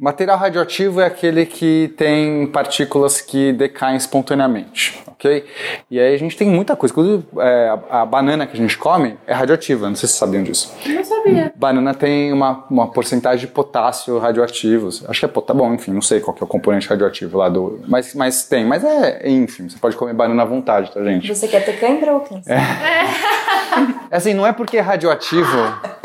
material 0.00 0.38
radioativo 0.38 1.02
é 1.02 1.04
aquele 1.04 1.44
que 1.44 1.92
tem 1.98 2.46
partículas 2.46 3.20
que 3.20 3.52
decaem 3.52 3.98
espontaneamente, 3.98 4.98
ok? 5.20 5.44
E 5.90 6.00
aí 6.00 6.14
a 6.14 6.18
gente 6.18 6.36
tem 6.36 6.48
muita 6.48 6.74
coisa. 6.74 6.92
Inclusive, 6.92 7.24
é, 7.38 7.68
a, 7.90 8.00
a, 8.00 8.06
banana 8.06 8.46
que 8.46 8.54
a 8.54 8.60
gente 8.60 8.76
come 8.78 9.16
é 9.26 9.34
radioativa, 9.34 9.86
não 9.88 9.94
sei 9.94 10.08
se 10.08 10.14
vocês 10.14 10.18
sabiam 10.18 10.42
disso. 10.42 10.74
Não 10.86 11.04
sabia. 11.04 11.52
Banana 11.54 11.92
tem 11.92 12.32
uma, 12.32 12.64
uma 12.70 12.90
porcentagem 12.90 13.46
de 13.46 13.52
potássio 13.52 14.18
radioativo. 14.18 14.88
Acho 14.88 15.20
que 15.20 15.26
é 15.26 15.28
potássio, 15.28 15.50
tá 15.50 15.54
bom, 15.54 15.74
enfim, 15.74 15.92
não 15.92 16.02
sei 16.02 16.20
qual 16.20 16.34
que 16.34 16.42
é 16.42 16.44
o 16.44 16.48
componente 16.48 16.88
radioativo 16.88 17.36
lá 17.36 17.48
do. 17.48 17.80
Mas, 17.86 18.14
mas 18.14 18.44
tem, 18.44 18.64
mas 18.64 18.82
é, 18.82 19.28
ínfimo. 19.28 19.70
Você 19.70 19.78
pode 19.78 19.96
comer 19.96 20.14
banana 20.14 20.42
à 20.42 20.46
vontade, 20.46 20.90
tá, 20.92 21.04
gente? 21.04 21.28
Você 21.32 21.46
quer 21.46 21.64
ter 21.64 21.78
cãibra 21.78 22.12
ou 22.14 22.20
câncer? 22.20 22.52
É. 22.52 22.60
assim, 24.10 24.32
não 24.32 24.46
é 24.46 24.52
porque 24.52 24.78
é 24.78 24.80
radioativo, 24.80 25.56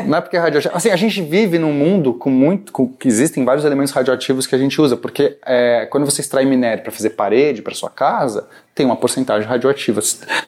não 0.04 0.18
é 0.18 0.20
porque 0.20 0.36
é 0.36 0.40
radioativo. 0.40 0.76
Assim, 0.76 0.90
a 0.90 0.96
gente 0.96 1.22
vive 1.22 1.58
num 1.58 1.72
mundo 1.72 2.12
com 2.14 2.30
muito, 2.30 2.72
com, 2.72 2.88
que 2.88 3.08
existem 3.08 3.44
vários 3.44 3.64
elementos 3.64 3.92
radioativos 3.92 4.46
que 4.46 4.54
a 4.54 4.58
gente 4.58 4.80
usa, 4.80 4.96
porque 4.96 5.38
é, 5.46 5.86
quando 5.90 6.04
você 6.04 6.20
extrai 6.20 6.44
minério 6.44 6.82
para 6.82 6.92
fazer 6.92 7.10
parede 7.10 7.62
para 7.62 7.74
sua 7.74 7.90
casa, 7.90 8.48
tem 8.76 8.84
uma 8.84 8.94
porcentagem 8.94 9.48
radioativa. 9.48 10.02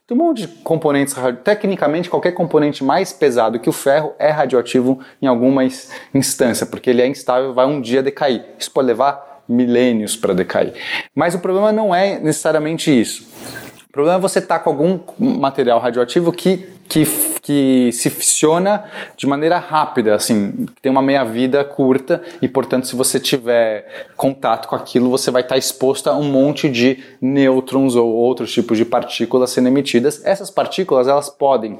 Tem 0.07 0.15
um 0.15 0.21
monte 0.21 0.43
de 0.43 0.49
componentes, 0.49 1.15
tecnicamente 1.43 2.11
qualquer 2.11 2.33
componente 2.33 2.85
mais 2.85 3.11
pesado 3.11 3.59
que 3.59 3.71
o 3.71 3.73
ferro 3.73 4.13
é 4.19 4.29
radioativo 4.29 5.01
em 5.21 5.27
alguma 5.27 5.65
instância, 6.15 6.67
porque 6.67 6.91
ele 6.91 7.01
é 7.01 7.07
instável, 7.07 7.55
vai 7.55 7.65
um 7.65 7.81
dia 7.81 8.03
decair. 8.03 8.45
Isso 8.59 8.71
pode 8.71 8.87
levar 8.87 9.43
milênios 9.49 10.15
para 10.15 10.35
decair. 10.35 10.75
Mas 11.15 11.35
o 11.35 11.39
problema 11.39 11.73
não 11.73 11.95
é 11.95 12.19
necessariamente 12.19 12.91
isso. 12.91 13.27
O 13.89 13.91
problema 13.91 14.19
é 14.19 14.21
você 14.21 14.41
estar 14.41 14.59
tá 14.59 14.65
com 14.65 14.71
algum 14.71 15.01
material 15.19 15.81
radioativo 15.81 16.31
que, 16.31 16.69
que, 16.89 17.05
que 17.43 17.91
se 17.93 18.11
fissiona 18.11 18.85
de 19.17 19.27
maneira 19.27 19.59
rápida, 19.59 20.15
assim, 20.15 20.67
tem 20.81 20.91
uma 20.91 21.03
meia-vida 21.03 21.63
curta 21.65 22.23
e, 22.41 22.49
portanto, 22.49 22.87
se 22.87 22.97
você 22.97 23.21
tiver 23.21 24.07
contato 24.17 24.69
com 24.69 24.75
aquilo, 24.75 25.11
você 25.11 25.31
vai 25.31 25.43
estar 25.43 25.57
exposto 25.57 26.09
a 26.09 26.17
um 26.17 26.25
monte 26.25 26.69
de 26.69 26.99
nêutrons 27.21 27.95
ou 27.95 28.11
outros 28.13 28.53
tipos 28.53 28.79
de 28.79 28.85
partículas 28.85 29.51
sendo 29.51 29.69
emitidas. 29.69 30.25
Essas 30.25 30.51
partículas, 30.51 31.07
elas 31.07 31.29
podem 31.29 31.79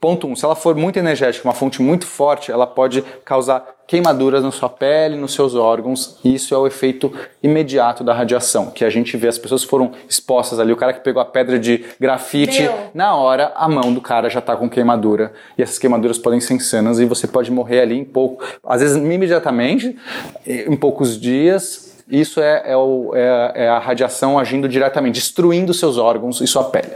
Ponto 0.00 0.26
1. 0.26 0.30
Um, 0.30 0.36
se 0.36 0.44
ela 0.46 0.56
for 0.56 0.74
muito 0.74 0.98
energética, 0.98 1.46
uma 1.46 1.52
fonte 1.52 1.82
muito 1.82 2.06
forte, 2.06 2.50
ela 2.50 2.66
pode 2.66 3.02
causar 3.22 3.62
queimaduras 3.90 4.44
na 4.44 4.52
sua 4.52 4.68
pele, 4.68 5.16
nos 5.16 5.34
seus 5.34 5.56
órgãos, 5.56 6.16
e 6.22 6.32
isso 6.32 6.54
é 6.54 6.56
o 6.56 6.64
efeito 6.64 7.12
imediato 7.42 8.04
da 8.04 8.14
radiação, 8.14 8.70
que 8.70 8.84
a 8.84 8.88
gente 8.88 9.16
vê 9.16 9.26
as 9.26 9.36
pessoas 9.36 9.64
foram 9.64 9.90
expostas 10.08 10.60
ali, 10.60 10.72
o 10.72 10.76
cara 10.76 10.92
que 10.92 11.00
pegou 11.00 11.20
a 11.20 11.24
pedra 11.24 11.58
de 11.58 11.84
grafite, 11.98 12.62
Meu. 12.62 12.72
na 12.94 13.16
hora 13.16 13.52
a 13.56 13.68
mão 13.68 13.92
do 13.92 14.00
cara 14.00 14.30
já 14.30 14.38
está 14.38 14.54
com 14.54 14.70
queimadura, 14.70 15.32
e 15.58 15.62
essas 15.62 15.76
queimaduras 15.76 16.18
podem 16.18 16.38
ser 16.38 16.54
insanas 16.54 17.00
e 17.00 17.04
você 17.04 17.26
pode 17.26 17.50
morrer 17.50 17.80
ali 17.80 17.98
em 17.98 18.04
pouco, 18.04 18.44
às 18.64 18.80
vezes 18.80 18.96
imediatamente, 18.96 19.98
em 20.46 20.76
poucos 20.76 21.20
dias, 21.20 21.96
isso 22.08 22.40
é, 22.40 22.62
é, 22.66 22.76
o, 22.76 23.10
é, 23.12 23.52
é, 23.56 23.68
a 23.68 23.80
radiação 23.80 24.38
agindo 24.38 24.68
diretamente, 24.68 25.14
destruindo 25.14 25.74
seus 25.74 25.98
órgãos 25.98 26.40
e 26.40 26.46
sua 26.46 26.62
pele. 26.62 26.92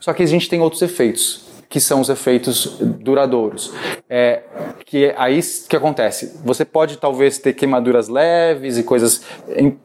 Só 0.00 0.14
que 0.14 0.22
a 0.22 0.26
gente 0.26 0.48
tem 0.48 0.62
outros 0.62 0.80
efeitos 0.80 1.44
que 1.68 1.80
são 1.80 2.00
os 2.00 2.08
efeitos 2.08 2.78
duradouros. 2.80 3.72
É, 4.08 4.42
que 4.84 5.06
é 5.06 5.14
aí 5.18 5.40
que 5.68 5.76
acontece? 5.76 6.40
Você 6.44 6.64
pode 6.64 6.98
talvez 6.98 7.38
ter 7.38 7.52
queimaduras 7.52 8.08
leves 8.08 8.78
e 8.78 8.82
coisas 8.82 9.22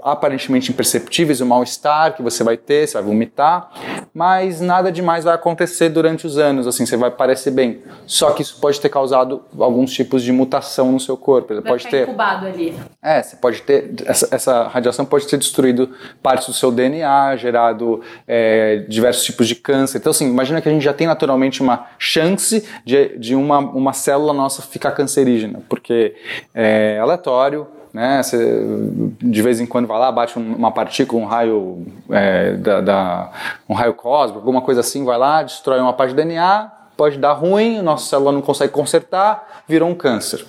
aparentemente 0.04 0.72
imperceptíveis, 0.72 1.42
o 1.42 1.46
mal-estar 1.46 2.16
que 2.16 2.22
você 2.22 2.44
vai 2.44 2.58
ter, 2.58 2.88
você 2.88 2.94
vai 2.94 3.04
vomitar, 3.04 3.72
mas 4.14 4.62
nada 4.62 4.92
demais 4.92 5.24
vai 5.24 5.34
acontecer 5.34 5.90
durante 5.90 6.28
os 6.28 6.38
anos, 6.38 6.68
assim, 6.68 6.86
você 6.86 6.98
vai 6.98 7.10
parecer 7.12 7.52
bem. 7.52 7.82
Só 8.06 8.32
que 8.32 8.42
isso 8.42 8.60
pode 8.60 8.80
ter 8.80 8.90
causado 8.90 9.44
alguns 9.58 9.92
tipos 9.92 10.24
de 10.24 10.32
mutação 10.32 10.92
no 10.92 11.00
seu 11.00 11.18
corpo. 11.18 11.54
Ele 11.54 11.62
vai 11.62 11.72
pode 11.72 11.88
ter 11.88 12.04
incubado 12.04 12.46
ali. 12.46 12.76
É, 13.02 13.22
você 13.22 13.36
pode 13.36 13.62
ter 13.62 13.94
essa, 14.06 14.28
essa, 14.32 14.68
radiação 14.68 15.06
pode 15.06 15.28
ter 15.28 15.38
destruído 15.38 15.90
partes 16.22 16.48
do 16.48 16.54
seu 16.54 16.72
DNA, 16.72 17.36
gerado 17.38 18.02
é, 18.28 18.84
diversos 18.88 19.24
tipos 19.24 19.48
de 19.48 19.56
câncer. 19.56 19.98
Então, 19.98 20.12
assim, 20.12 20.28
imagina 20.30 20.62
que 20.62 20.70
a 20.70 20.72
gente 20.72 20.84
já 20.84 20.94
tem 20.94 21.08
naturalmente 21.08 21.62
uma 21.62 21.69
chance 21.98 22.68
de, 22.86 23.18
de 23.18 23.36
uma, 23.36 23.60
uma 23.60 23.94
célula 23.94 24.34
nossa 24.34 24.62
ficar 24.62 24.92
cancerígena, 24.92 25.62
porque 25.68 26.16
é 26.54 27.00
aleatório, 27.00 27.68
né? 27.94 28.22
De 29.22 29.42
vez 29.42 29.60
em 29.60 29.66
quando 29.66 29.88
vai 29.88 30.00
lá, 30.00 30.12
bate 30.12 30.38
uma 30.38 30.72
partícula, 30.72 31.22
um 31.22 31.26
raio 31.26 31.86
é, 32.10 32.54
da, 32.54 32.82
da, 32.82 33.32
um 33.68 33.74
raio 33.74 33.94
cósmico, 33.94 34.40
alguma 34.40 34.62
coisa 34.62 34.82
assim, 34.82 35.04
vai 35.04 35.18
lá, 35.18 35.44
destrói 35.44 35.80
uma 35.80 35.94
parte 35.94 36.12
do 36.12 36.16
DNA, 36.18 36.72
pode 36.96 37.18
dar 37.18 37.34
ruim, 37.34 37.82
nossa 37.82 38.10
célula 38.10 38.32
não 38.32 38.42
consegue 38.42 38.72
consertar, 38.72 39.64
virou 39.68 39.90
um 39.90 39.96
câncer. 39.96 40.46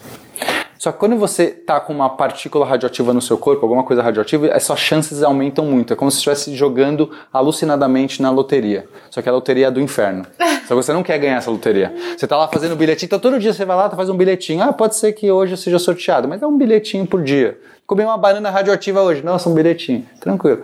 Só 0.81 0.91
que 0.91 0.99
quando 0.99 1.15
você 1.17 1.43
está 1.61 1.79
com 1.79 1.93
uma 1.93 2.09
partícula 2.09 2.65
radioativa 2.65 3.13
no 3.13 3.21
seu 3.21 3.37
corpo, 3.37 3.67
alguma 3.67 3.85
coisa 3.85 4.03
radioativa, 4.03 4.47
essas 4.47 4.81
chances 4.81 5.23
aumentam 5.23 5.67
muito. 5.67 5.93
É 5.93 5.97
como 5.97 6.11
se 6.11 6.17
estivesse 6.17 6.57
jogando 6.57 7.11
alucinadamente 7.31 8.23
na 8.23 8.31
loteria. 8.31 8.89
Só 9.11 9.21
que 9.21 9.29
a 9.29 9.33
loteria 9.33 9.67
é 9.67 9.71
do 9.71 9.79
inferno. 9.79 10.25
Só 10.67 10.69
que 10.69 10.75
você 10.77 10.95
não 10.95 11.03
quer 11.03 11.19
ganhar 11.19 11.37
essa 11.37 11.51
loteria. 11.51 11.95
Você 12.17 12.25
está 12.25 12.35
lá 12.35 12.49
fazendo 12.49 12.75
bilhetinho, 12.77 13.09
então 13.09 13.19
todo 13.19 13.39
dia 13.39 13.53
você 13.53 13.63
vai 13.67 13.77
lá, 13.77 13.91
faz 13.91 14.09
um 14.09 14.17
bilhetinho. 14.17 14.63
Ah, 14.63 14.73
pode 14.73 14.97
ser 14.97 15.13
que 15.13 15.31
hoje 15.31 15.53
eu 15.53 15.59
seja 15.59 15.79
sorteado, 15.79 16.27
mas 16.27 16.41
é 16.41 16.47
um 16.47 16.57
bilhetinho 16.57 17.05
por 17.05 17.23
dia. 17.23 17.59
Comi 17.87 18.03
uma 18.03 18.17
banana 18.17 18.49
radioativa 18.49 19.03
hoje. 19.03 19.23
Nossa, 19.23 19.51
um 19.51 19.55
bilhetinho. 19.55 20.07
Tranquilo. 20.19 20.63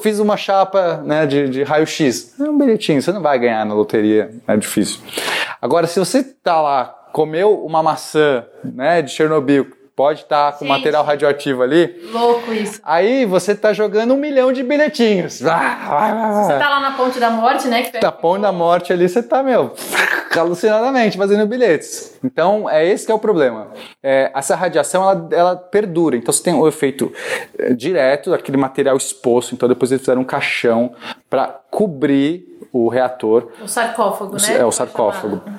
Fiz 0.00 0.20
uma 0.20 0.36
chapa 0.36 0.98
né, 1.04 1.26
de, 1.26 1.48
de 1.48 1.64
raio-x. 1.64 2.38
É 2.38 2.44
um 2.44 2.56
bilhetinho. 2.56 3.02
Você 3.02 3.10
não 3.10 3.20
vai 3.20 3.36
ganhar 3.36 3.66
na 3.66 3.74
loteria. 3.74 4.30
É 4.46 4.56
difícil. 4.56 5.00
Agora, 5.60 5.88
se 5.88 5.98
você 5.98 6.18
está 6.18 6.60
lá 6.60 6.99
comeu 7.12 7.64
uma 7.64 7.82
maçã, 7.82 8.44
né, 8.64 9.02
de 9.02 9.10
Chernobyl, 9.10 9.66
pode 10.00 10.22
estar 10.22 10.52
tá 10.52 10.58
com 10.58 10.64
Gente, 10.64 10.78
material 10.78 11.04
radioativo 11.04 11.62
ali. 11.62 11.94
Louco 12.10 12.50
isso. 12.54 12.80
Aí 12.82 13.26
você 13.26 13.52
está 13.52 13.74
jogando 13.74 14.14
um 14.14 14.16
milhão 14.16 14.50
de 14.50 14.62
bilhetinhos. 14.62 15.34
Você 15.34 15.44
está 15.44 16.70
lá 16.70 16.80
na 16.80 16.92
ponte 16.92 17.20
da 17.20 17.28
morte, 17.28 17.68
né? 17.68 17.82
Que 17.82 17.98
tá 17.98 18.10
ponte 18.10 18.40
da 18.40 18.50
morte 18.50 18.94
ali, 18.94 19.06
você 19.06 19.18
está 19.18 19.42
meu, 19.42 19.74
alucinadamente 20.34 21.18
fazendo 21.18 21.46
bilhetes. 21.46 22.18
Então, 22.24 22.66
é 22.66 22.86
esse 22.88 23.04
que 23.04 23.12
é 23.12 23.14
o 23.14 23.18
problema. 23.18 23.72
É, 24.02 24.32
essa 24.34 24.56
radiação, 24.56 25.02
ela, 25.02 25.28
ela 25.32 25.56
perdura. 25.56 26.16
Então, 26.16 26.32
você 26.32 26.42
tem 26.42 26.54
o 26.54 26.66
efeito 26.66 27.12
é, 27.58 27.74
direto 27.74 28.30
daquele 28.30 28.56
material 28.56 28.96
exposto. 28.96 29.54
Então, 29.54 29.68
depois 29.68 29.92
eles 29.92 30.00
fizeram 30.00 30.22
um 30.22 30.24
caixão 30.24 30.94
para 31.28 31.60
cobrir 31.70 32.49
o 32.72 32.88
reator. 32.88 33.48
O 33.62 33.68
sarcófago, 33.68 34.34
né? 34.34 34.58
É, 34.58 34.64
o 34.64 34.72
sarcófago. 34.72 35.40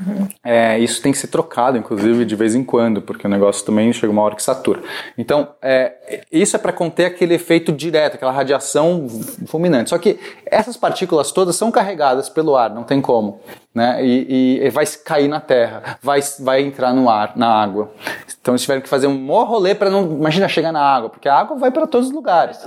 É, 0.44 0.80
isso 0.80 1.02
tem 1.04 1.12
que 1.12 1.20
ser 1.20 1.28
trocado, 1.28 1.78
inclusive, 1.78 2.26
de 2.26 2.36
vez 2.36 2.56
em 2.56 2.64
quando, 2.64 3.00
porque 3.00 3.28
o 3.28 3.30
negócio 3.30 3.64
também 3.64 3.94
chega 3.94 4.12
uma 4.12 4.24
hora 4.24 4.36
que 4.36 4.42
satura. 4.42 4.82
Então, 5.16 5.50
é, 5.62 6.24
isso 6.32 6.56
é 6.56 6.60
para 6.60 6.74
conter 6.74 7.06
aquele 7.06 7.36
efeito 7.36 7.72
direto, 7.72 8.16
aquela 8.16 8.32
radiação 8.32 9.08
fulminante. 9.46 9.92
Só 9.92 10.00
que 10.00 10.20
essas 10.46 10.76
partículas 10.76 11.32
todas 11.32 11.56
são 11.56 11.70
carregadas 11.72 12.28
pelo 12.28 12.56
ar, 12.56 12.72
não 12.72 12.84
tem 12.84 13.00
como. 13.00 13.40
Né? 13.74 14.04
E, 14.04 14.60
e, 14.64 14.70
vai 14.72 14.86
cair 14.86 15.28
na 15.28 15.40
terra, 15.40 15.98
vai, 16.02 16.20
vai 16.40 16.62
entrar 16.62 16.92
no 16.92 17.10
ar, 17.10 17.34
na 17.36 17.48
água. 17.48 17.92
Então 18.42 18.54
eles 18.54 18.62
tiveram 18.62 18.82
que 18.82 18.90
fazer 18.90 19.08
um 19.08 19.18
maior 19.18 19.44
rolê 19.44 19.76
para 19.76 19.90
não. 19.90 20.04
Imagina 20.12 20.48
chegar 20.50 20.72
na 20.72 20.82
água, 20.82 21.10
porque 21.10 21.30
a 21.30 21.36
água 21.36 21.56
vai 21.56 21.72
para 21.72 21.86
todos 21.86 22.08
os 22.08 22.14
lugares. 22.14 22.60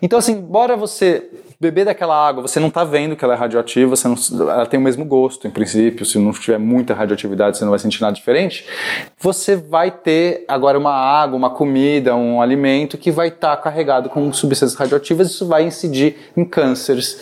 Então, 0.00 0.18
assim, 0.18 0.40
bora 0.40 0.76
você 0.76 1.28
beber 1.60 1.84
daquela 1.84 2.14
água, 2.14 2.42
você 2.42 2.60
não 2.60 2.68
está 2.68 2.84
vendo 2.84 3.16
que 3.16 3.24
ela 3.24 3.34
é 3.34 3.36
radioativa, 3.36 3.96
você 3.96 4.06
não, 4.06 4.16
ela 4.50 4.66
tem 4.66 4.78
o 4.78 4.82
mesmo 4.82 5.04
gosto, 5.04 5.46
em 5.46 5.50
princípio, 5.50 6.06
se 6.06 6.18
não 6.18 6.32
tiver 6.32 6.58
muita 6.58 6.94
radioatividade, 6.94 7.58
você 7.58 7.64
não 7.64 7.70
vai 7.70 7.78
sentir 7.78 8.00
nada 8.00 8.14
diferente. 8.14 8.66
Você 9.18 9.56
vai 9.56 9.90
ter 9.90 10.44
agora 10.46 10.78
uma 10.78 10.92
água, 10.92 11.36
uma 11.36 11.50
comida, 11.50 12.14
um 12.14 12.40
alimento 12.40 12.96
que 12.96 13.10
vai 13.10 13.28
estar 13.28 13.56
tá 13.56 13.62
carregado 13.62 14.08
com 14.08 14.32
substâncias 14.32 14.78
radioativas, 14.78 15.30
isso 15.30 15.46
vai 15.46 15.64
incidir 15.64 16.16
em 16.36 16.44
cânceres 16.44 17.20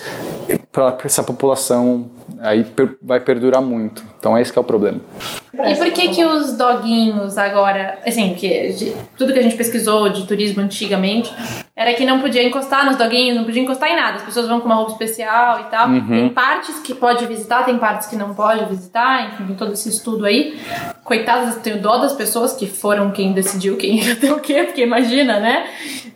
para 0.70 0.98
essa 1.04 1.22
população 1.22 2.10
aí 2.40 2.66
vai 3.02 3.20
perdurar 3.20 3.62
muito. 3.62 4.02
Então 4.18 4.36
esse 4.36 4.56
é 4.56 4.60
o 4.60 4.64
problema. 4.64 5.00
E 5.64 5.76
por 5.76 5.90
que 5.90 6.08
que 6.08 6.24
os 6.24 6.56
doguinhos 6.56 7.38
agora, 7.38 7.98
assim, 8.06 8.34
que 8.34 8.72
de, 8.72 8.92
tudo 9.16 9.32
que 9.32 9.38
a 9.38 9.42
gente 9.42 9.56
pesquisou 9.56 10.08
de 10.08 10.26
turismo 10.26 10.62
antigamente 10.62 11.32
era 11.74 11.92
que 11.92 12.04
não 12.04 12.20
podia 12.20 12.42
encostar 12.42 12.86
nos 12.86 12.96
doguinhos, 12.96 13.36
não 13.36 13.44
podia 13.44 13.62
encostar 13.62 13.90
em 13.90 13.96
nada. 13.96 14.16
As 14.16 14.22
pessoas 14.22 14.48
vão 14.48 14.60
com 14.60 14.66
uma 14.66 14.76
roupa 14.76 14.92
especial 14.92 15.60
e 15.60 15.64
tal. 15.64 15.88
Uhum. 15.88 16.06
Tem 16.06 16.28
partes 16.30 16.80
que 16.80 16.94
pode 16.94 17.26
visitar, 17.26 17.64
tem 17.64 17.78
partes 17.78 18.08
que 18.08 18.16
não 18.16 18.34
pode 18.34 18.64
visitar, 18.64 19.34
enfim, 19.34 19.54
todo 19.54 19.74
esse 19.74 19.88
estudo 19.88 20.24
aí. 20.24 20.58
Coitadas, 21.04 21.56
tenho 21.56 21.80
dó 21.80 21.98
das 21.98 22.14
pessoas 22.14 22.54
que 22.54 22.66
foram 22.66 23.10
quem 23.10 23.32
decidiu 23.32 23.76
quem 23.76 24.02
ia 24.02 24.16
ter 24.16 24.32
o 24.32 24.40
quê, 24.40 24.64
porque 24.64 24.82
imagina, 24.82 25.38
né? 25.38 25.66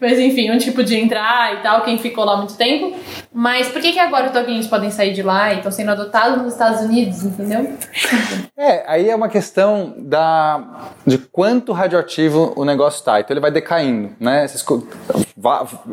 Mas 0.00 0.18
enfim, 0.18 0.50
onde 0.50 0.64
tipo 0.64 0.76
podia 0.76 0.98
entrar 0.98 1.54
e 1.54 1.56
tal, 1.58 1.82
quem 1.82 1.98
ficou 1.98 2.24
lá 2.24 2.36
muito 2.38 2.56
tempo. 2.56 2.96
Mas 3.32 3.68
por 3.68 3.82
que 3.82 3.92
que 3.92 3.98
agora 3.98 4.26
os 4.26 4.32
doguinhos 4.32 4.66
podem 4.66 4.90
sair 4.90 5.12
de 5.12 5.22
lá 5.22 5.52
e 5.52 5.58
estão 5.58 5.70
sendo 5.70 5.90
adotados 5.90 6.42
nos 6.42 6.54
Estados 6.54 6.80
Unidos, 6.80 7.22
entendeu? 7.22 7.76
É, 8.56 8.84
aí 8.86 9.08
é 9.08 9.16
uma 9.16 9.28
questão 9.30 9.94
da, 9.96 10.92
de 11.06 11.16
quanto 11.16 11.72
radioativo 11.72 12.52
o 12.56 12.64
negócio 12.64 12.98
está. 12.98 13.20
Então 13.20 13.32
ele 13.32 13.40
vai 13.40 13.50
decaindo, 13.50 14.10
né? 14.20 14.46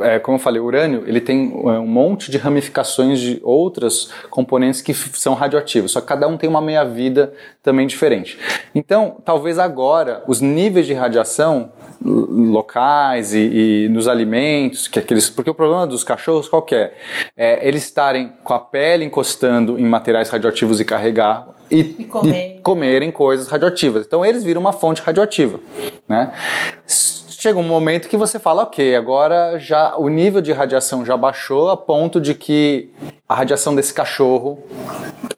É, 0.01 0.19
como 0.19 0.35
eu 0.35 0.41
falei, 0.41 0.59
o 0.59 0.65
urânio 0.65 1.03
ele 1.07 1.21
tem 1.21 1.53
é, 1.53 1.79
um 1.79 1.87
monte 1.87 2.29
de 2.29 2.37
ramificações 2.37 3.19
de 3.19 3.39
outros 3.43 4.11
componentes 4.29 4.81
que 4.81 4.93
são 4.93 5.33
radioativos, 5.33 5.91
só 5.91 6.01
que 6.01 6.07
cada 6.07 6.27
um 6.27 6.35
tem 6.35 6.49
uma 6.49 6.61
meia-vida 6.61 7.33
também 7.63 7.87
diferente. 7.87 8.37
Então, 8.75 9.17
talvez 9.23 9.57
agora 9.57 10.23
os 10.27 10.41
níveis 10.41 10.85
de 10.85 10.93
radiação 10.93 11.71
locais 12.01 13.33
e, 13.33 13.85
e, 13.85 13.89
nos 13.89 14.07
alimentos, 14.07 14.87
que 14.87 14.99
aqueles, 14.99 15.29
porque 15.29 15.49
o 15.49 15.53
problema 15.53 15.87
dos 15.87 16.03
cachorros 16.03 16.47
qual 16.47 16.65
é? 16.71 16.93
é? 17.35 17.67
Eles 17.67 17.83
estarem 17.83 18.33
com 18.43 18.53
a 18.53 18.59
pele 18.59 19.05
encostando 19.05 19.79
em 19.79 19.85
materiais 19.85 20.29
radioativos 20.29 20.79
e 20.79 20.85
carregar 20.85 21.56
e, 21.69 21.95
e, 21.99 22.03
comer. 22.05 22.57
e 22.57 22.61
comerem 22.61 23.11
coisas 23.11 23.47
radioativas. 23.47 24.05
Então 24.05 24.25
eles 24.25 24.43
viram 24.43 24.61
uma 24.61 24.73
fonte 24.73 25.01
radioativa, 25.01 25.59
né? 26.07 26.31
chega 27.39 27.59
um 27.59 27.63
momento 27.63 28.09
que 28.09 28.17
você 28.17 28.39
fala, 28.39 28.63
ok, 28.63 28.95
agora 28.95 29.59
já 29.59 29.95
o 29.95 30.09
nível 30.09 30.41
de 30.41 30.51
radiação 30.51 31.05
já 31.05 31.15
baixou 31.15 31.69
a 31.69 31.77
ponto 31.77 32.19
de 32.19 32.33
que 32.33 32.89
a 33.29 33.35
radiação 33.35 33.75
desse 33.75 33.93
cachorro 33.93 34.63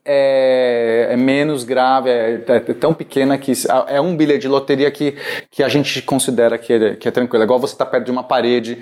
é, 0.05 1.09
é 1.11 1.17
menos 1.17 1.65
grave, 1.65 2.09
é, 2.09 2.41
é, 2.47 2.59
tão 2.73 2.93
pequena 2.93 3.37
que 3.37 3.51
é 3.87 3.99
um 3.99 4.15
bilhete 4.15 4.41
de 4.41 4.47
loteria 4.47 4.89
que, 4.89 5.15
que 5.51 5.61
a 5.61 5.67
gente 5.67 6.01
considera 6.01 6.57
que 6.57 6.71
é, 6.71 6.95
que 6.95 7.07
é 7.07 7.11
tranquilo. 7.11 7.43
É 7.43 7.45
igual 7.45 7.59
você 7.59 7.73
estar 7.73 7.85
tá 7.85 7.91
perto 7.91 8.05
de 8.05 8.11
uma 8.11 8.23
parede 8.23 8.77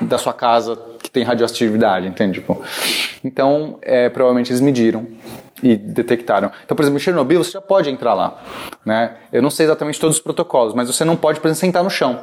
da 0.00 0.16
sua 0.16 0.32
casa 0.32 0.78
que 1.02 1.10
tem 1.10 1.24
radioatividade, 1.24 2.06
entende? 2.06 2.40
Tipo, 2.40 2.62
então, 3.22 3.78
é, 3.82 4.08
provavelmente 4.08 4.50
eles 4.50 4.60
mediram 4.60 5.06
e 5.62 5.76
detectaram. 5.76 6.50
Então, 6.64 6.76
por 6.76 6.82
exemplo, 6.82 6.98
em 6.98 7.00
Chernobyl 7.00 7.42
você 7.42 7.52
já 7.52 7.60
pode 7.60 7.90
entrar 7.90 8.14
lá. 8.14 8.38
Né? 8.84 9.16
Eu 9.32 9.42
não 9.42 9.50
sei 9.50 9.66
exatamente 9.66 10.00
todos 10.00 10.16
os 10.16 10.22
protocolos, 10.22 10.74
mas 10.74 10.88
você 10.88 11.04
não 11.04 11.16
pode, 11.16 11.40
por 11.40 11.48
exemplo, 11.48 11.60
sentar 11.60 11.84
no 11.84 11.90
chão. 11.90 12.20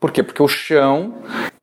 Por 0.00 0.10
quê? 0.10 0.22
Porque 0.22 0.42
o 0.42 0.48
chão 0.48 1.14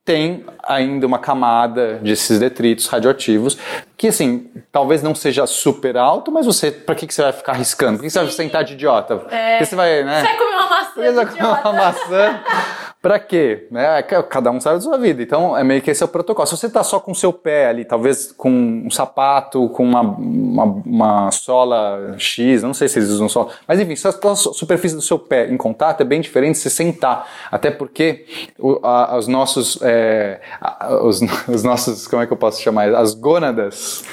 tem 0.04 0.44
ainda 0.64 1.06
uma 1.06 1.18
camada 1.18 1.94
desses 2.02 2.38
detritos 2.38 2.86
radioativos 2.86 3.58
que, 3.98 4.08
assim, 4.08 4.50
talvez 4.72 5.02
não 5.02 5.14
seja 5.14 5.46
super 5.46 5.96
alto, 5.96 6.32
mas 6.32 6.46
você, 6.46 6.70
pra 6.70 6.94
que, 6.94 7.06
que 7.06 7.12
você 7.12 7.22
vai 7.22 7.32
ficar 7.32 7.52
arriscando? 7.52 7.98
Por 7.98 8.02
que, 8.02 8.06
que 8.06 8.12
você 8.12 8.20
vai 8.20 8.30
sentar 8.30 8.64
de 8.64 8.72
idiota? 8.72 9.20
É. 9.30 9.58
Porque 9.58 9.66
você 9.66 9.76
vai, 9.76 10.02
né? 10.02 10.20
Você 10.20 10.26
vai 10.26 10.36
comer 10.38 10.54
uma 10.54 10.70
maçã. 10.70 10.90
Você 10.94 11.12
vai 11.12 11.26
comer 11.26 11.44
uma 11.44 11.72
maçã. 11.72 12.40
Pra 13.02 13.18
quê? 13.18 13.66
Né? 13.70 14.02
Cada 14.02 14.50
um 14.50 14.60
sabe 14.60 14.76
da 14.76 14.82
sua 14.82 14.98
vida. 14.98 15.22
Então, 15.22 15.56
é 15.56 15.64
meio 15.64 15.80
que 15.80 15.90
esse 15.90 16.02
é 16.02 16.06
o 16.06 16.08
protocolo. 16.08 16.46
Se 16.46 16.54
você 16.54 16.68
tá 16.68 16.82
só 16.84 17.00
com 17.00 17.12
o 17.12 17.14
seu 17.14 17.32
pé 17.32 17.68
ali, 17.68 17.82
talvez 17.82 18.30
com 18.30 18.50
um 18.50 18.90
sapato, 18.90 19.70
com 19.70 19.82
uma, 19.82 20.02
uma, 20.02 20.64
uma 20.64 21.30
sola 21.30 22.14
X, 22.18 22.62
não 22.62 22.74
sei 22.74 22.88
se 22.88 22.98
eles 22.98 23.08
usam 23.08 23.26
sola, 23.26 23.52
mas 23.66 23.80
enfim, 23.80 23.96
se 23.96 24.06
a 24.06 24.12
superfície 24.34 24.94
do 24.94 25.00
seu 25.00 25.18
pé 25.18 25.48
em 25.50 25.56
contato 25.56 26.02
é 26.02 26.04
bem 26.04 26.20
diferente 26.20 26.58
se 26.58 26.68
sentar. 26.68 27.26
Até 27.50 27.70
porque 27.70 28.26
o, 28.58 28.78
a, 28.82 29.16
os 29.16 29.26
nossos, 29.26 29.78
é, 29.80 30.38
a, 30.60 31.02
os, 31.02 31.22
os, 31.48 31.62
nossos, 31.62 32.06
como 32.06 32.22
é 32.22 32.26
que 32.26 32.32
eu 32.34 32.36
posso 32.36 32.60
chamar? 32.60 32.94
As 32.94 33.14
gônadas, 33.14 34.04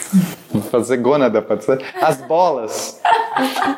vou 0.49 0.61
fazer 0.61 0.95
gônada, 0.95 1.41
pode 1.41 1.65
ser? 1.65 1.83
As 2.01 2.21
bolas. 2.21 3.01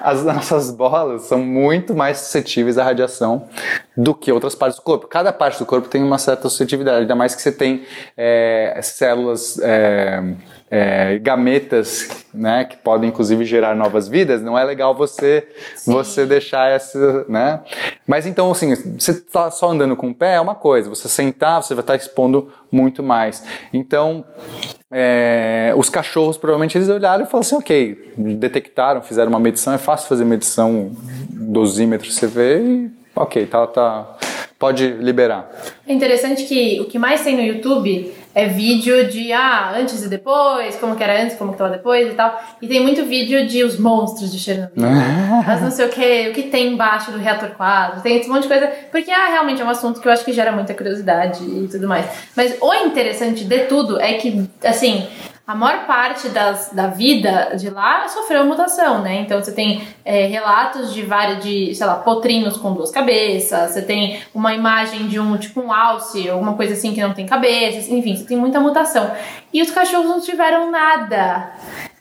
As 0.01 0.23
nossas 0.23 0.71
bolas 0.71 1.23
são 1.23 1.39
muito 1.39 1.93
mais 1.95 2.17
suscetíveis 2.17 2.77
à 2.77 2.83
radiação 2.83 3.47
do 3.95 4.13
que 4.13 4.31
outras 4.31 4.55
partes 4.55 4.77
do 4.77 4.83
corpo. 4.83 5.07
Cada 5.07 5.33
parte 5.33 5.59
do 5.59 5.65
corpo 5.65 5.87
tem 5.87 6.03
uma 6.03 6.17
certa 6.17 6.49
suscetibilidade, 6.49 7.01
ainda 7.01 7.15
mais 7.15 7.35
que 7.35 7.41
você 7.41 7.51
tem 7.51 7.83
é, 8.17 8.79
células. 8.81 9.59
É, 9.61 10.23
é, 10.71 11.17
gametas, 11.17 12.25
né, 12.33 12.63
que 12.63 12.77
podem 12.77 13.09
inclusive 13.09 13.43
gerar 13.43 13.75
novas 13.75 14.07
vidas, 14.07 14.41
não 14.41 14.57
é 14.57 14.63
legal 14.63 14.93
você 14.93 15.47
Sim. 15.75 15.91
você 15.91 16.25
deixar 16.25 16.69
essa, 16.69 17.25
né? 17.27 17.61
Mas 18.05 18.27
então 18.27 18.51
assim, 18.51 18.75
você 18.75 19.19
tá 19.19 19.49
só 19.49 19.71
andando 19.71 19.95
com 19.95 20.09
o 20.09 20.15
pé 20.15 20.35
é 20.35 20.41
uma 20.41 20.55
coisa, 20.55 20.89
você 20.89 21.09
sentar, 21.09 21.63
você 21.63 21.73
vai 21.73 21.81
estar 21.81 21.95
expondo 21.95 22.51
muito 22.71 23.01
mais. 23.01 23.43
Então, 23.73 24.23
é, 24.91 25.73
os 25.77 25.89
cachorros 25.89 26.37
provavelmente 26.37 26.77
eles 26.77 26.89
olharam 26.89 27.23
e 27.23 27.27
falaram 27.27 27.45
assim, 27.45 27.55
ok, 27.55 28.13
detectaram, 28.17 29.01
fizeram 29.01 29.29
uma 29.29 29.39
medição, 29.39 29.73
é 29.73 29.77
fácil 29.77 30.07
fazer 30.07 30.25
medição 30.25 30.91
dosímetro, 31.29 32.11
você 32.11 32.27
vê 32.27 32.61
e 32.61 32.98
ok, 33.19 33.45
tá, 33.45 33.67
tá, 33.67 34.17
pode 34.57 34.87
liberar. 34.87 35.49
É 35.87 35.93
interessante 35.93 36.43
que 36.43 36.79
o 36.81 36.85
que 36.85 36.97
mais 36.97 37.23
tem 37.23 37.35
no 37.35 37.43
YouTube 37.43 38.13
é 38.33 38.47
vídeo 38.47 39.07
de 39.09 39.33
ah, 39.33 39.73
antes 39.75 40.03
e 40.03 40.07
depois, 40.07 40.75
como 40.75 40.95
que 40.95 41.03
era 41.03 41.21
antes, 41.21 41.35
como 41.35 41.51
que 41.51 41.57
tava 41.57 41.71
depois 41.71 42.11
e 42.11 42.15
tal. 42.15 42.39
E 42.61 42.67
tem 42.67 42.81
muito 42.81 43.03
vídeo 43.05 43.45
de 43.47 43.63
os 43.63 43.79
monstros 43.79 44.31
de 44.31 44.39
Chernobyl. 44.39 44.85
Mas 45.45 45.61
não 45.61 45.71
sei 45.71 45.85
o 45.87 45.89
que, 45.89 46.29
o 46.29 46.33
que 46.33 46.43
tem 46.43 46.73
embaixo 46.73 47.11
do 47.11 47.17
reator 47.17 47.49
4, 47.49 48.01
tem 48.01 48.17
esse 48.17 48.29
monte 48.29 48.43
de 48.43 48.49
coisa. 48.49 48.67
Porque 48.91 49.11
ah, 49.11 49.27
realmente 49.29 49.61
é 49.61 49.65
um 49.65 49.69
assunto 49.69 49.99
que 49.99 50.07
eu 50.07 50.11
acho 50.11 50.23
que 50.23 50.31
gera 50.31 50.51
muita 50.51 50.73
curiosidade 50.73 51.43
e 51.43 51.67
tudo 51.67 51.87
mais. 51.87 52.05
Mas 52.35 52.55
o 52.61 52.73
interessante 52.73 53.43
de 53.43 53.59
tudo 53.65 53.99
é 53.99 54.13
que, 54.13 54.47
assim, 54.63 55.07
a 55.49 55.55
maior 55.55 55.87
parte 55.87 56.29
das, 56.29 56.69
da 56.73 56.85
vida 56.85 57.55
de 57.55 57.71
lá 57.71 58.07
sofreu 58.07 58.45
mutação, 58.45 59.01
né? 59.01 59.21
Então 59.21 59.43
você 59.43 59.51
tem 59.51 59.81
é, 60.05 60.27
relatos 60.27 60.93
de 60.93 61.01
vários, 61.01 61.43
de, 61.43 61.73
sei 61.73 61.87
lá, 61.87 61.95
potrinhos 61.95 62.55
com 62.55 62.71
duas 62.71 62.91
cabeças, 62.91 63.71
você 63.71 63.81
tem 63.81 64.21
uma 64.31 64.53
imagem 64.53 65.07
de 65.07 65.19
um, 65.19 65.37
tipo 65.37 65.59
um 65.59 65.73
alce, 65.73 66.29
alguma 66.29 66.53
coisa 66.53 66.73
assim 66.73 66.93
que 66.93 67.01
não 67.01 67.15
tem 67.15 67.25
cabeça, 67.25 67.91
enfim, 67.91 68.15
você 68.15 68.25
tem 68.25 68.37
muita 68.37 68.59
mutação. 68.59 69.09
E 69.51 69.59
os 69.59 69.71
cachorros 69.71 70.07
não 70.07 70.21
tiveram 70.21 70.69
nada. 70.69 71.51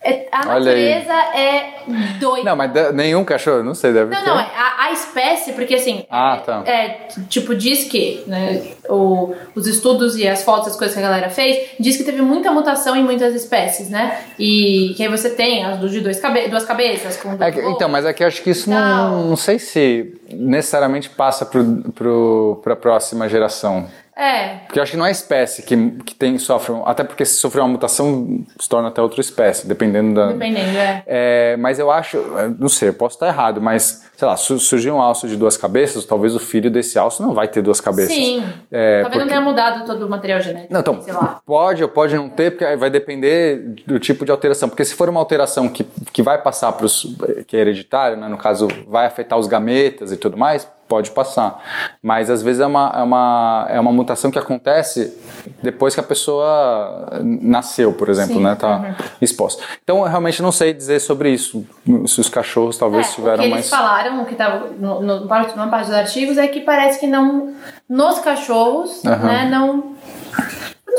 É, 0.02 0.28
a 0.30 0.46
natureza 0.46 1.12
é 1.34 1.82
doida. 2.20 2.44
Não, 2.44 2.56
mas 2.56 2.94
nenhum 2.94 3.24
cachorro, 3.24 3.64
não 3.64 3.74
sei, 3.74 3.92
deve 3.92 4.14
não, 4.14 4.22
ter. 4.22 4.28
Não, 4.28 4.36
não, 4.36 4.42
a, 4.42 4.84
a 4.84 4.92
espécie, 4.92 5.52
porque 5.52 5.74
assim. 5.74 6.06
Ah, 6.08 6.40
tá. 6.44 6.62
É, 6.64 7.08
tipo, 7.28 7.54
diz 7.54 7.84
que, 7.84 8.22
né, 8.26 8.62
o, 8.88 9.34
os 9.54 9.66
estudos 9.66 10.16
e 10.16 10.26
as 10.26 10.42
fotos, 10.44 10.68
as 10.68 10.76
coisas 10.76 10.94
que 10.96 11.02
a 11.02 11.08
galera 11.08 11.30
fez, 11.30 11.70
diz 11.80 11.96
que 11.96 12.04
teve 12.04 12.22
muita 12.22 12.52
mutação 12.52 12.94
em 12.94 13.02
muitas 13.02 13.34
espécies, 13.34 13.90
né? 13.90 14.20
E 14.38 14.94
que 14.96 15.02
aí 15.02 15.08
você 15.08 15.30
tem 15.30 15.64
as 15.64 15.78
de 15.90 16.00
dois 16.00 16.20
cabe 16.20 16.48
duas 16.48 16.64
cabeças 16.64 17.16
com 17.16 17.32
é 17.42 17.50
que, 17.50 17.60
Então, 17.60 17.88
mas 17.88 18.06
aqui 18.06 18.22
é 18.22 18.26
eu 18.26 18.28
acho 18.28 18.42
que 18.42 18.50
isso 18.50 18.70
não, 18.70 19.24
não 19.24 19.36
sei 19.36 19.58
se 19.58 20.14
necessariamente 20.30 21.10
passa 21.10 21.44
para 21.44 21.60
pro, 21.94 22.60
pro, 22.62 22.72
a 22.72 22.76
próxima 22.76 23.28
geração. 23.28 23.88
É. 24.18 24.56
Porque 24.66 24.80
eu 24.80 24.82
acho 24.82 24.90
que 24.92 24.98
não 24.98 25.06
é 25.06 25.10
a 25.10 25.12
espécie 25.12 25.62
que, 25.62 25.90
que 26.04 26.12
tem, 26.12 26.36
sofre, 26.38 26.74
até 26.86 27.04
porque 27.04 27.24
se 27.24 27.34
sofrer 27.36 27.60
uma 27.60 27.68
mutação, 27.68 28.44
se 28.58 28.68
torna 28.68 28.88
até 28.88 29.00
outra 29.00 29.20
espécie, 29.20 29.64
dependendo 29.66 30.12
da. 30.14 30.32
Dependendo, 30.32 30.76
é. 30.76 31.02
É, 31.06 31.56
mas 31.56 31.78
eu 31.78 31.88
acho, 31.88 32.16
é, 32.36 32.48
não 32.58 32.68
sei, 32.68 32.88
eu 32.88 32.94
posso 32.94 33.14
estar 33.14 33.28
errado, 33.28 33.60
mas, 33.62 34.04
sei 34.16 34.26
lá, 34.26 34.36
se 34.36 34.58
surgir 34.58 34.90
um 34.90 35.00
alce 35.00 35.28
de 35.28 35.36
duas 35.36 35.56
cabeças, 35.56 36.04
talvez 36.04 36.34
o 36.34 36.40
filho 36.40 36.68
desse 36.68 36.98
alce 36.98 37.22
não 37.22 37.32
vai 37.32 37.46
ter 37.46 37.62
duas 37.62 37.80
cabeças. 37.80 38.12
Sim. 38.12 38.42
É, 38.72 39.02
Talvez 39.02 39.04
não 39.04 39.10
porque- 39.10 39.28
tenha 39.28 39.40
mudado 39.40 39.86
todo 39.86 40.04
o 40.04 40.10
material 40.10 40.40
genético. 40.40 40.72
Não, 40.72 40.80
então, 40.80 41.00
Sei 41.00 41.12
lá. 41.12 41.40
pode 41.46 41.82
ou 41.84 41.88
pode 41.88 42.16
não 42.16 42.28
ter, 42.28 42.50
porque 42.56 42.76
vai 42.76 42.90
depender 42.90 43.76
do 43.86 44.00
tipo 44.00 44.24
de 44.24 44.32
alteração. 44.32 44.68
Porque 44.68 44.84
se 44.84 44.94
for 44.94 45.08
uma 45.08 45.20
alteração 45.20 45.68
que, 45.68 45.84
que 46.12 46.22
vai 46.24 46.42
passar 46.42 46.72
para 46.72 46.86
os. 46.86 47.06
que 47.46 47.56
é 47.56 47.60
hereditário, 47.60 48.16
né, 48.16 48.26
no 48.26 48.36
caso, 48.36 48.66
vai 48.88 49.06
afetar 49.06 49.38
os 49.38 49.46
gametas 49.46 50.10
e 50.10 50.16
tudo 50.16 50.36
mais, 50.36 50.68
pode 50.88 51.10
passar. 51.10 51.62
Mas 52.02 52.30
às 52.30 52.42
vezes 52.42 52.60
é 52.60 52.66
uma, 52.66 52.92
é 52.96 53.02
uma, 53.02 53.66
é 53.70 53.80
uma 53.80 53.92
mutação 53.92 54.30
que 54.30 54.38
acontece 54.38 55.16
depois 55.62 55.94
que 55.94 56.00
a 56.00 56.04
pessoa 56.04 57.20
nasceu, 57.22 57.92
por 57.92 58.08
exemplo, 58.08 58.36
Sim, 58.36 58.42
né? 58.42 58.54
Tá 58.54 58.78
uhum. 58.78 58.94
exposta. 59.20 59.62
Então 59.84 59.98
eu 59.98 60.04
realmente 60.04 60.42
não 60.42 60.50
sei 60.52 60.72
dizer 60.72 61.00
sobre 61.00 61.30
isso. 61.30 61.64
Se 62.06 62.20
os 62.20 62.28
cachorros 62.28 62.76
talvez 62.78 63.06
É, 63.06 63.10
o 63.10 63.14
tiveram 63.14 63.42
que 63.44 63.50
mais. 63.50 63.66
eles 63.66 63.70
falaram, 63.70 64.22
o 64.22 64.26
que 64.26 64.32
estava 64.32 64.66
no, 64.78 65.00
no, 65.00 65.20
numa 65.20 65.68
parte 65.68 65.86
dos 65.86 65.94
artigos, 65.94 66.38
é 66.38 66.46
que 66.48 66.60
parece 66.60 66.98
que 66.98 67.06
não. 67.06 67.52
Nos 67.88 68.18
cachorros, 68.18 69.04
Aham. 69.04 69.26
né, 69.26 69.48
não. 69.50 69.96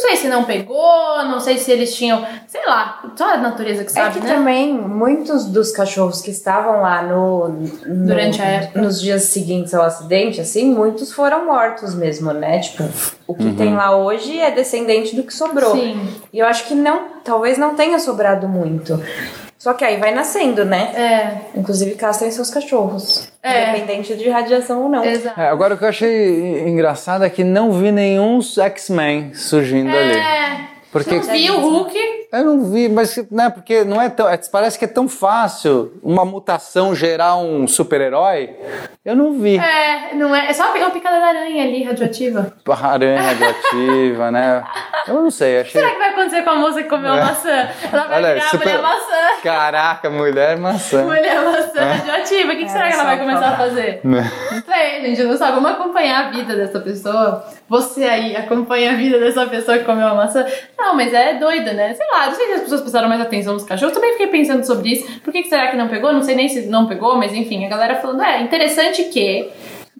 Não 0.02 0.08
sei 0.08 0.16
se 0.16 0.28
não 0.30 0.46
pegou, 0.46 1.26
não 1.26 1.42
sei 1.42 1.58
se 1.58 1.70
eles 1.70 1.94
tinham. 1.94 2.26
Sei 2.48 2.66
lá, 2.66 3.04
só 3.18 3.34
a 3.34 3.38
natureza 3.38 3.84
que 3.84 3.90
É 3.92 3.94
sabe, 3.94 4.20
que 4.22 4.26
né? 4.26 4.34
também 4.34 4.74
muitos 4.74 5.44
dos 5.46 5.74
cachorros 5.74 6.22
que 6.22 6.32
estavam 6.32 6.82
lá 6.82 7.02
no, 7.04 7.50
no- 7.50 8.08
Durante 8.08 8.42
a 8.42 8.46
época. 8.46 8.82
nos 8.82 9.02
dias 9.02 9.24
seguintes 9.24 9.74
ao 9.74 9.84
acidente, 9.84 10.40
assim, 10.40 10.74
muitos 10.74 11.12
foram 11.12 11.46
mortos 11.46 11.94
mesmo, 11.96 12.32
né? 12.32 12.60
Tipo, 12.60 12.86
o 13.28 13.36
que 13.36 13.52
tem 13.56 13.76
lá 13.76 13.94
hoje 13.98 14.40
é 14.40 14.50
descendente 14.52 15.18
do 15.18 15.24
que 15.24 15.34
sobrou. 15.34 15.74
Sim. 15.76 16.00
E 16.32 16.40
eu 16.40 16.48
acho 16.48 16.66
que 16.66 16.74
não, 16.76 17.02
talvez 17.22 17.58
não 17.58 17.76
tenha 17.76 18.00
sobrado 18.00 18.48
muito. 18.48 18.98
Só 19.60 19.74
que 19.74 19.84
aí 19.84 19.98
vai 19.98 20.14
nascendo, 20.14 20.64
né? 20.64 20.94
É, 20.96 21.60
Inclusive 21.60 21.96
castrem 21.96 22.32
seus 22.32 22.50
cachorros. 22.50 23.30
É. 23.44 23.72
Independente 23.72 24.16
de 24.16 24.30
radiação 24.30 24.84
ou 24.84 24.90
não. 24.90 25.04
exato. 25.04 25.40
É, 25.40 25.50
agora 25.50 25.76
o 25.76 25.78
que 25.78 25.84
eu 25.84 25.90
achei 25.90 26.68
engraçado 26.68 27.26
é 27.26 27.30
que 27.30 27.44
não 27.44 27.74
vi 27.74 27.92
nenhum 27.92 28.40
X-Men 28.42 29.34
surgindo 29.34 29.90
ali. 29.90 30.18
É. 30.18 30.62
Porque 30.92 31.14
Não 31.14 31.22
vi 31.24 31.52
o 31.52 31.60
Hulk. 31.60 32.19
Eu 32.32 32.46
não 32.46 32.64
vi, 32.72 32.88
mas 32.88 33.16
né, 33.32 33.50
porque 33.50 33.84
não 33.84 34.00
é 34.00 34.08
tão. 34.08 34.30
é- 34.30 34.40
parece 34.52 34.78
que 34.78 34.86
é 34.86 34.88
tão 34.88 35.10
fácil 35.10 35.94
uma 36.04 36.24
mutação 36.24 36.94
gerar 36.94 37.36
um 37.38 37.68
super-herói. 37.68 38.56
Eu 39.04 39.16
não 39.16 39.34
vi. 39.40 39.58
É, 39.58 40.14
não 40.14 40.36
é. 40.36 40.48
É 40.50 40.54
só 40.54 40.72
pegar 40.72 40.86
uma 40.86 40.92
picada 40.92 41.20
da 41.20 41.26
aranha 41.28 41.64
ali, 41.64 41.84
radioativa. 41.84 42.54
Aranha 42.84 43.20
radioativa, 43.20 44.30
né? 44.30 44.64
Eu 45.08 45.16
não 45.16 45.32
sei, 45.32 45.62
achei. 45.62 45.82
Será 45.82 45.92
que 45.94 45.98
vai 45.98 46.10
acontecer 46.10 46.44
com 46.44 46.50
a 46.52 46.56
moça 46.56 46.84
que 46.84 46.90
comeu 46.90 47.14
a 47.14 47.18
É. 47.18 47.24
maçã? 47.24 47.70
Ela 47.92 48.04
vai 48.08 48.18
Olha, 48.18 48.34
virar 48.36 48.50
super- 48.50 48.66
mulher 48.68 48.82
maçã. 48.82 49.42
Caraca, 49.44 50.10
mulher 50.12 50.58
maçã. 50.58 51.04
Mulher 51.04 51.42
maçã 51.44 51.84
radioativa. 51.84 52.54
O 52.54 52.58
que, 52.58 52.64
que 52.66 52.70
será 52.72 52.88
que 52.90 52.94
ela 52.94 53.04
vai 53.06 53.18
começar 53.20 53.40
a 53.40 53.52
falar. 53.56 53.58
fazer? 53.70 54.02
Né? 54.10 54.32
Não 54.52 54.62
sei, 54.64 55.02
gente, 55.02 55.24
não 55.24 55.38
sabe. 55.38 55.54
Vamos 55.54 55.72
acompanhar 55.72 56.28
a 56.28 56.30
vida 56.30 56.56
dessa 56.56 56.80
pessoa. 56.80 57.44
Você 57.68 58.04
aí 58.04 58.36
acompanha 58.36 58.92
a 58.92 58.96
vida 58.96 59.18
dessa 59.20 59.46
pessoa 59.48 59.78
que 59.78 59.84
comeu 59.84 60.08
a 60.08 60.14
maçã. 60.14 60.46
Não, 60.78 60.96
mas 60.96 61.14
é 61.14 61.34
doido, 61.36 61.74
né? 61.74 61.94
Sei 61.94 62.06
lá, 62.12 62.19
não 62.28 62.36
sei 62.36 62.48
se 62.48 62.54
as 62.54 62.62
pessoas 62.62 62.82
prestaram 62.82 63.08
mais 63.10 63.22
atenção 63.22 63.54
nos 63.54 63.64
cachorros. 63.64 63.94
Também 63.94 64.12
fiquei 64.14 64.28
pensando 64.28 64.64
sobre 64.66 64.92
isso. 64.94 65.20
Por 65.22 65.32
que, 65.32 65.44
que 65.44 65.50
será 65.50 65.68
que 65.68 65.78
não 65.78 65.88
pegou? 65.88 66.12
Não 66.14 66.22
sei 66.24 66.36
nem 66.36 66.48
se 66.50 66.68
não 66.68 66.88
pegou, 66.88 67.16
mas 67.18 67.34
enfim, 67.34 67.66
a 67.66 67.70
galera 67.70 67.96
falando, 67.96 68.22
é 68.24 68.42
interessante 68.42 69.04
que. 69.06 69.50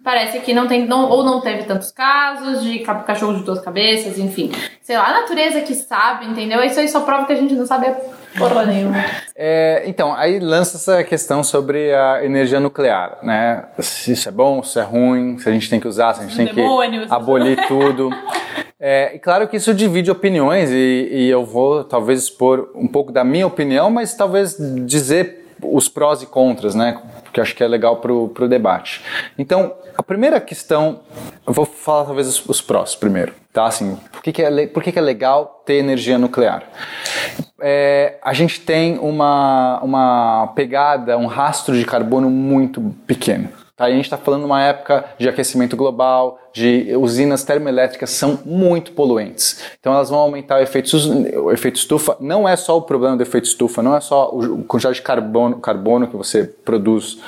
Parece 0.02 0.38
que 0.40 0.54
não 0.54 0.66
tem, 0.66 0.86
não, 0.86 1.10
ou 1.10 1.22
não 1.22 1.42
teve 1.42 1.64
tantos 1.64 1.90
casos 1.92 2.62
de 2.64 2.78
ca- 2.78 3.02
cachorro 3.02 3.34
de 3.34 3.42
duas 3.44 3.60
cabeças, 3.60 4.18
enfim. 4.18 4.50
Sei 4.80 4.96
lá, 4.96 5.06
a 5.08 5.20
natureza 5.20 5.60
que 5.60 5.74
sabe, 5.74 6.24
entendeu? 6.24 6.64
Isso 6.64 6.80
aí 6.80 6.88
só 6.88 7.00
prova 7.00 7.26
que 7.26 7.34
a 7.34 7.36
gente 7.36 7.52
não 7.52 7.66
sabe 7.66 7.94
porra 8.38 8.64
nenhuma. 8.64 8.96
É, 9.36 9.82
então, 9.84 10.14
aí 10.14 10.40
lança 10.40 10.78
essa 10.78 11.04
questão 11.04 11.44
sobre 11.44 11.92
a 11.94 12.24
energia 12.24 12.58
nuclear, 12.58 13.18
né? 13.22 13.64
Se 13.78 14.12
isso 14.12 14.26
é 14.26 14.32
bom, 14.32 14.62
se 14.62 14.78
é 14.78 14.82
ruim, 14.82 15.36
se 15.38 15.46
a 15.46 15.52
gente 15.52 15.68
tem 15.68 15.78
que 15.78 15.86
usar, 15.86 16.14
se 16.14 16.20
a 16.20 16.22
gente 16.26 16.34
tem 16.34 16.46
Demônios. 16.54 17.06
que 17.06 17.12
abolir 17.12 17.66
tudo. 17.68 18.08
É, 18.80 19.14
e 19.14 19.18
claro 19.18 19.46
que 19.46 19.58
isso 19.58 19.74
divide 19.74 20.10
opiniões 20.10 20.70
e, 20.70 21.08
e 21.10 21.28
eu 21.28 21.44
vou 21.44 21.84
talvez 21.84 22.22
expor 22.22 22.70
um 22.74 22.88
pouco 22.88 23.12
da 23.12 23.22
minha 23.22 23.46
opinião, 23.46 23.90
mas 23.90 24.14
talvez 24.14 24.56
dizer 24.86 25.40
os 25.62 25.88
prós 25.88 26.22
e 26.22 26.26
contras, 26.26 26.74
né? 26.74 26.98
Porque 27.22 27.40
acho 27.40 27.54
que 27.54 27.62
é 27.62 27.68
legal 27.68 27.96
pro, 27.96 28.28
pro 28.28 28.48
debate. 28.48 29.02
Então, 29.38 29.74
a 29.96 30.02
primeira 30.02 30.40
questão, 30.40 31.00
eu 31.46 31.52
vou 31.52 31.66
falar 31.66 32.06
talvez 32.06 32.26
os, 32.26 32.48
os 32.48 32.62
prós 32.62 32.94
primeiro, 32.94 33.34
tá? 33.52 33.66
Assim, 33.66 33.98
por 34.10 34.22
que, 34.22 34.32
que, 34.32 34.42
é, 34.42 34.66
por 34.66 34.82
que, 34.82 34.92
que 34.92 34.98
é 34.98 35.02
legal 35.02 35.62
ter 35.66 35.74
energia 35.74 36.16
nuclear? 36.16 36.62
É, 37.60 38.18
a 38.22 38.32
gente 38.32 38.60
tem 38.60 38.98
uma, 38.98 39.78
uma 39.82 40.52
pegada, 40.54 41.18
um 41.18 41.26
rastro 41.26 41.76
de 41.76 41.84
carbono 41.84 42.30
muito 42.30 42.80
pequeno. 43.06 43.50
Tá? 43.80 43.86
A 43.86 43.90
gente 43.90 44.04
está 44.04 44.16
falando 44.18 44.40
de 44.40 44.46
uma 44.46 44.62
época 44.62 45.04
de 45.18 45.28
aquecimento 45.28 45.76
global, 45.76 46.38
de 46.52 46.94
usinas 46.96 47.44
termoelétricas 47.44 48.10
são 48.10 48.38
muito 48.44 48.92
poluentes. 48.92 49.60
Então 49.78 49.92
elas 49.92 50.10
vão 50.10 50.18
aumentar 50.18 50.56
o 50.58 50.62
efeito, 50.62 50.90
o 51.42 51.52
efeito 51.52 51.76
estufa. 51.76 52.16
Não 52.20 52.48
é 52.48 52.56
só 52.56 52.76
o 52.76 52.82
problema 52.82 53.16
do 53.16 53.22
efeito 53.22 53.44
estufa, 53.46 53.82
não 53.82 53.96
é 53.96 54.00
só 54.00 54.30
o- 54.32 54.64
quantidade 54.64 54.96
de 54.96 55.02
carbono, 55.02 55.58
carbono 55.60 56.06
que 56.08 56.16
você 56.16 56.44
produz 56.44 57.18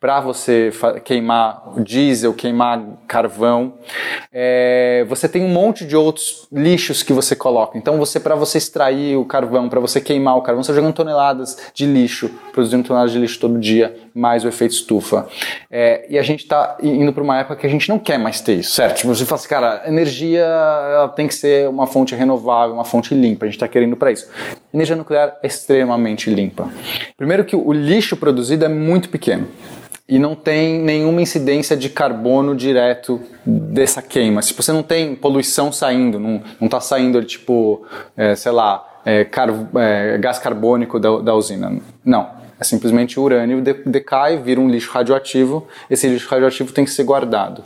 para 0.00 0.18
você 0.18 0.72
queimar 1.04 1.62
diesel, 1.84 2.32
queimar 2.32 2.82
carvão. 3.06 3.74
É, 4.32 5.04
você 5.06 5.28
tem 5.28 5.44
um 5.44 5.48
monte 5.48 5.84
de 5.84 5.94
outros 5.94 6.48
lixos 6.50 7.02
que 7.02 7.12
você 7.12 7.36
coloca. 7.36 7.76
Então 7.76 7.98
você 7.98 8.18
para 8.18 8.34
você 8.34 8.56
extrair 8.56 9.16
o 9.16 9.26
carvão, 9.26 9.68
para 9.68 9.78
você 9.78 10.00
queimar 10.00 10.38
o 10.38 10.42
carvão, 10.42 10.62
você 10.64 10.72
jogando 10.72 10.94
toneladas 10.94 11.58
de 11.74 11.84
lixo, 11.84 12.30
produzindo 12.50 12.82
toneladas 12.86 13.12
de 13.12 13.18
lixo 13.18 13.38
todo 13.38 13.58
dia, 13.58 13.94
mais 14.14 14.42
o 14.42 14.48
efeito 14.48 14.72
estufa. 14.72 15.28
É, 15.70 16.06
e 16.08 16.18
a 16.18 16.22
gente 16.22 16.44
está 16.44 16.78
indo 16.82 17.12
para 17.12 17.22
uma 17.22 17.38
época 17.38 17.56
que 17.56 17.66
a 17.66 17.70
gente 17.70 17.88
não 17.88 17.98
quer 17.98 18.18
mais 18.18 18.40
ter 18.40 18.54
isso, 18.54 18.69
certo? 18.70 19.06
Você 19.06 19.24
fala 19.24 19.38
assim, 19.40 19.48
cara, 19.48 19.82
energia 19.86 20.46
tem 21.16 21.26
que 21.26 21.34
ser 21.34 21.68
uma 21.68 21.86
fonte 21.86 22.14
renovável, 22.14 22.74
uma 22.74 22.84
fonte 22.84 23.14
limpa. 23.14 23.44
A 23.44 23.48
gente 23.48 23.56
está 23.56 23.66
querendo 23.66 23.96
para 23.96 24.12
isso. 24.12 24.28
Energia 24.72 24.94
nuclear 24.96 25.36
é 25.42 25.46
extremamente 25.46 26.30
limpa. 26.30 26.68
Primeiro 27.16 27.44
que 27.44 27.56
o 27.56 27.72
lixo 27.72 28.16
produzido 28.16 28.64
é 28.64 28.68
muito 28.68 29.08
pequeno 29.08 29.48
e 30.08 30.18
não 30.18 30.34
tem 30.34 30.78
nenhuma 30.80 31.20
incidência 31.22 31.76
de 31.76 31.88
carbono 31.88 32.54
direto 32.54 33.20
dessa 33.44 34.00
queima. 34.02 34.40
Tipo, 34.40 34.62
você 34.62 34.72
não 34.72 34.82
tem 34.82 35.14
poluição 35.14 35.72
saindo, 35.72 36.18
não, 36.18 36.42
não 36.60 36.68
tá 36.68 36.80
saindo, 36.80 37.22
tipo, 37.24 37.84
é, 38.16 38.34
sei 38.34 38.52
lá, 38.52 38.86
é, 39.04 39.24
car- 39.24 39.50
é, 39.76 40.18
gás 40.18 40.38
carbônico 40.38 40.98
da, 40.98 41.18
da 41.20 41.34
usina. 41.34 41.76
Não. 42.04 42.39
É 42.60 42.64
simplesmente 42.64 43.18
o 43.18 43.22
urânio 43.22 43.62
de- 43.62 43.72
decai, 43.86 44.36
vira 44.36 44.60
um 44.60 44.68
lixo 44.68 44.90
radioativo. 44.92 45.66
Esse 45.88 46.06
lixo 46.06 46.28
radioativo 46.28 46.72
tem 46.72 46.84
que 46.84 46.90
ser 46.90 47.04
guardado. 47.04 47.64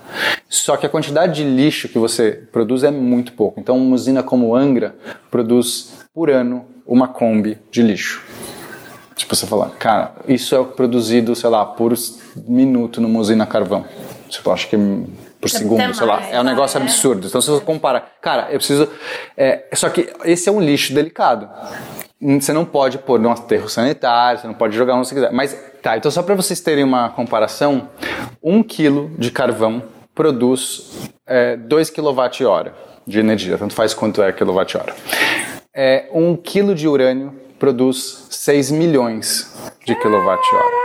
Só 0.49 0.76
que 0.76 0.86
a 0.86 0.88
quantidade 0.88 1.34
de 1.34 1.45
lixo 1.45 1.88
que 1.88 1.99
você 1.99 2.45
produz 2.53 2.84
é 2.84 2.90
muito 2.92 3.32
pouco. 3.32 3.59
Então, 3.59 3.76
uma 3.76 3.95
usina 3.95 4.22
como 4.22 4.55
Angra 4.55 4.95
produz 5.30 5.92
por 6.14 6.30
ano 6.30 6.64
uma 6.86 7.09
Kombi 7.09 7.59
de 7.72 7.82
lixo. 7.82 8.22
Tipo, 9.16 9.34
você 9.34 9.47
falar, 9.47 9.70
cara, 9.70 10.12
isso 10.28 10.55
é 10.57 10.62
produzido, 10.64 11.34
sei 11.34 11.51
lá, 11.51 11.64
por 11.64 11.92
minuto 12.47 13.01
numa 13.01 13.18
usina 13.18 13.45
a 13.45 13.47
carvão. 13.47 13.84
Tipo, 14.28 14.51
acho 14.51 14.68
que 14.68 14.76
por 15.40 15.49
segundo, 15.51 15.95
sei 15.95 16.07
lá. 16.07 16.20
mais, 16.20 16.32
É 16.32 16.40
um 16.40 16.45
negócio 16.45 16.78
né? 16.78 16.86
absurdo. 16.86 17.26
Então, 17.26 17.40
se 17.40 17.51
você 17.51 17.64
compara, 17.64 18.05
cara, 18.20 18.49
eu 18.51 18.59
preciso. 18.59 18.88
é, 19.36 19.64
só 19.74 19.88
que 19.88 20.09
esse 20.24 20.49
é 20.49 20.53
um 20.53 20.61
lixo 20.61 20.95
delicado. 20.95 21.49
Você 22.41 22.55
não 22.55 22.64
pode 22.64 22.97
pôr 22.97 23.20
num 23.20 23.31
aterro 23.31 23.68
sanitário, 23.68 24.41
você 24.41 24.47
não 24.47 24.55
pode 24.55 24.75
jogar 24.75 24.95
onde 24.95 25.09
você 25.09 25.14
quiser. 25.14 25.31
Mas, 25.31 25.55
tá, 25.83 25.97
então 25.99 26.11
só 26.11 26.22
para 26.22 26.35
vocês 26.35 26.59
terem 26.59 26.83
uma 26.83 27.11
comparação, 27.11 27.91
um 28.43 28.62
quilo 28.62 29.11
de 29.18 29.31
carvão 29.31 29.83
produz 30.14 31.11
2 31.68 31.91
kWh 31.91 32.70
de 33.07 33.18
energia, 33.20 33.59
tanto 33.59 33.75
faz 33.75 33.93
quanto 33.93 34.22
é 34.22 34.33
quilowatt-hora. 34.33 34.95
É, 35.75 36.09
um 36.12 36.35
quilo 36.35 36.75
de 36.75 36.89
urânio 36.89 37.35
produz 37.59 38.27
6 38.31 38.70
milhões 38.70 39.55
de 39.85 39.95
quilowatt-hora. 39.95 40.85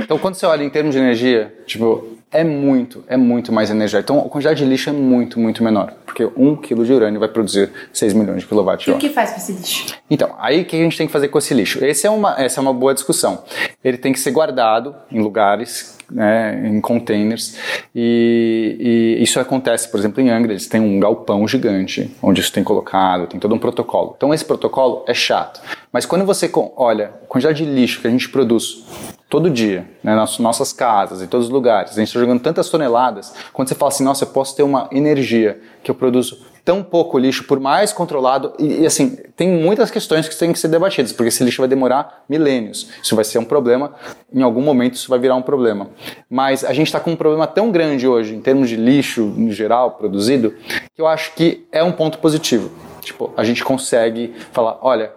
Então, 0.00 0.18
quando 0.18 0.36
você 0.36 0.46
olha 0.46 0.62
em 0.62 0.70
termos 0.70 0.94
de 0.94 1.00
energia, 1.00 1.52
tipo, 1.66 2.15
é 2.30 2.42
muito, 2.42 3.04
é 3.06 3.16
muito 3.16 3.52
mais 3.52 3.70
energia. 3.70 4.00
Então, 4.00 4.18
a 4.18 4.28
quantidade 4.28 4.58
de 4.62 4.68
lixo 4.68 4.90
é 4.90 4.92
muito, 4.92 5.38
muito 5.38 5.62
menor. 5.62 5.94
Porque 6.04 6.28
um 6.36 6.56
quilo 6.56 6.84
de 6.84 6.92
urânio 6.92 7.20
vai 7.20 7.28
produzir 7.28 7.70
6 7.92 8.12
milhões 8.14 8.42
de 8.42 8.90
E 8.90 8.90
o 8.90 8.98
que 8.98 9.08
faz 9.08 9.30
com 9.30 9.36
esse 9.36 9.52
lixo? 9.52 9.94
Então, 10.10 10.34
aí 10.38 10.62
o 10.62 10.64
que 10.64 10.76
a 10.76 10.78
gente 10.80 10.98
tem 10.98 11.06
que 11.06 11.12
fazer 11.12 11.28
com 11.28 11.38
esse 11.38 11.54
lixo? 11.54 11.84
Esse 11.84 12.06
é 12.06 12.10
uma, 12.10 12.34
essa 12.40 12.60
é 12.60 12.62
uma 12.62 12.72
boa 12.72 12.92
discussão. 12.92 13.44
Ele 13.82 13.96
tem 13.96 14.12
que 14.12 14.18
ser 14.18 14.32
guardado 14.32 14.94
em 15.10 15.20
lugares, 15.20 15.96
né, 16.10 16.68
em 16.68 16.80
containers, 16.80 17.56
e, 17.94 19.16
e 19.18 19.22
isso 19.22 19.38
acontece, 19.40 19.88
por 19.88 19.98
exemplo, 19.98 20.20
em 20.20 20.30
Angra, 20.30 20.52
eles 20.52 20.66
têm 20.66 20.80
um 20.80 21.00
galpão 21.00 21.46
gigante, 21.46 22.10
onde 22.22 22.40
isso 22.40 22.52
tem 22.52 22.62
colocado, 22.62 23.26
tem 23.26 23.40
todo 23.40 23.54
um 23.54 23.58
protocolo. 23.58 24.14
Então, 24.16 24.32
esse 24.32 24.44
protocolo 24.44 25.04
é 25.06 25.14
chato. 25.14 25.60
Mas 25.92 26.06
quando 26.06 26.24
você 26.24 26.50
olha 26.76 27.06
a 27.22 27.26
quantidade 27.26 27.64
de 27.64 27.70
lixo 27.70 28.00
que 28.00 28.06
a 28.06 28.10
gente 28.10 28.28
produz 28.28 28.84
todo 29.28 29.50
dia, 29.50 29.88
né, 30.02 30.14
nas 30.14 30.38
nossas 30.38 30.72
casas, 30.72 31.20
em 31.20 31.26
todos 31.26 31.46
os 31.46 31.52
lugares. 31.52 31.92
A 31.92 31.94
gente 31.96 32.08
está 32.08 32.20
jogando 32.20 32.40
tantas 32.40 32.68
toneladas. 32.68 33.34
Quando 33.52 33.68
você 33.68 33.74
fala 33.74 33.90
assim, 33.90 34.04
nossa, 34.04 34.24
eu 34.24 34.28
posso 34.28 34.54
ter 34.54 34.62
uma 34.62 34.88
energia 34.92 35.60
que 35.82 35.90
eu 35.90 35.94
produzo 35.94 36.46
tão 36.64 36.82
pouco 36.82 37.16
lixo, 37.16 37.44
por 37.44 37.60
mais 37.60 37.92
controlado, 37.92 38.52
e, 38.58 38.80
e, 38.80 38.86
assim, 38.86 39.16
tem 39.36 39.48
muitas 39.48 39.88
questões 39.88 40.28
que 40.28 40.36
têm 40.36 40.52
que 40.52 40.58
ser 40.58 40.66
debatidas, 40.66 41.12
porque 41.12 41.28
esse 41.28 41.44
lixo 41.44 41.62
vai 41.62 41.68
demorar 41.68 42.24
milênios. 42.28 42.88
Isso 43.00 43.14
vai 43.14 43.24
ser 43.24 43.38
um 43.38 43.44
problema, 43.44 43.94
em 44.34 44.42
algum 44.42 44.60
momento 44.60 44.94
isso 44.94 45.08
vai 45.08 45.18
virar 45.20 45.36
um 45.36 45.42
problema. 45.42 45.88
Mas 46.28 46.64
a 46.64 46.72
gente 46.72 46.88
está 46.88 46.98
com 46.98 47.12
um 47.12 47.16
problema 47.16 47.46
tão 47.46 47.70
grande 47.70 48.08
hoje, 48.08 48.34
em 48.34 48.40
termos 48.40 48.68
de 48.68 48.74
lixo 48.74 49.32
em 49.36 49.52
geral 49.52 49.92
produzido, 49.92 50.54
que 50.92 51.00
eu 51.00 51.06
acho 51.06 51.34
que 51.34 51.64
é 51.70 51.84
um 51.84 51.92
ponto 51.92 52.18
positivo. 52.18 52.72
Tipo, 53.00 53.32
a 53.36 53.44
gente 53.44 53.62
consegue 53.62 54.34
falar, 54.50 54.78
olha, 54.82 55.12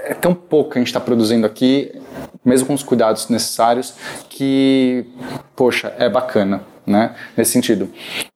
é 0.00 0.12
tão 0.12 0.34
pouco 0.34 0.72
que 0.72 0.78
a 0.78 0.80
gente 0.82 0.88
está 0.88 1.00
produzindo 1.00 1.46
aqui, 1.46 2.01
mesmo 2.44 2.66
com 2.66 2.74
os 2.74 2.82
cuidados 2.82 3.28
necessários, 3.28 3.94
que, 4.28 5.06
poxa, 5.54 5.92
é 5.98 6.08
bacana 6.08 6.62
né, 6.86 7.14
nesse 7.36 7.52
sentido. 7.52 7.88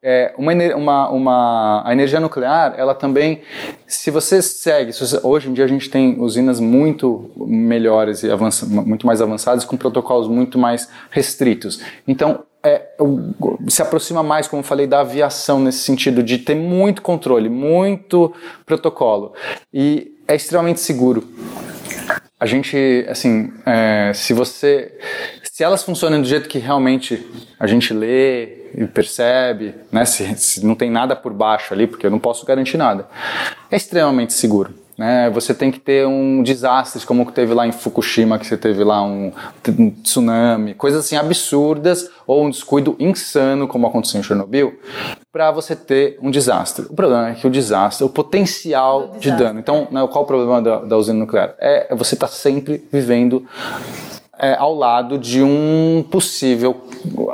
É, 0.02 0.32
uma, 0.38 0.52
uma, 0.74 1.10
uma, 1.10 1.82
a 1.84 1.92
energia 1.92 2.20
nuclear, 2.20 2.74
ela 2.76 2.94
também, 2.94 3.42
se 3.86 4.10
você 4.10 4.40
segue, 4.40 4.92
se 4.92 5.00
você, 5.00 5.20
hoje 5.22 5.48
em 5.48 5.52
dia 5.52 5.64
a 5.64 5.68
gente 5.68 5.90
tem 5.90 6.20
usinas 6.20 6.60
muito 6.60 7.30
melhores 7.36 8.22
e 8.22 8.30
avança, 8.30 8.64
muito 8.66 9.06
mais 9.06 9.20
avançadas, 9.20 9.64
com 9.64 9.76
protocolos 9.76 10.28
muito 10.28 10.58
mais 10.58 10.88
restritos. 11.10 11.80
Então, 12.06 12.44
é, 12.62 12.82
se 13.68 13.80
aproxima 13.82 14.22
mais, 14.22 14.48
como 14.48 14.60
eu 14.60 14.64
falei, 14.64 14.86
da 14.86 15.00
aviação 15.00 15.60
nesse 15.60 15.78
sentido 15.78 16.22
de 16.22 16.38
ter 16.38 16.56
muito 16.56 17.00
controle, 17.00 17.48
muito 17.48 18.32
protocolo 18.64 19.34
e 19.72 20.12
é 20.26 20.34
extremamente 20.34 20.80
seguro. 20.80 21.22
A 22.38 22.44
gente, 22.44 23.06
assim, 23.08 23.52
é, 23.64 24.12
se 24.14 24.34
você 24.34 24.92
se 25.56 25.64
elas 25.64 25.82
funcionam 25.82 26.20
do 26.20 26.28
jeito 26.28 26.50
que 26.50 26.58
realmente 26.58 27.26
a 27.58 27.66
gente 27.66 27.94
lê 27.94 28.68
e 28.74 28.86
percebe, 28.86 29.74
né, 29.90 30.04
se, 30.04 30.36
se 30.36 30.66
não 30.66 30.74
tem 30.74 30.90
nada 30.90 31.16
por 31.16 31.32
baixo 31.32 31.72
ali, 31.72 31.86
porque 31.86 32.04
eu 32.04 32.10
não 32.10 32.18
posso 32.18 32.44
garantir 32.44 32.76
nada, 32.76 33.08
é 33.70 33.76
extremamente 33.76 34.34
seguro. 34.34 34.74
Né? 34.96 35.28
Você 35.30 35.52
tem 35.52 35.70
que 35.70 35.78
ter 35.78 36.06
um 36.06 36.42
desastre 36.42 37.04
como 37.04 37.26
que 37.26 37.32
teve 37.32 37.52
lá 37.52 37.66
em 37.66 37.72
Fukushima, 37.72 38.38
que 38.38 38.46
você 38.46 38.56
teve 38.56 38.82
lá 38.82 39.02
um, 39.02 39.30
um, 39.78 39.90
tsunami, 39.90 40.74
coisas 40.74 41.04
assim 41.04 41.16
absurdas, 41.16 42.10
ou 42.26 42.44
um 42.46 42.50
descuido 42.50 42.96
insano, 42.98 43.68
como 43.68 43.86
aconteceu 43.86 44.20
em 44.20 44.22
Chernobyl, 44.22 44.78
para 45.30 45.50
você 45.50 45.76
ter 45.76 46.18
um 46.22 46.30
desastre. 46.30 46.86
O 46.88 46.94
problema 46.94 47.30
é 47.30 47.34
que 47.34 47.46
o 47.46 47.50
desastre, 47.50 48.04
o 48.04 48.08
potencial 48.08 49.16
de 49.18 49.30
dano. 49.32 49.60
Então, 49.60 49.86
né, 49.90 50.06
qual 50.10 50.24
o 50.24 50.26
problema 50.26 50.62
da, 50.62 50.78
da 50.78 50.96
usina 50.96 51.18
nuclear? 51.18 51.54
É 51.58 51.94
você 51.94 52.14
estar 52.14 52.28
tá 52.28 52.32
sempre 52.32 52.82
vivendo 52.90 53.46
é, 54.38 54.54
ao 54.54 54.74
lado 54.74 55.18
de 55.18 55.42
um 55.42 56.04
possível 56.10 56.84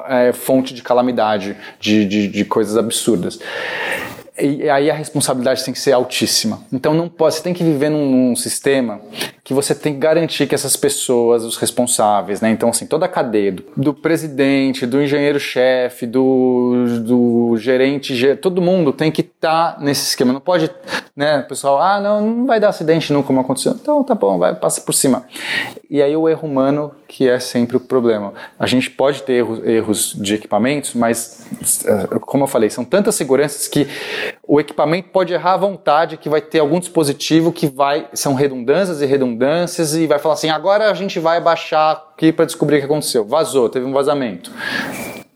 é, 0.08 0.32
fonte 0.32 0.74
de 0.74 0.82
calamidade, 0.82 1.56
de, 1.78 2.04
de, 2.04 2.28
de 2.28 2.44
coisas 2.44 2.76
absurdas 2.76 3.38
e 4.42 4.68
aí 4.68 4.90
a 4.90 4.94
responsabilidade 4.94 5.64
tem 5.64 5.72
que 5.72 5.78
ser 5.78 5.92
altíssima. 5.92 6.60
Então 6.72 6.92
não 6.92 7.08
pode, 7.08 7.36
você 7.36 7.42
tem 7.42 7.54
que 7.54 7.62
viver 7.62 7.88
num, 7.88 8.10
num, 8.10 8.36
sistema 8.36 9.00
que 9.44 9.54
você 9.54 9.74
tem 9.74 9.94
que 9.94 10.00
garantir 10.00 10.46
que 10.46 10.54
essas 10.54 10.76
pessoas, 10.76 11.44
os 11.44 11.56
responsáveis, 11.56 12.40
né? 12.40 12.50
Então 12.50 12.68
assim, 12.68 12.86
toda 12.86 13.06
a 13.06 13.08
cadeia 13.08 13.52
do, 13.52 13.64
do 13.76 13.94
presidente, 13.94 14.86
do 14.86 15.00
engenheiro-chefe, 15.00 16.06
do, 16.06 17.00
do 17.00 17.56
gerente, 17.56 18.36
todo 18.36 18.60
mundo 18.60 18.92
tem 18.92 19.10
que 19.10 19.20
estar 19.20 19.76
tá 19.76 19.80
nesse 19.80 20.08
esquema. 20.08 20.32
Não 20.32 20.40
pode, 20.40 20.70
né, 21.14 21.40
o 21.40 21.48
pessoal, 21.48 21.80
ah, 21.80 22.00
não, 22.00 22.20
não 22.20 22.46
vai 22.46 22.58
dar 22.58 22.68
acidente 22.70 23.12
não 23.12 23.22
como 23.22 23.40
aconteceu. 23.40 23.72
Então 23.72 24.02
tá 24.02 24.14
bom, 24.14 24.38
vai 24.38 24.54
passa 24.54 24.80
por 24.80 24.92
cima. 24.92 25.24
E 25.88 26.02
aí 26.02 26.16
o 26.16 26.28
erro 26.28 26.48
humano 26.48 26.92
que 27.12 27.28
é 27.28 27.38
sempre 27.38 27.76
o 27.76 27.80
problema. 27.80 28.32
A 28.58 28.66
gente 28.66 28.90
pode 28.90 29.22
ter 29.22 29.34
erros, 29.34 29.62
erros 29.66 30.14
de 30.18 30.34
equipamentos, 30.34 30.94
mas 30.94 31.46
eh, 31.84 32.18
como 32.22 32.44
eu 32.44 32.48
falei, 32.48 32.70
são 32.70 32.86
tantas 32.86 33.14
seguranças 33.14 33.68
que 33.68 33.86
o 34.42 34.58
equipamento 34.58 35.10
pode 35.10 35.34
errar 35.34 35.52
à 35.52 35.56
vontade, 35.58 36.16
que 36.16 36.30
vai 36.30 36.40
ter 36.40 36.60
algum 36.60 36.80
dispositivo 36.80 37.52
que 37.52 37.66
vai. 37.66 38.08
São 38.14 38.32
redundâncias 38.32 39.02
e 39.02 39.06
redundâncias, 39.06 39.94
e 39.94 40.06
vai 40.06 40.18
falar 40.18 40.34
assim: 40.34 40.48
agora 40.48 40.90
a 40.90 40.94
gente 40.94 41.20
vai 41.20 41.38
baixar 41.38 41.92
aqui 42.14 42.32
para 42.32 42.46
descobrir 42.46 42.76
o 42.76 42.78
que 42.80 42.86
aconteceu. 42.86 43.26
Vazou, 43.26 43.68
teve 43.68 43.84
um 43.84 43.92
vazamento. 43.92 44.50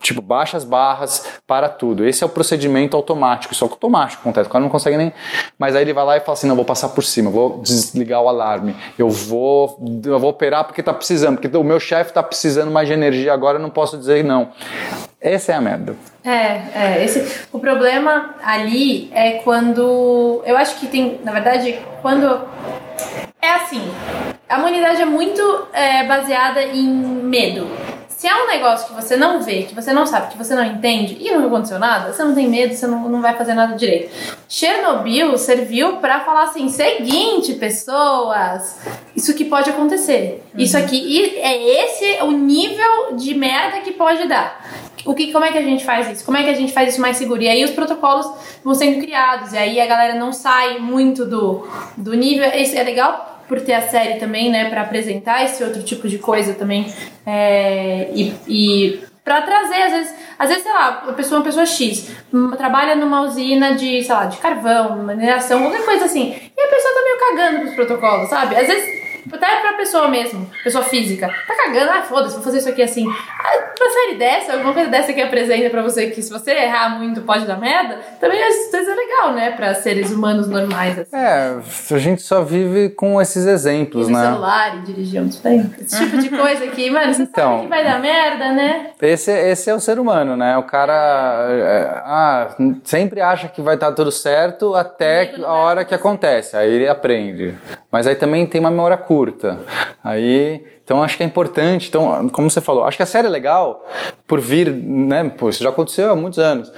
Tipo, 0.00 0.20
baixa 0.20 0.56
as 0.56 0.64
barras, 0.64 1.26
para 1.46 1.68
tudo. 1.68 2.06
Esse 2.06 2.22
é 2.22 2.26
o 2.26 2.30
procedimento 2.30 2.96
automático, 2.96 3.52
isso 3.52 3.64
é 3.64 3.68
automático 3.68 4.22
acontece, 4.26 4.48
o 4.48 4.52
cara 4.52 4.62
não 4.62 4.70
consegue 4.70 4.96
nem. 4.96 5.12
Mas 5.58 5.74
aí 5.74 5.82
ele 5.82 5.92
vai 5.92 6.04
lá 6.04 6.16
e 6.16 6.20
fala 6.20 6.32
assim: 6.34 6.46
não, 6.46 6.56
vou 6.56 6.64
passar 6.64 6.90
por 6.90 7.02
cima, 7.02 7.30
vou 7.30 7.58
desligar 7.58 8.20
o 8.20 8.28
alarme, 8.28 8.76
eu 8.98 9.08
vou, 9.08 9.78
eu 10.04 10.18
vou 10.18 10.30
operar 10.30 10.64
porque 10.64 10.80
está 10.80 10.92
precisando, 10.92 11.38
porque 11.38 11.56
o 11.56 11.64
meu 11.64 11.80
chefe 11.80 12.10
está 12.10 12.22
precisando 12.22 12.70
mais 12.70 12.88
de 12.88 12.94
energia 12.94 13.32
agora, 13.32 13.58
eu 13.58 13.62
não 13.62 13.70
posso 13.70 13.96
dizer 13.96 14.22
não. 14.22 14.50
Essa 15.20 15.52
é 15.52 15.54
a 15.54 15.60
merda. 15.60 15.96
É, 16.24 16.98
é 17.00 17.04
esse, 17.04 17.46
o 17.52 17.58
problema 17.58 18.34
ali 18.44 19.10
é 19.12 19.38
quando. 19.38 20.42
Eu 20.44 20.56
acho 20.56 20.78
que 20.78 20.86
tem, 20.86 21.20
na 21.24 21.32
verdade, 21.32 21.78
quando. 22.02 22.46
É 23.40 23.50
assim, 23.50 23.80
a 24.48 24.58
humanidade 24.58 25.02
é 25.02 25.04
muito 25.04 25.68
é, 25.72 26.04
baseada 26.04 26.62
em 26.62 26.86
medo. 26.86 27.66
Se 28.16 28.26
é 28.26 28.34
um 28.34 28.46
negócio 28.46 28.88
que 28.88 28.94
você 28.94 29.14
não 29.14 29.42
vê, 29.42 29.64
que 29.64 29.74
você 29.74 29.92
não 29.92 30.06
sabe, 30.06 30.32
que 30.32 30.38
você 30.38 30.54
não 30.54 30.64
entende 30.64 31.18
e 31.20 31.30
não 31.30 31.46
aconteceu 31.48 31.78
nada, 31.78 32.14
você 32.14 32.24
não 32.24 32.34
tem 32.34 32.48
medo, 32.48 32.74
você 32.74 32.86
não, 32.86 33.10
não 33.10 33.20
vai 33.20 33.36
fazer 33.36 33.52
nada 33.52 33.76
direito. 33.76 34.10
Chernobyl 34.48 35.36
serviu 35.36 35.98
para 35.98 36.20
falar 36.20 36.44
assim: 36.44 36.70
seguinte, 36.70 37.52
pessoas, 37.54 38.78
isso 39.14 39.34
que 39.34 39.44
pode 39.44 39.68
acontecer. 39.68 40.42
Uhum. 40.54 40.60
Isso 40.62 40.78
aqui, 40.78 41.36
é 41.36 41.84
esse 41.84 42.22
o 42.22 42.30
nível 42.30 43.16
de 43.16 43.34
merda 43.34 43.80
que 43.80 43.92
pode 43.92 44.26
dar. 44.26 44.64
O 45.04 45.14
que, 45.14 45.30
como 45.30 45.44
é 45.44 45.52
que 45.52 45.58
a 45.58 45.62
gente 45.62 45.84
faz 45.84 46.10
isso? 46.10 46.24
Como 46.24 46.38
é 46.38 46.42
que 46.42 46.50
a 46.50 46.54
gente 46.54 46.72
faz 46.72 46.88
isso 46.94 47.00
mais 47.02 47.18
seguro? 47.18 47.42
E 47.42 47.48
aí 47.48 47.62
os 47.62 47.72
protocolos 47.72 48.26
vão 48.64 48.74
sendo 48.74 48.98
criados, 48.98 49.52
e 49.52 49.58
aí 49.58 49.78
a 49.78 49.86
galera 49.86 50.14
não 50.14 50.32
sai 50.32 50.78
muito 50.78 51.26
do, 51.26 51.68
do 51.98 52.14
nível. 52.14 52.48
Isso 52.54 52.74
é 52.76 52.82
legal 52.82 53.35
por 53.48 53.60
ter 53.60 53.74
a 53.74 53.82
série 53.82 54.18
também, 54.18 54.50
né, 54.50 54.68
para 54.68 54.82
apresentar 54.82 55.44
esse 55.44 55.62
outro 55.62 55.82
tipo 55.82 56.08
de 56.08 56.18
coisa 56.18 56.54
também. 56.54 56.92
É, 57.26 58.10
e, 58.12 58.34
e 58.48 59.00
para 59.24 59.42
trazer, 59.42 59.82
às 59.82 59.92
vezes, 59.92 60.14
às 60.38 60.48
vezes, 60.48 60.62
sei 60.62 60.72
lá, 60.72 61.04
a 61.08 61.12
pessoa, 61.12 61.40
uma 61.40 61.44
pessoa 61.44 61.66
X 61.66 62.10
trabalha 62.56 62.94
numa 62.94 63.22
usina 63.22 63.74
de, 63.74 64.02
sei 64.02 64.14
lá, 64.14 64.26
de 64.26 64.36
carvão, 64.38 65.02
mineração, 65.02 65.62
qualquer 65.62 65.84
coisa 65.84 66.04
assim. 66.04 66.34
E 66.56 66.60
a 66.60 66.68
pessoa 66.68 66.94
tá 66.94 67.02
meio 67.02 67.18
cagando 67.18 67.60
pros 67.60 67.74
protocolos, 67.74 68.28
sabe? 68.28 68.54
Às 68.54 68.68
vezes 68.68 69.05
até 69.32 69.60
pra 69.60 69.72
pessoa 69.74 70.08
mesmo, 70.08 70.48
pessoa 70.62 70.84
física. 70.84 71.28
Tá 71.46 71.56
cagando, 71.56 71.90
ah, 71.90 72.02
foda-se, 72.02 72.34
vou 72.34 72.44
fazer 72.44 72.58
isso 72.58 72.68
aqui 72.68 72.82
assim. 72.82 73.06
Ah, 73.08 73.74
uma 73.80 73.92
série 73.92 74.14
dessa, 74.16 74.52
alguma 74.54 74.72
coisa 74.72 74.90
dessa 74.90 75.12
que 75.12 75.20
apresenta 75.20 75.70
pra 75.70 75.82
você 75.82 76.08
que 76.08 76.22
se 76.22 76.30
você 76.30 76.52
errar 76.52 76.98
muito 76.98 77.20
pode 77.22 77.46
dar 77.46 77.58
merda, 77.58 77.98
também 78.20 78.42
às 78.42 78.70
vezes 78.70 78.88
é 78.88 78.94
legal, 78.94 79.32
né? 79.32 79.50
Pra 79.50 79.74
seres 79.74 80.10
humanos 80.10 80.48
normais. 80.48 80.98
Assim. 80.98 81.16
É, 81.16 81.56
a 81.94 81.98
gente 81.98 82.22
só 82.22 82.42
vive 82.42 82.90
com 82.90 83.20
esses 83.20 83.46
exemplos, 83.46 84.08
e 84.08 84.12
né? 84.12 84.22
celular 84.22 84.76
e 84.76 84.80
dirigir 84.80 85.22
bem. 85.42 85.70
Esse 85.80 86.04
tipo 86.04 86.18
de 86.18 86.28
coisa 86.36 86.66
que, 86.68 86.90
mano, 86.90 87.14
você 87.14 87.22
então, 87.22 87.52
sabe 87.52 87.62
que 87.62 87.68
vai 87.68 87.84
dar 87.84 88.00
merda, 88.00 88.52
né? 88.52 88.90
Esse, 89.00 89.30
esse 89.30 89.70
é 89.70 89.74
o 89.74 89.80
ser 89.80 89.98
humano, 89.98 90.36
né? 90.36 90.56
O 90.56 90.62
cara 90.62 91.46
é, 91.48 92.02
ah, 92.04 92.48
sempre 92.84 93.20
acha 93.20 93.48
que 93.48 93.60
vai 93.60 93.74
estar 93.74 93.92
tudo 93.92 94.10
certo 94.10 94.74
até 94.74 95.34
a 95.42 95.52
hora 95.52 95.84
que 95.84 95.94
acontece. 95.94 96.56
Aí 96.56 96.70
ele 96.70 96.88
aprende. 96.88 97.54
Mas 97.90 98.06
aí 98.06 98.14
também 98.14 98.46
tem 98.46 98.60
uma 98.60 98.70
memória 98.70 98.96
curta 98.96 99.15
curta. 99.16 99.58
Aí, 100.04 100.62
então 100.84 101.02
acho 101.02 101.16
que 101.16 101.22
é 101.22 101.26
importante. 101.26 101.88
Então, 101.88 102.28
como 102.28 102.50
você 102.50 102.60
falou, 102.60 102.84
acho 102.84 102.98
que 102.98 103.02
a 103.02 103.06
série 103.06 103.26
é 103.26 103.30
legal 103.30 103.82
por 104.26 104.40
vir, 104.40 104.70
né? 104.70 105.24
Pô, 105.30 105.48
isso 105.48 105.62
já 105.62 105.70
aconteceu 105.70 106.10
há 106.12 106.16
muitos 106.16 106.38
anos. 106.38 106.70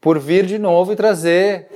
Por 0.00 0.18
vir 0.18 0.44
de 0.44 0.58
novo 0.58 0.92
e 0.92 0.96
trazer, 0.96 1.68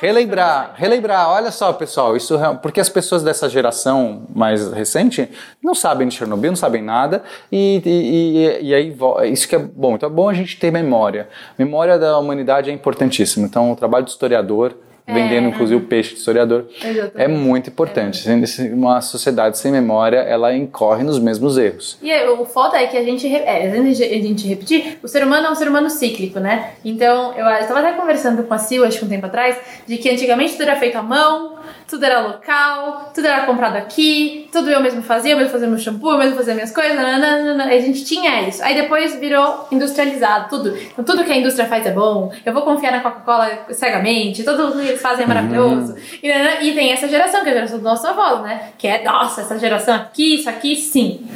relembrar, 0.00 0.74
relembrar. 0.74 1.30
Olha 1.30 1.52
só, 1.52 1.72
pessoal, 1.72 2.16
isso 2.16 2.36
porque 2.60 2.80
as 2.80 2.88
pessoas 2.88 3.22
dessa 3.22 3.48
geração 3.48 4.24
mais 4.34 4.72
recente 4.72 5.30
não 5.62 5.74
sabem 5.74 6.08
de 6.08 6.14
Chernobyl, 6.14 6.50
não 6.50 6.56
sabem 6.56 6.82
nada 6.82 7.22
e, 7.50 7.80
e, 7.86 8.66
e 8.66 8.74
aí 8.74 8.96
isso 9.32 9.48
que 9.48 9.54
é 9.54 9.58
bom. 9.58 9.94
Então 9.94 10.08
é 10.08 10.12
bom 10.12 10.28
a 10.28 10.34
gente 10.34 10.58
ter 10.58 10.72
memória. 10.72 11.28
Memória 11.56 11.96
da 11.96 12.18
humanidade 12.18 12.70
é 12.70 12.72
importantíssimo. 12.72 13.46
Então 13.46 13.70
o 13.70 13.76
trabalho 13.76 14.04
do 14.04 14.08
historiador 14.08 14.74
vendendo 15.12 15.46
é. 15.46 15.50
inclusive 15.50 15.80
o 15.80 15.86
peixe 15.86 16.14
de 16.14 16.18
historiador. 16.18 16.66
Exatamente. 16.82 17.12
É 17.16 17.28
muito 17.28 17.70
importante. 17.70 18.28
É. 18.28 18.72
Uma 18.72 19.00
sociedade 19.00 19.58
sem 19.58 19.70
memória, 19.72 20.18
ela 20.18 20.54
incorre 20.54 21.02
nos 21.02 21.18
mesmos 21.18 21.58
erros. 21.58 21.98
E 22.02 22.10
é, 22.10 22.28
o 22.28 22.44
foda 22.44 22.78
é 22.78 22.86
que 22.86 22.96
a 22.96 23.02
gente, 23.02 23.26
é, 23.26 23.70
a 23.70 24.22
gente 24.22 24.46
repetir, 24.46 24.98
o 25.02 25.08
ser 25.08 25.24
humano 25.24 25.46
é 25.46 25.50
um 25.50 25.54
ser 25.54 25.68
humano 25.68 25.90
cíclico, 25.90 26.40
né? 26.40 26.72
Então, 26.84 27.32
eu 27.34 27.46
estava 27.48 27.80
até 27.80 27.92
conversando 27.92 28.42
com 28.44 28.54
a 28.54 28.58
Sil, 28.58 28.84
acho 28.84 28.98
que 28.98 29.04
um 29.04 29.08
tempo 29.08 29.26
atrás, 29.26 29.56
de 29.86 29.96
que 29.96 30.10
antigamente 30.10 30.52
tudo 30.52 30.62
era 30.62 30.76
feito 30.76 30.96
à 30.96 31.02
mão, 31.02 31.58
tudo 31.90 32.04
era 32.04 32.20
local, 32.20 33.10
tudo 33.12 33.26
era 33.26 33.44
comprado 33.44 33.76
aqui, 33.76 34.48
tudo 34.52 34.70
eu 34.70 34.80
mesmo 34.80 35.02
fazia, 35.02 35.32
eu 35.32 35.36
mesmo 35.36 35.50
fazia 35.50 35.66
meu 35.66 35.78
shampoo, 35.78 36.12
eu 36.12 36.18
mesmo 36.18 36.36
fazia 36.36 36.54
minhas 36.54 36.70
coisas, 36.70 36.94
nananana, 36.94 37.64
a 37.64 37.78
gente 37.80 38.04
tinha 38.04 38.48
isso. 38.48 38.62
Aí 38.62 38.80
depois 38.80 39.18
virou 39.18 39.66
industrializado, 39.72 40.48
tudo. 40.48 40.76
Então 40.76 41.04
tudo 41.04 41.24
que 41.24 41.32
a 41.32 41.36
indústria 41.36 41.66
faz 41.66 41.84
é 41.84 41.90
bom, 41.90 42.32
eu 42.46 42.52
vou 42.52 42.62
confiar 42.62 42.92
na 42.92 43.00
Coca-Cola 43.00 43.66
cegamente, 43.70 44.44
tudo 44.44 44.72
que 44.72 44.86
eles 44.86 45.02
fazem 45.02 45.24
é 45.24 45.26
maravilhoso. 45.26 45.94
Uhum. 45.94 45.98
E, 46.22 46.68
e, 46.68 46.74
tem 46.74 46.92
essa 46.92 47.08
geração, 47.08 47.42
que 47.42 47.48
é 47.48 47.52
a 47.52 47.54
geração 47.56 47.78
do 47.78 47.84
nosso 47.84 48.06
avô, 48.06 48.42
né? 48.42 48.70
Que 48.78 48.86
é, 48.86 49.02
nossa, 49.02 49.40
essa 49.40 49.58
geração 49.58 49.94
aqui, 49.96 50.36
isso 50.36 50.48
aqui, 50.48 50.76
sim. 50.76 51.26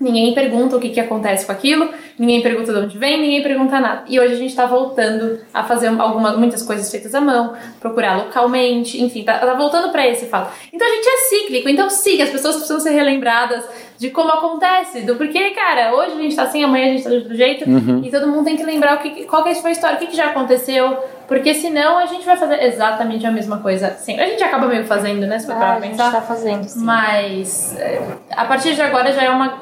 Ninguém 0.00 0.34
pergunta 0.34 0.76
o 0.76 0.80
que, 0.80 0.88
que 0.88 0.98
acontece 0.98 1.46
com 1.46 1.52
aquilo, 1.52 1.88
ninguém 2.18 2.42
pergunta 2.42 2.72
de 2.72 2.78
onde 2.78 2.98
vem, 2.98 3.20
ninguém 3.20 3.42
pergunta 3.42 3.80
nada. 3.80 4.04
E 4.08 4.18
hoje 4.18 4.34
a 4.34 4.36
gente 4.36 4.50
está 4.50 4.66
voltando 4.66 5.40
a 5.52 5.64
fazer 5.64 5.88
algumas, 5.88 6.36
muitas 6.36 6.62
coisas 6.62 6.90
feitas 6.90 7.14
à 7.14 7.20
mão, 7.20 7.54
procurar 7.80 8.16
localmente, 8.16 9.02
enfim, 9.02 9.24
tá, 9.24 9.38
tá 9.38 9.54
voltando 9.54 9.90
para 9.90 10.06
esse 10.08 10.26
fato. 10.26 10.52
Então 10.72 10.86
a 10.86 10.90
gente 10.90 11.08
é 11.08 11.16
cíclico, 11.28 11.68
então 11.68 11.90
sim, 11.90 12.20
as 12.22 12.30
pessoas 12.30 12.56
precisam 12.56 12.80
ser 12.80 12.90
relembradas 12.90 13.64
de 13.98 14.10
como 14.10 14.30
acontece, 14.30 15.02
do 15.02 15.16
porquê, 15.16 15.50
cara, 15.50 15.94
hoje 15.94 16.12
a 16.12 16.22
gente 16.22 16.36
tá 16.36 16.42
assim, 16.42 16.64
amanhã 16.64 16.86
a 16.86 16.88
gente 16.88 17.04
tá 17.04 17.10
de 17.10 17.16
outro 17.16 17.34
jeito, 17.34 17.68
uhum. 17.68 18.02
e 18.04 18.10
todo 18.10 18.26
mundo 18.26 18.44
tem 18.44 18.56
que 18.56 18.64
lembrar 18.64 18.96
o 18.96 18.98
que, 18.98 19.24
qual 19.24 19.44
que 19.44 19.54
foi 19.54 19.70
a 19.70 19.72
história, 19.72 19.96
o 19.96 19.98
que, 19.98 20.08
que 20.08 20.16
já 20.16 20.30
aconteceu, 20.30 20.98
porque 21.26 21.54
senão 21.54 21.98
a 21.98 22.06
gente 22.06 22.24
vai 22.24 22.36
fazer 22.36 22.62
exatamente 22.62 23.26
a 23.26 23.30
mesma 23.30 23.58
coisa 23.58 23.90
sempre. 23.94 24.24
A 24.24 24.28
gente 24.28 24.42
acaba 24.42 24.66
meio 24.66 24.84
fazendo, 24.84 25.26
né? 25.26 25.38
Se 25.38 25.46
for 25.46 25.54
ah, 25.54 25.58
pra 25.58 25.76
pensar. 25.76 26.08
A 26.08 26.10
gente 26.10 26.20
tá 26.20 26.22
fazendo, 26.22 26.64
sim. 26.64 26.84
Mas 26.84 27.76
é, 27.78 28.02
a 28.30 28.44
partir 28.44 28.74
de 28.74 28.82
agora 28.82 29.12
já 29.12 29.22
é 29.22 29.30
uma. 29.30 29.58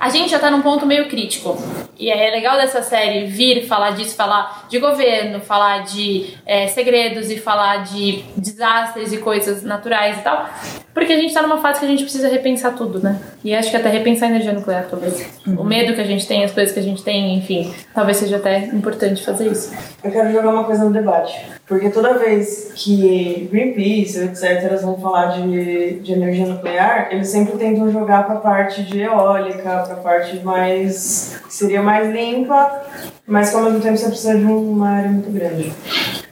A 0.00 0.08
gente 0.08 0.30
já 0.30 0.38
tá 0.38 0.50
num 0.50 0.62
ponto 0.62 0.86
meio 0.86 1.08
crítico. 1.08 1.56
E 1.98 2.10
é 2.10 2.30
legal 2.30 2.56
dessa 2.56 2.82
série 2.82 3.26
vir 3.26 3.66
falar 3.66 3.90
disso, 3.90 4.16
falar 4.16 4.66
de 4.68 4.78
governo, 4.78 5.40
falar 5.40 5.84
de 5.84 6.34
é, 6.44 6.66
segredos 6.66 7.30
e 7.30 7.38
falar 7.38 7.84
de 7.84 8.24
desastres 8.36 9.12
e 9.12 9.18
coisas 9.18 9.62
naturais 9.62 10.18
e 10.18 10.22
tal. 10.22 10.48
Porque 10.92 11.12
a 11.12 11.16
gente 11.16 11.32
tá 11.32 11.42
numa 11.42 11.58
fase 11.58 11.80
que 11.80 11.86
a 11.86 11.88
gente 11.88 12.02
precisa 12.02 12.28
repensar 12.28 12.74
tudo, 12.74 12.98
né? 12.98 13.20
E 13.44 13.54
acho 13.54 13.70
que 13.72 13.76
até 13.76 13.88
repensar 13.88 14.26
a 14.26 14.30
energia 14.30 14.52
nuclear, 14.52 14.86
talvez. 14.88 15.26
Uhum. 15.46 15.60
O 15.60 15.64
medo 15.64 15.94
que 15.94 16.00
a 16.00 16.04
gente 16.04 16.26
tem, 16.26 16.44
as 16.44 16.52
coisas 16.52 16.72
que 16.72 16.78
a 16.78 16.82
gente 16.82 17.02
tem, 17.02 17.36
enfim. 17.36 17.74
Talvez 17.94 18.18
seja 18.18 18.36
até 18.36 18.66
importante 18.66 19.24
fazer 19.24 19.50
isso. 19.50 19.72
Eu 20.04 20.10
quero 20.10 20.30
jogar 20.30 20.50
uma 20.50 20.64
coisa 20.64 20.84
no 20.84 20.92
debate. 20.92 21.34
Porque 21.66 21.90
toda 21.90 22.18
vez 22.18 22.72
que 22.74 23.48
Greenpeace, 23.50 24.18
etc., 24.18 24.78
vão 24.82 24.98
falar 24.98 25.28
de, 25.28 26.00
de 26.00 26.12
energia 26.12 26.46
nuclear, 26.46 27.08
eles 27.10 27.28
sempre 27.28 27.56
tentam 27.56 27.90
jogar 27.90 28.24
para 28.26 28.34
a 28.34 28.40
parte 28.40 28.82
de 28.82 29.00
eólica, 29.00 29.62
para 29.62 29.94
a 29.94 29.96
parte 29.96 30.38
mais. 30.44 31.40
que 31.46 31.54
seria 31.54 31.82
mais 31.82 32.12
limpa, 32.12 32.82
mas 33.26 33.50
que 33.50 33.56
ao 33.56 33.62
mesmo 33.62 33.80
tempo 33.80 33.96
você 33.96 34.08
precisa 34.08 34.36
de 34.36 34.44
uma 34.44 34.90
área 34.90 35.10
muito 35.10 35.30
grande. 35.30 35.72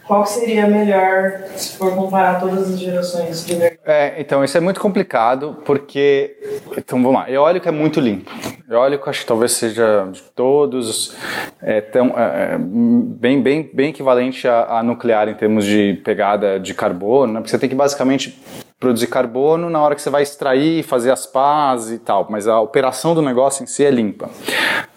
Qual 0.07 0.27
seria 0.27 0.67
melhor 0.67 1.45
se 1.57 1.77
for 1.77 1.95
comparar 1.95 2.41
todas 2.41 2.69
as 2.69 2.81
gerações 2.81 3.47
de 3.47 3.53
energia? 3.55 3.80
É, 3.91 4.21
então 4.21 4.45
isso 4.45 4.57
é 4.57 4.61
muito 4.61 4.79
complicado 4.79 5.57
porque 5.65 6.37
então 6.79 7.03
vamos 7.03 7.21
lá, 7.21 7.29
eólico 7.29 7.69
é 7.69 7.73
muito 7.73 7.99
limpo. 7.99 8.31
Eólico 8.71 9.11
acho 9.11 9.23
que 9.23 9.27
talvez 9.27 9.51
seja 9.51 10.07
de 10.13 10.23
todos 10.23 11.17
é, 11.61 11.81
tão, 11.81 12.17
é, 12.17 12.55
é 12.55 12.59
bem, 12.59 13.43
bem, 13.43 13.69
bem 13.75 13.91
equivalente 13.91 14.47
a, 14.47 14.79
a, 14.79 14.83
nuclear 14.85 15.29
em 15.29 15.35
termos 15.35 15.65
de 15.65 16.01
pegada 16.05 16.61
de 16.61 16.73
carbono, 16.73 17.33
né? 17.33 17.41
porque 17.41 17.51
você 17.51 17.59
tem 17.59 17.69
que 17.69 17.75
basicamente 17.75 18.41
produzir 18.79 19.09
carbono 19.09 19.69
na 19.69 19.83
hora 19.83 19.97
que 19.97 20.03
você 20.03 20.09
vai 20.09 20.23
extrair, 20.23 20.85
fazer 20.85 21.11
as 21.11 21.27
pás 21.27 21.91
e 21.91 21.99
tal, 21.99 22.29
mas 22.31 22.47
a 22.47 22.61
operação 22.61 23.13
do 23.13 23.21
negócio 23.21 23.65
em 23.65 23.67
si 23.67 23.85
é 23.85 23.91
limpa. 23.91 24.31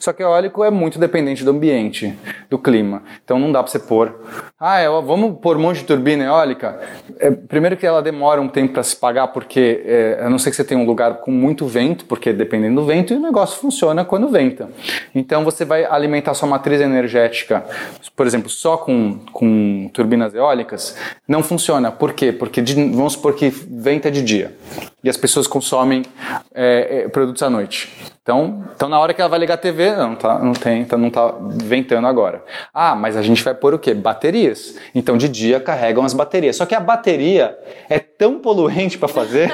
Só 0.03 0.11
que 0.11 0.21
eólico 0.21 0.65
é 0.65 0.69
muito 0.69 0.99
dependente 0.99 1.45
do 1.45 1.51
ambiente, 1.51 2.13
do 2.49 2.59
clima. 2.59 3.03
Então 3.23 3.39
não 3.39 3.53
dá 3.53 3.63
para 3.63 3.71
você 3.71 3.79
pôr. 3.79 4.13
Ah, 4.59 4.77
é, 4.77 4.89
vamos 4.89 5.39
pôr 5.39 5.55
um 5.55 5.61
monte 5.61 5.77
de 5.77 5.85
turbina 5.85 6.25
eólica? 6.25 6.77
É, 7.21 7.31
primeiro 7.31 7.77
que 7.77 7.85
ela 7.85 8.01
demora 8.01 8.41
um 8.41 8.49
tempo 8.49 8.73
para 8.73 8.83
se 8.83 8.97
pagar, 8.97 9.29
porque 9.29 9.81
é, 9.85 10.19
a 10.21 10.29
não 10.29 10.37
ser 10.37 10.49
que 10.49 10.57
você 10.57 10.63
tenha 10.65 10.77
um 10.77 10.85
lugar 10.85 11.21
com 11.21 11.31
muito 11.31 11.65
vento, 11.65 12.03
porque 12.03 12.33
dependendo 12.33 12.81
do 12.81 12.85
vento, 12.85 13.13
o 13.13 13.19
negócio 13.19 13.61
funciona 13.61 14.03
quando 14.03 14.27
venta. 14.27 14.69
Então 15.15 15.45
você 15.45 15.63
vai 15.63 15.85
alimentar 15.85 16.33
sua 16.33 16.49
matriz 16.49 16.81
energética, 16.81 17.63
por 18.13 18.27
exemplo, 18.27 18.49
só 18.49 18.75
com, 18.75 19.19
com 19.31 19.89
turbinas 19.93 20.35
eólicas, 20.35 20.97
não 21.25 21.41
funciona. 21.41 21.93
Por 21.93 22.11
quê? 22.11 22.33
Porque 22.33 22.61
de, 22.61 22.73
vamos 22.73 23.13
supor 23.13 23.35
que 23.35 23.47
venta 23.49 24.11
de 24.11 24.21
dia 24.21 24.51
e 25.03 25.09
as 25.09 25.17
pessoas 25.17 25.47
consomem 25.47 26.03
é, 26.53 27.03
é, 27.03 27.07
produtos 27.09 27.43
à 27.43 27.49
noite. 27.49 27.91
Então, 28.23 28.63
então, 28.73 28.87
na 28.87 28.97
hora 28.97 29.13
que 29.13 29.19
ela 29.19 29.29
vai 29.29 29.37
ligar 29.37 29.55
a 29.55 29.57
TV, 29.57 29.93
não 29.97 30.15
tá, 30.15 30.39
não 30.39 30.53
tem, 30.53 30.85
tá, 30.85 30.97
não 30.97 31.09
tá 31.09 31.35
ventando 31.41 32.07
agora. 32.07 32.41
Ah, 32.73 32.95
mas 32.95 33.17
a 33.17 33.21
gente 33.21 33.43
vai 33.43 33.53
pôr 33.53 33.73
o 33.73 33.79
quê? 33.79 33.93
Baterias. 33.93 34.77
Então, 34.95 35.17
de 35.17 35.27
dia 35.27 35.59
carregam 35.59 36.05
as 36.05 36.13
baterias. 36.13 36.55
Só 36.55 36.65
que 36.65 36.73
a 36.73 36.79
bateria 36.79 37.57
é 37.89 37.99
tão 37.99 38.39
poluente 38.39 38.97
para 38.97 39.09
fazer. 39.09 39.51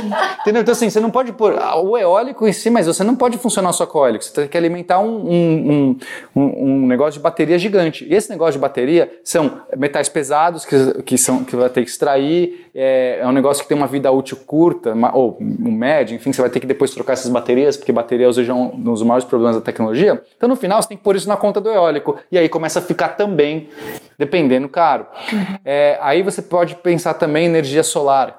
entendeu? 0.40 0.62
Então, 0.62 0.72
assim, 0.72 0.88
você 0.88 0.98
não 0.98 1.10
pode 1.10 1.30
pôr 1.34 1.58
o 1.84 1.98
eólico 1.98 2.48
em 2.48 2.54
si, 2.54 2.70
mas 2.70 2.86
você 2.86 3.04
não 3.04 3.14
pode 3.14 3.36
funcionar 3.36 3.74
só 3.74 3.84
com 3.84 3.98
eólico. 3.98 4.24
Você 4.24 4.32
tem 4.32 4.48
que 4.48 4.56
alimentar 4.56 4.98
um, 4.98 5.30
um, 5.30 5.98
um, 6.34 6.42
um 6.42 6.86
negócio 6.86 7.20
de 7.20 7.20
bateria 7.20 7.58
gigante. 7.58 8.06
E 8.08 8.14
esse 8.14 8.30
negócio 8.30 8.54
de 8.54 8.58
bateria 8.60 9.12
são 9.22 9.60
metais 9.76 10.08
pesados 10.08 10.64
que, 10.64 11.02
que, 11.02 11.18
são, 11.18 11.44
que 11.44 11.54
vai 11.54 11.68
ter 11.68 11.84
que 11.84 11.90
extrair. 11.90 12.65
É, 12.78 13.20
é 13.22 13.26
um 13.26 13.32
negócio 13.32 13.62
que 13.62 13.68
tem 13.68 13.76
uma 13.76 13.86
vida 13.86 14.10
útil 14.10 14.36
curta, 14.46 14.94
ou 15.14 15.38
média, 15.40 16.14
enfim, 16.14 16.30
você 16.30 16.42
vai 16.42 16.50
ter 16.50 16.60
que 16.60 16.66
depois 16.66 16.90
trocar 16.90 17.14
essas 17.14 17.30
baterias, 17.30 17.74
porque 17.74 17.90
bateria 17.90 18.28
hoje 18.28 18.50
é 18.50 18.52
um 18.52 18.68
dos 18.78 19.02
maiores 19.02 19.24
problemas 19.24 19.56
da 19.56 19.62
tecnologia. 19.62 20.22
Então, 20.36 20.46
no 20.46 20.56
final, 20.56 20.82
você 20.82 20.88
tem 20.88 20.96
que 20.98 21.02
pôr 21.02 21.16
isso 21.16 21.26
na 21.26 21.38
conta 21.38 21.58
do 21.58 21.70
eólico. 21.70 22.16
E 22.30 22.36
aí 22.36 22.50
começa 22.50 22.80
a 22.80 22.82
ficar 22.82 23.10
também, 23.10 23.70
dependendo, 24.18 24.68
caro. 24.68 25.06
Uhum. 25.32 25.58
É, 25.64 25.98
aí 26.02 26.22
você 26.22 26.42
pode 26.42 26.74
pensar 26.74 27.14
também 27.14 27.46
em 27.46 27.48
energia 27.48 27.82
solar 27.82 28.38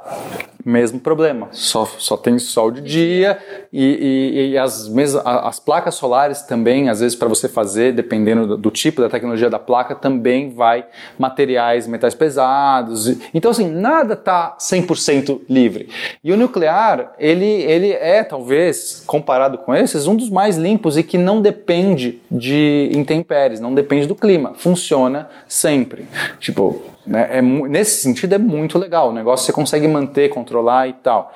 mesmo 0.68 0.99
problema. 0.99 1.47
Só, 1.51 1.86
só 1.97 2.18
tem 2.18 2.38
sol 2.38 2.72
de 2.72 2.82
dia 2.82 3.38
e, 3.72 3.84
e, 3.84 4.51
e 4.51 4.57
as, 4.57 4.88
mesmas, 4.89 5.26
as 5.26 5.59
placas 5.59 5.95
solares 5.95 6.41
também, 6.41 6.89
às 6.89 6.99
vezes, 6.99 7.15
para 7.15 7.28
você 7.28 7.47
fazer, 7.47 7.93
dependendo 7.93 8.45
do, 8.45 8.57
do, 8.57 8.72
tipo 8.72 9.01
da 9.01 9.09
tecnologia 9.09 9.49
da 9.49 9.59
placa, 9.59 9.95
também 9.95 10.49
vai 10.49 10.86
materiais, 11.18 11.88
metais 11.88 12.13
pesados. 12.13 13.07
Então, 13.34 13.51
assim, 13.51 13.70
nada 13.70 14.13
está 14.13 14.57
100% 14.59 15.41
livre. 15.49 15.89
E 16.24 16.32
o 16.34 16.38
nuclear, 16.38 17.13
ele, 17.18 17.45
ele 17.45 17.91
é, 17.91 18.24
talvez, 18.24 19.03
comparado 19.05 19.59
com 19.59 19.74
esses, 19.74 20.05
um 20.05 20.15
dos 20.15 20.30
mais 20.30 20.57
limpos 20.57 20.97
e 20.97 21.03
que 21.03 21.18
não 21.18 21.41
depende 21.41 22.20
de 22.30 22.89
intempéries, 22.93 23.59
não 23.59 23.74
depende 23.74 24.05
do 24.05 24.15
clima. 24.15 24.53
Funciona 24.55 25.30
sempre. 25.47 26.07
Tipo, 26.39 26.96
né? 27.08 27.38
É, 27.38 27.41
nesse 27.41 28.01
sentido 28.01 28.36
é 28.36 28.38
muito 28.38 28.78
legal, 28.78 29.10
o 29.10 29.14
negócio 29.14 29.45
você 29.45 29.53
consegue 29.53 29.88
manter, 29.88 30.30
controlar 30.30 30.88
e 30.88 30.93
tal. 30.93 31.34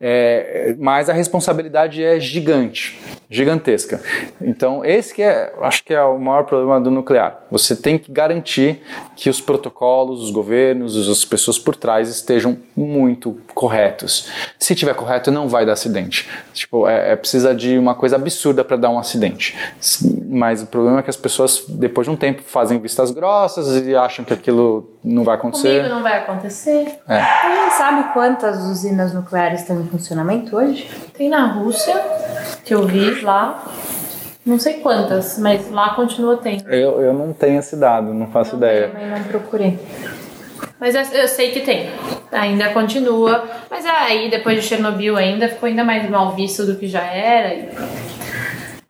É, 0.00 0.76
mas 0.78 1.08
a 1.08 1.12
responsabilidade 1.12 2.04
é 2.04 2.20
gigante, 2.20 3.00
gigantesca. 3.30 4.00
Então 4.40 4.84
esse 4.84 5.14
que 5.14 5.22
é, 5.22 5.52
acho 5.62 5.82
que 5.82 5.94
é 5.94 6.02
o 6.02 6.18
maior 6.18 6.44
problema 6.44 6.78
do 6.80 6.90
nuclear. 6.90 7.44
Você 7.50 7.74
tem 7.74 7.98
que 7.98 8.12
garantir 8.12 8.82
que 9.16 9.30
os 9.30 9.40
protocolos, 9.40 10.22
os 10.22 10.30
governos, 10.30 11.08
as 11.08 11.24
pessoas 11.24 11.58
por 11.58 11.74
trás 11.74 12.08
estejam 12.08 12.58
muito 12.76 13.38
corretos. 13.54 14.30
Se 14.58 14.74
tiver 14.74 14.94
correto, 14.94 15.30
não 15.30 15.48
vai 15.48 15.64
dar 15.64 15.72
acidente. 15.72 16.28
Tipo, 16.52 16.86
é, 16.86 17.12
é 17.12 17.16
precisa 17.16 17.54
de 17.54 17.78
uma 17.78 17.94
coisa 17.94 18.16
absurda 18.16 18.62
para 18.62 18.76
dar 18.76 18.90
um 18.90 18.98
acidente. 18.98 19.56
Mas 20.28 20.62
o 20.62 20.66
problema 20.66 20.98
é 20.98 21.02
que 21.02 21.10
as 21.10 21.16
pessoas 21.16 21.64
depois 21.68 22.06
de 22.06 22.10
um 22.10 22.16
tempo 22.16 22.42
fazem 22.42 22.78
vistas 22.78 23.10
grossas 23.10 23.86
e 23.86 23.94
acham 23.94 24.24
que 24.24 24.32
aquilo 24.32 24.93
não 25.04 25.22
vai 25.22 25.34
acontecer. 25.34 25.76
Comigo 25.76 25.94
não 25.94 26.02
vai 26.02 26.18
acontecer. 26.18 26.98
É. 27.06 27.18
A 27.18 27.62
gente 27.62 27.74
sabe 27.74 28.12
quantas 28.14 28.62
usinas 28.62 29.12
nucleares 29.12 29.60
estão 29.60 29.78
em 29.80 29.86
funcionamento 29.86 30.56
hoje? 30.56 30.90
Tem 31.16 31.28
na 31.28 31.46
Rússia, 31.46 31.94
que 32.64 32.74
eu 32.74 32.86
vi 32.86 33.20
lá. 33.20 33.62
Não 34.46 34.58
sei 34.58 34.74
quantas, 34.74 35.38
mas 35.38 35.70
lá 35.70 35.94
continua 35.94 36.36
tendo. 36.38 36.68
Eu, 36.68 37.00
eu 37.00 37.12
não 37.12 37.32
tenho 37.32 37.58
esse 37.58 37.76
dado, 37.76 38.12
não 38.12 38.28
faço 38.28 38.52
não 38.52 38.58
ideia. 38.58 38.88
Também 38.88 39.10
não 39.10 39.22
procurei. 39.24 39.78
Mas 40.78 40.94
eu 41.14 41.28
sei 41.28 41.50
que 41.50 41.60
tem. 41.60 41.90
Ainda 42.30 42.70
continua. 42.70 43.44
Mas 43.70 43.86
aí, 43.86 44.30
depois 44.30 44.60
de 44.60 44.62
Chernobyl, 44.66 45.16
ainda 45.16 45.48
ficou 45.48 45.66
ainda 45.66 45.84
mais 45.84 46.08
mal 46.10 46.34
visto 46.34 46.66
do 46.66 46.76
que 46.76 46.86
já 46.86 47.02
era. 47.02 47.70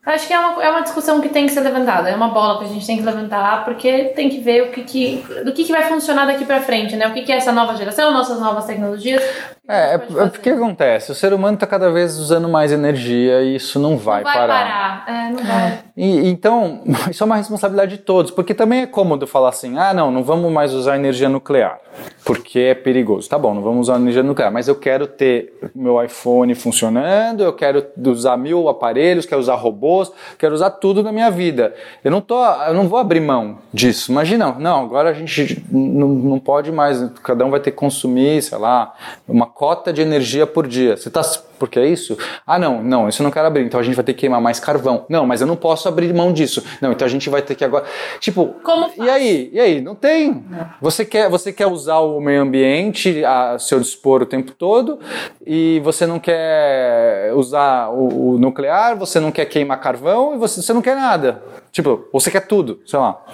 Acho 0.07 0.27
que 0.27 0.35
é 0.35 0.39
uma, 0.39 0.63
é 0.63 0.71
uma 0.71 0.83
discussão 0.83 1.21
que 1.21 1.31
tem 1.31 1.47
que 1.47 1.53
ser 1.53 1.61
levantada, 1.61 2.11
é 2.11 2.15
uma 2.15 2.29
bola 2.29 2.59
que 2.59 2.65
a 2.67 2.69
gente 2.69 2.87
tem 2.87 2.99
que 2.99 3.03
levantar, 3.03 3.65
porque 3.65 4.13
tem 4.15 4.29
que 4.29 4.39
ver 4.39 4.65
o 4.65 4.71
que, 4.71 4.83
que 4.83 5.25
do 5.45 5.53
que, 5.53 5.65
que 5.65 5.73
vai 5.73 5.85
funcionar 5.85 6.27
daqui 6.27 6.45
para 6.45 6.61
frente, 6.61 6.95
né? 6.95 7.09
O 7.09 7.15
que, 7.15 7.23
que 7.23 7.33
é 7.33 7.37
essa 7.37 7.53
nova 7.53 7.75
geração, 7.75 8.13
nossas 8.13 8.39
novas 8.39 8.67
tecnologias. 8.67 9.23
É, 9.67 9.93
é, 9.93 9.95
é 9.95 9.99
porque 10.27 10.51
acontece, 10.51 11.11
o 11.11 11.15
ser 11.15 11.33
humano 11.33 11.55
está 11.55 11.67
cada 11.67 11.91
vez 11.91 12.19
usando 12.19 12.47
mais 12.51 12.71
energia 12.71 13.43
e 13.43 13.57
isso 13.57 13.79
não 13.79 13.97
vai, 13.97 14.23
não 14.23 14.31
vai 14.31 14.35
parar. 14.35 15.05
parar. 15.05 15.05
É, 15.09 15.31
não 15.31 15.43
vai. 15.43 15.79
E, 15.97 16.29
então, 16.29 16.83
isso 17.11 17.23
é 17.23 17.27
uma 17.27 17.37
responsabilidade 17.37 17.97
de 17.97 18.03
todos, 18.03 18.31
porque 18.31 18.53
também 18.53 18.83
é 18.83 18.87
cômodo 18.87 19.27
falar 19.27 19.49
assim, 19.49 19.79
ah 19.79 19.95
não, 19.95 20.11
não 20.11 20.23
vamos 20.23 20.53
mais 20.53 20.75
usar 20.75 20.97
energia 20.97 21.31
nuclear, 21.31 21.79
porque 22.27 22.59
é 22.59 22.75
perigoso. 22.75 23.27
Tá 23.27 23.39
bom, 23.39 23.55
não 23.55 23.63
vamos 23.63 23.89
usar 23.89 23.99
energia 23.99 24.23
nuclear, 24.23 24.53
mas 24.53 24.69
eu 24.69 24.75
quero 24.75 25.07
ter 25.07 25.55
meu 25.75 26.03
iPhone 26.05 26.55
funcionando, 26.55 27.43
eu 27.43 27.53
quero 27.55 27.87
usar 28.07 28.37
mil 28.37 28.69
aparelhos, 28.69 29.25
quero 29.25 29.41
usar 29.41 29.55
robôs, 29.55 30.13
quero 30.39 30.55
usar 30.55 30.73
tudo 30.73 31.03
na 31.03 31.11
minha 31.11 31.31
vida. 31.31 31.75
Eu 32.05 32.11
não, 32.11 32.21
tô, 32.21 32.45
eu 32.45 32.75
não 32.75 32.87
vou 32.87 32.99
abrir 32.99 33.21
mão 33.21 33.59
disso. 33.73 34.13
Imagina, 34.13 34.55
não, 34.59 34.85
agora 34.85 35.09
a 35.09 35.15
gente 35.15 35.65
não, 35.71 36.09
não 36.09 36.39
pode 36.39 36.71
mais, 36.71 37.03
cada 37.23 37.47
um 37.47 37.51
vai 37.51 37.61
ter 37.61 37.71
que 37.71 37.79
consumir, 37.79 38.43
sei 38.43 38.59
lá, 38.59 38.93
uma 39.27 39.54
cota 39.55 39.93
de 39.93 40.03
energia 40.03 40.47
por 40.47 40.67
dia. 40.67 40.97
Você 40.97 41.09
tá. 41.09 41.23
Por 41.59 41.69
que 41.69 41.79
é 41.79 41.87
isso? 41.87 42.19
Ah, 42.45 42.59
não, 42.59 42.83
não, 42.83 43.09
isso 43.09 43.23
eu 43.23 43.25
não 43.25 43.31
quero 43.31 43.47
abrir. 43.47 43.65
Então 43.65 43.79
a 43.79 43.83
gente 43.83 43.95
vai 43.95 44.05
ter 44.05 44.13
que 44.13 44.21
queimar 44.21 44.41
mais 44.41 44.59
carvão. 44.59 45.07
Não, 45.09 45.25
mas 45.25 45.41
eu 45.41 45.47
não 45.47 45.55
posso 45.55 45.89
abrir 45.89 46.13
mão 46.13 46.33
disso. 46.33 46.63
Não, 46.81 46.91
então 46.91 47.07
a 47.07 47.09
gente 47.09 47.31
vai 47.31 47.41
ter 47.41 47.55
que 47.55 47.65
agora. 47.65 47.85
Tipo, 48.19 48.57
Como 48.63 48.91
e 48.99 49.09
aí? 49.09 49.51
E 49.53 49.61
aí? 49.61 49.81
Não 49.81 49.95
tem. 49.95 50.45
Você 50.81 51.05
quer, 51.05 51.31
você 51.31 51.53
quer 51.53 51.69
usar 51.69 52.01
o 52.01 52.21
meio 52.21 52.43
ambiente 52.43 53.25
a 53.25 53.57
seu 53.59 53.79
dispor 53.79 54.23
o 54.23 54.27
tempo 54.27 54.53
todo 54.53 54.99
e 55.47 55.81
você 55.85 56.07
não 56.07 56.19
quer 56.19 57.33
usar 57.35 57.89
o, 57.91 58.33
o 58.33 58.39
nuclear, 58.39 58.97
você 58.97 59.21
não 59.21 59.31
quer 59.31 59.45
queimar 59.47 59.81
carvão 59.81 60.35
e 60.35 60.39
você, 60.39 60.61
você 60.61 60.73
não 60.73 60.83
quer 60.83 60.97
nada. 60.97 61.43
Tipo, 61.71 62.09
você 62.13 62.31
quer 62.31 62.47
tudo, 62.47 62.81
sei 62.85 62.99
lá. 62.99 63.25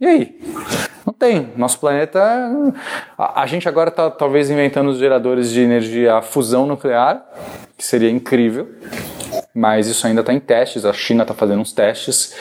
E 0.00 0.06
aí? 0.06 0.40
Não 1.06 1.12
tem. 1.12 1.52
Nosso 1.56 1.78
planeta. 1.78 2.20
A, 3.16 3.42
a 3.42 3.46
gente 3.46 3.68
agora 3.68 3.90
está 3.90 4.10
talvez 4.10 4.50
inventando 4.50 4.88
os 4.88 4.98
geradores 4.98 5.50
de 5.50 5.60
energia 5.60 6.16
a 6.16 6.22
fusão 6.22 6.66
nuclear, 6.66 7.24
que 7.76 7.84
seria 7.84 8.10
incrível. 8.10 8.68
Mas 9.54 9.86
isso 9.86 10.06
ainda 10.06 10.20
está 10.20 10.32
em 10.32 10.40
testes. 10.40 10.84
A 10.84 10.92
China 10.92 11.22
está 11.22 11.34
fazendo 11.34 11.60
uns 11.60 11.72
testes 11.72 12.34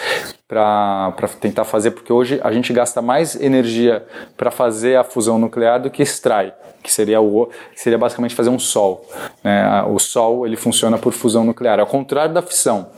para 0.47 1.13
tentar 1.39 1.63
fazer, 1.63 1.91
porque 1.91 2.11
hoje 2.11 2.39
a 2.43 2.51
gente 2.51 2.71
gasta 2.71 3.01
mais 3.01 3.39
energia 3.39 4.05
para 4.37 4.51
fazer 4.51 4.95
a 4.97 5.03
fusão 5.03 5.39
nuclear 5.39 5.81
do 5.81 5.89
que 5.89 6.03
extrai, 6.03 6.53
que 6.83 6.91
seria 6.93 7.19
o 7.19 7.47
que 7.73 7.81
seria 7.81 7.97
basicamente 7.97 8.35
fazer 8.35 8.49
um 8.49 8.59
sol. 8.59 9.07
Né? 9.43 9.83
O 9.83 9.97
sol 9.97 10.45
ele 10.45 10.55
funciona 10.55 10.97
por 10.97 11.11
fusão 11.11 11.43
nuclear, 11.43 11.79
ao 11.79 11.87
contrário 11.87 12.33
da 12.33 12.41
fissão. 12.41 12.91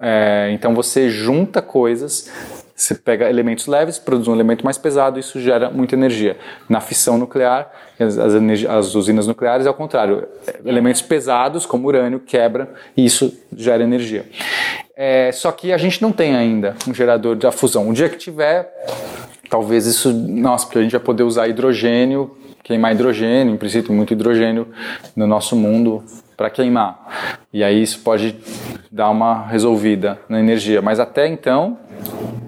É, 0.00 0.50
então 0.52 0.74
você 0.74 1.08
junta 1.08 1.62
coisas 1.62 2.30
você 2.78 2.94
pega 2.94 3.28
elementos 3.28 3.66
leves, 3.66 3.98
produz 3.98 4.28
um 4.28 4.32
elemento 4.32 4.64
mais 4.64 4.78
pesado, 4.78 5.18
isso 5.18 5.40
gera 5.40 5.68
muita 5.68 5.96
energia. 5.96 6.36
Na 6.68 6.80
fissão 6.80 7.18
nuclear, 7.18 7.68
as, 7.98 8.16
as, 8.16 8.34
as 8.68 8.94
usinas 8.94 9.26
nucleares 9.26 9.66
é 9.66 9.70
o 9.70 9.74
contrário. 9.74 10.28
Elementos 10.64 11.02
pesados, 11.02 11.66
como 11.66 11.88
urânio, 11.88 12.20
quebram 12.20 12.68
e 12.96 13.04
isso 13.04 13.36
gera 13.52 13.82
energia. 13.82 14.24
É, 14.96 15.32
só 15.32 15.50
que 15.50 15.72
a 15.72 15.76
gente 15.76 16.00
não 16.00 16.12
tem 16.12 16.36
ainda 16.36 16.76
um 16.86 16.94
gerador 16.94 17.34
de 17.34 17.50
fusão. 17.50 17.88
Um 17.88 17.92
dia 17.92 18.08
que 18.08 18.16
tiver, 18.16 18.72
talvez 19.50 19.84
isso. 19.84 20.12
Nossa, 20.12 20.64
porque 20.64 20.78
a 20.78 20.82
gente 20.82 20.92
vai 20.92 21.00
poder 21.00 21.24
usar 21.24 21.48
hidrogênio, 21.48 22.30
queimar 22.62 22.92
hidrogênio, 22.92 23.54
em 23.54 23.56
princípio, 23.56 23.92
muito 23.92 24.12
hidrogênio 24.12 24.68
no 25.16 25.26
nosso 25.26 25.56
mundo 25.56 26.04
para 26.36 26.48
queimar. 26.48 27.38
E 27.52 27.64
aí 27.64 27.82
isso 27.82 27.98
pode 28.04 28.36
dar 28.88 29.10
uma 29.10 29.48
resolvida 29.48 30.20
na 30.28 30.38
energia. 30.38 30.80
Mas 30.80 31.00
até 31.00 31.26
então, 31.26 31.76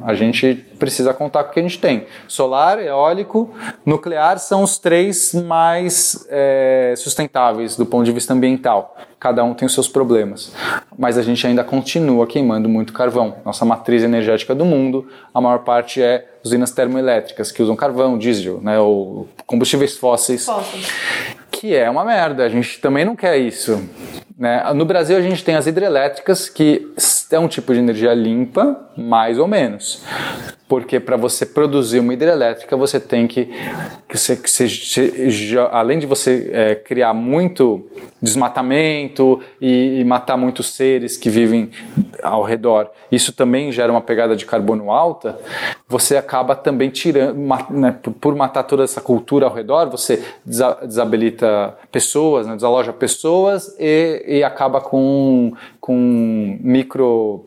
a 0.05 0.14
gente 0.14 0.55
precisa 0.78 1.12
contar 1.12 1.44
com 1.44 1.51
o 1.51 1.53
que 1.53 1.61
a 1.61 1.62
gente 1.62 1.78
tem. 1.78 2.07
Solar, 2.26 2.78
eólico, 2.78 3.51
nuclear 3.84 4.38
são 4.38 4.62
os 4.62 4.78
três 4.78 5.34
mais 5.34 6.26
é, 6.28 6.94
sustentáveis 6.96 7.76
do 7.76 7.86
ponto 7.86 8.05
de 8.05 8.12
vista 8.12 8.32
ambiental. 8.32 8.96
Cada 9.18 9.44
um 9.44 9.53
tem 9.53 9.66
os 9.66 9.74
seus 9.74 9.86
problemas. 9.86 10.53
Mas 10.98 11.18
a 11.18 11.22
gente 11.22 11.46
ainda 11.46 11.62
continua 11.62 12.26
queimando 12.26 12.68
muito 12.68 12.92
carvão. 12.92 13.36
Nossa 13.44 13.64
matriz 13.64 14.03
energética 14.03 14.55
do 14.55 14.64
mundo, 14.64 15.09
a 15.34 15.40
maior 15.40 15.59
parte 15.59 16.03
é 16.03 16.26
usinas 16.42 16.70
termoelétricas, 16.70 17.53
que 17.53 17.62
usam 17.62 17.76
carvão, 17.76 18.16
diesel, 18.16 18.61
né, 18.62 18.78
ou 18.78 19.28
combustíveis 19.46 19.96
fósseis. 19.96 20.46
Fósseis. 20.46 20.88
Que 21.51 21.74
é 21.74 21.90
uma 21.90 22.05
merda. 22.05 22.44
A 22.44 22.48
gente 22.48 22.80
também 22.80 23.05
não 23.05 23.14
quer 23.14 23.36
isso. 23.36 23.82
Né? 24.41 24.72
No 24.72 24.86
Brasil 24.86 25.18
a 25.18 25.20
gente 25.20 25.45
tem 25.45 25.55
as 25.55 25.66
hidrelétricas, 25.66 26.49
que 26.49 26.91
é 27.30 27.38
um 27.38 27.47
tipo 27.47 27.74
de 27.74 27.78
energia 27.78 28.14
limpa, 28.14 28.88
mais 28.97 29.38
ou 29.38 29.47
menos. 29.47 30.03
Porque 30.66 31.01
para 31.01 31.16
você 31.16 31.45
produzir 31.45 31.99
uma 31.99 32.14
hidrelétrica, 32.14 32.76
você 32.76 32.99
tem 32.99 33.26
que, 33.26 33.47
que, 34.09 34.16
você, 34.16 34.36
que 34.36 34.49
você, 34.49 35.57
além 35.70 35.99
de 35.99 36.07
você 36.07 36.49
é, 36.53 36.74
criar 36.76 37.12
muito 37.12 37.86
desmatamento 38.22 39.41
e, 39.61 40.01
e, 40.01 40.05
matar 40.05 40.36
muitos 40.36 40.74
seres 40.74 41.16
que 41.16 41.28
vivem 41.28 41.70
ao 42.22 42.45
redor, 42.45 42.88
isso 43.11 43.32
também 43.32 43.72
gera 43.72 43.91
uma 43.91 44.01
pegada 44.01 44.36
de 44.36 44.47
carbono 44.47 44.93
alta, 44.93 45.38
você 45.88 46.16
acaba 46.16 46.55
também 46.55 46.91
tirando, 46.91 47.36
né, 47.70 47.97
por 48.20 48.36
matar 48.36 48.62
toda 48.62 48.84
essa 48.84 49.01
cultura 49.01 49.47
ao 49.47 49.55
redor, 49.55 49.91
você 49.91 50.22
desabilita 50.45 51.76
pessoas, 51.91 52.47
né, 52.47 52.55
desaloja 52.55 52.93
pessoas 52.93 53.74
e, 53.78 54.22
e 54.31 54.45
acaba 54.45 54.81
com, 54.81 55.53
com 55.81 56.57
micro 56.61 57.45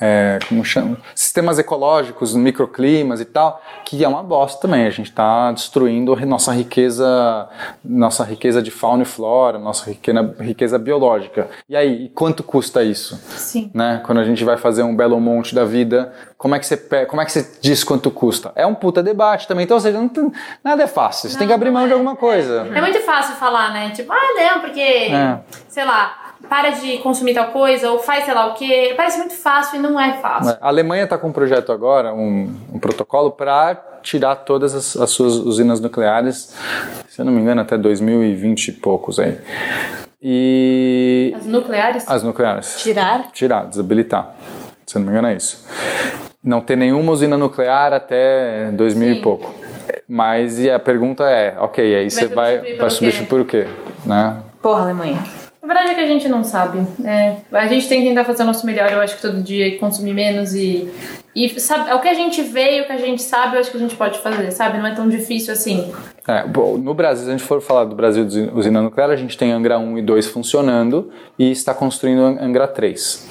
é, 0.00 0.38
como 0.48 0.64
chama? 0.64 0.96
sistemas 1.14 1.58
ecológicos, 1.58 2.34
microclimas 2.34 3.20
e 3.20 3.24
tal, 3.24 3.62
que 3.84 4.04
é 4.04 4.08
uma 4.08 4.22
bosta 4.22 4.60
também. 4.60 4.86
A 4.86 4.90
gente 4.90 5.10
está 5.10 5.52
destruindo 5.52 6.14
nossa 6.26 6.52
riqueza, 6.52 7.48
nossa 7.84 8.24
riqueza 8.24 8.62
de 8.62 8.70
fauna 8.70 9.02
e 9.02 9.06
flora, 9.06 9.58
nossa 9.58 9.90
riqueza, 9.90 10.34
riqueza 10.40 10.78
biológica. 10.78 11.48
E 11.68 11.76
aí, 11.76 12.10
quanto 12.14 12.42
custa 12.42 12.82
isso? 12.82 13.16
Sim. 13.30 13.70
Né? 13.74 14.00
Quando 14.04 14.18
a 14.18 14.24
gente 14.24 14.44
vai 14.44 14.56
fazer 14.56 14.82
um 14.82 14.94
belo 14.94 15.18
monte 15.20 15.54
da 15.54 15.64
vida, 15.64 16.12
como 16.36 16.54
é 16.54 16.58
que 16.58 16.66
você 16.66 16.76
como 17.06 17.22
é 17.22 17.24
que 17.24 17.32
você 17.32 17.48
diz 17.60 17.84
quanto 17.84 18.10
custa? 18.10 18.52
É 18.56 18.66
um 18.66 18.74
puta 18.74 19.02
debate 19.02 19.46
também. 19.46 19.64
Então, 19.64 19.76
ou 19.76 19.80
seja, 19.80 19.98
tem, 20.08 20.32
nada 20.64 20.82
é 20.82 20.86
fácil. 20.86 21.28
Você 21.28 21.34
não, 21.34 21.38
tem 21.38 21.48
que 21.48 21.54
abrir 21.54 21.70
mão 21.70 21.84
é, 21.84 21.86
de 21.86 21.92
alguma 21.92 22.16
coisa. 22.16 22.68
É, 22.74 22.78
é 22.78 22.80
muito 22.80 23.00
fácil 23.00 23.36
falar, 23.36 23.72
né? 23.72 23.90
Tipo, 23.90 24.12
ah, 24.12 24.16
não, 24.36 24.60
porque, 24.60 24.80
é. 24.80 25.38
sei 25.68 25.84
lá, 25.84 26.32
para 26.48 26.70
de 26.70 26.98
consumir 26.98 27.34
tal 27.34 27.48
coisa 27.48 27.90
ou 27.90 27.98
faz 27.98 28.24
sei 28.24 28.34
lá 28.34 28.46
o 28.46 28.54
que. 28.54 28.92
Parece 28.94 29.18
muito 29.18 29.34
fácil 29.34 29.76
e 29.76 29.81
não 29.82 30.00
é 30.00 30.14
fácil. 30.14 30.56
A 30.60 30.68
Alemanha 30.68 31.04
está 31.04 31.18
com 31.18 31.28
um 31.28 31.32
projeto 31.32 31.72
agora, 31.72 32.14
um, 32.14 32.54
um 32.72 32.78
protocolo 32.78 33.32
para 33.32 33.74
tirar 34.02 34.36
todas 34.36 34.74
as, 34.74 34.96
as, 34.96 35.10
suas 35.10 35.34
usinas 35.34 35.80
nucleares, 35.80 36.54
se 37.08 37.20
eu 37.20 37.24
não 37.24 37.32
me 37.32 37.40
engano, 37.40 37.60
até 37.60 37.76
2020 37.76 38.68
e 38.68 38.72
poucos 38.72 39.18
aí. 39.18 39.38
E. 40.22 41.34
As 41.36 41.46
nucleares? 41.46 42.08
As 42.08 42.22
nucleares. 42.22 42.76
Tirar? 42.80 43.32
Tirar, 43.32 43.66
desabilitar. 43.66 44.34
Se 44.86 44.96
eu 44.96 45.00
não 45.00 45.06
me 45.06 45.12
engano, 45.12 45.28
é 45.28 45.36
isso. 45.36 45.66
Não 46.42 46.60
ter 46.60 46.76
nenhuma 46.76 47.12
usina 47.12 47.36
nuclear 47.36 47.92
até 47.92 48.70
2000 48.72 49.14
Sim. 49.14 49.18
e 49.18 49.22
pouco. 49.22 49.54
Mas 50.08 50.58
e 50.58 50.70
a 50.70 50.78
pergunta 50.78 51.24
é, 51.24 51.56
ok, 51.58 51.96
aí 51.96 52.10
você 52.10 52.26
vai, 52.26 52.76
vai 52.76 52.90
substituir 52.90 53.26
por 53.26 53.40
o 53.40 53.44
quê? 53.44 53.66
Né? 54.04 54.36
Porra, 54.60 54.82
Alemanha. 54.82 55.41
Verdade 55.72 55.92
é 55.92 55.94
que 55.94 56.00
a 56.00 56.06
gente 56.06 56.28
não 56.28 56.44
sabe. 56.44 56.86
É, 57.02 57.36
a 57.50 57.66
gente 57.66 57.88
tem 57.88 58.02
que 58.02 58.08
tentar 58.08 58.26
fazer 58.26 58.42
o 58.42 58.46
nosso 58.46 58.66
melhor, 58.66 58.92
eu 58.92 59.00
acho 59.00 59.16
que 59.16 59.22
todo 59.22 59.42
dia, 59.42 59.78
consumir 59.78 60.12
menos 60.12 60.54
e. 60.54 60.86
E 61.34 61.48
sabe, 61.60 61.90
é 61.90 61.94
o 61.94 62.00
que 62.00 62.08
a 62.08 62.14
gente 62.14 62.42
vê 62.42 62.78
e 62.78 62.80
o 62.82 62.86
que 62.86 62.92
a 62.92 62.98
gente 62.98 63.22
sabe, 63.22 63.56
eu 63.56 63.60
acho 63.60 63.70
que 63.70 63.76
a 63.78 63.80
gente 63.80 63.96
pode 63.96 64.18
fazer, 64.18 64.50
sabe? 64.50 64.78
Não 64.78 64.86
é 64.86 64.94
tão 64.94 65.08
difícil 65.08 65.52
assim. 65.52 65.90
É, 66.28 66.46
bom, 66.46 66.76
no 66.76 66.94
Brasil, 66.94 67.24
se 67.24 67.30
a 67.30 67.36
gente 67.36 67.46
for 67.46 67.60
falar 67.60 67.84
do 67.84 67.96
Brasil 67.96 68.24
de 68.24 68.50
usina 68.54 68.82
nuclear, 68.82 69.10
a 69.10 69.16
gente 69.16 69.36
tem 69.36 69.50
Angra 69.50 69.78
1 69.78 69.98
e 69.98 70.02
2 70.02 70.26
funcionando 70.26 71.10
e 71.38 71.50
está 71.50 71.72
construindo 71.72 72.20
Angra 72.20 72.68
3. 72.68 73.28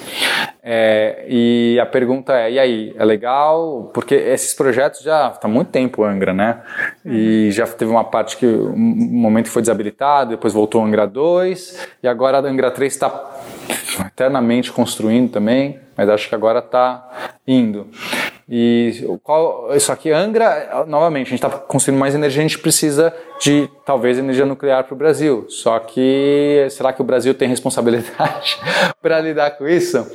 É, 0.64 1.24
e 1.28 1.78
a 1.80 1.86
pergunta 1.86 2.34
é, 2.34 2.52
e 2.52 2.58
aí, 2.58 2.94
é 2.96 3.04
legal? 3.04 3.90
Porque 3.94 4.14
esses 4.14 4.52
projetos 4.52 5.00
já 5.02 5.28
está 5.28 5.48
muito 5.48 5.68
tempo 5.68 6.04
Angra, 6.04 6.34
né? 6.34 6.60
E 7.04 7.50
já 7.50 7.66
teve 7.66 7.90
uma 7.90 8.04
parte 8.04 8.36
que 8.36 8.46
um 8.46 8.76
momento 8.76 9.48
foi 9.48 9.62
desabilitado, 9.62 10.30
depois 10.30 10.52
voltou 10.52 10.84
Angra 10.84 11.06
2 11.06 11.88
e 12.02 12.08
agora 12.08 12.38
a 12.38 12.40
Angra 12.42 12.70
3 12.70 12.92
está 12.92 13.08
eternamente 14.00 14.72
construindo 14.72 15.30
também, 15.30 15.78
mas 15.96 16.08
acho 16.08 16.28
que 16.28 16.34
agora 16.34 16.60
está 16.60 17.36
indo. 17.46 17.86
E 18.48 19.06
qual, 19.22 19.74
isso 19.74 19.90
aqui, 19.90 20.10
Angra, 20.10 20.84
novamente, 20.86 21.28
a 21.28 21.30
gente 21.30 21.44
está 21.44 21.50
construindo 21.50 21.98
mais 21.98 22.14
energia, 22.14 22.40
a 22.40 22.46
gente 22.46 22.58
precisa 22.58 23.14
de 23.40 23.68
talvez 23.86 24.18
energia 24.18 24.44
nuclear 24.44 24.84
para 24.84 24.94
o 24.94 24.96
Brasil. 24.96 25.46
Só 25.48 25.78
que 25.78 26.66
será 26.70 26.92
que 26.92 27.00
o 27.00 27.04
Brasil 27.04 27.32
tem 27.34 27.48
responsabilidade 27.48 28.58
para 29.00 29.20
lidar 29.20 29.52
com 29.52 29.66
isso? 29.66 30.06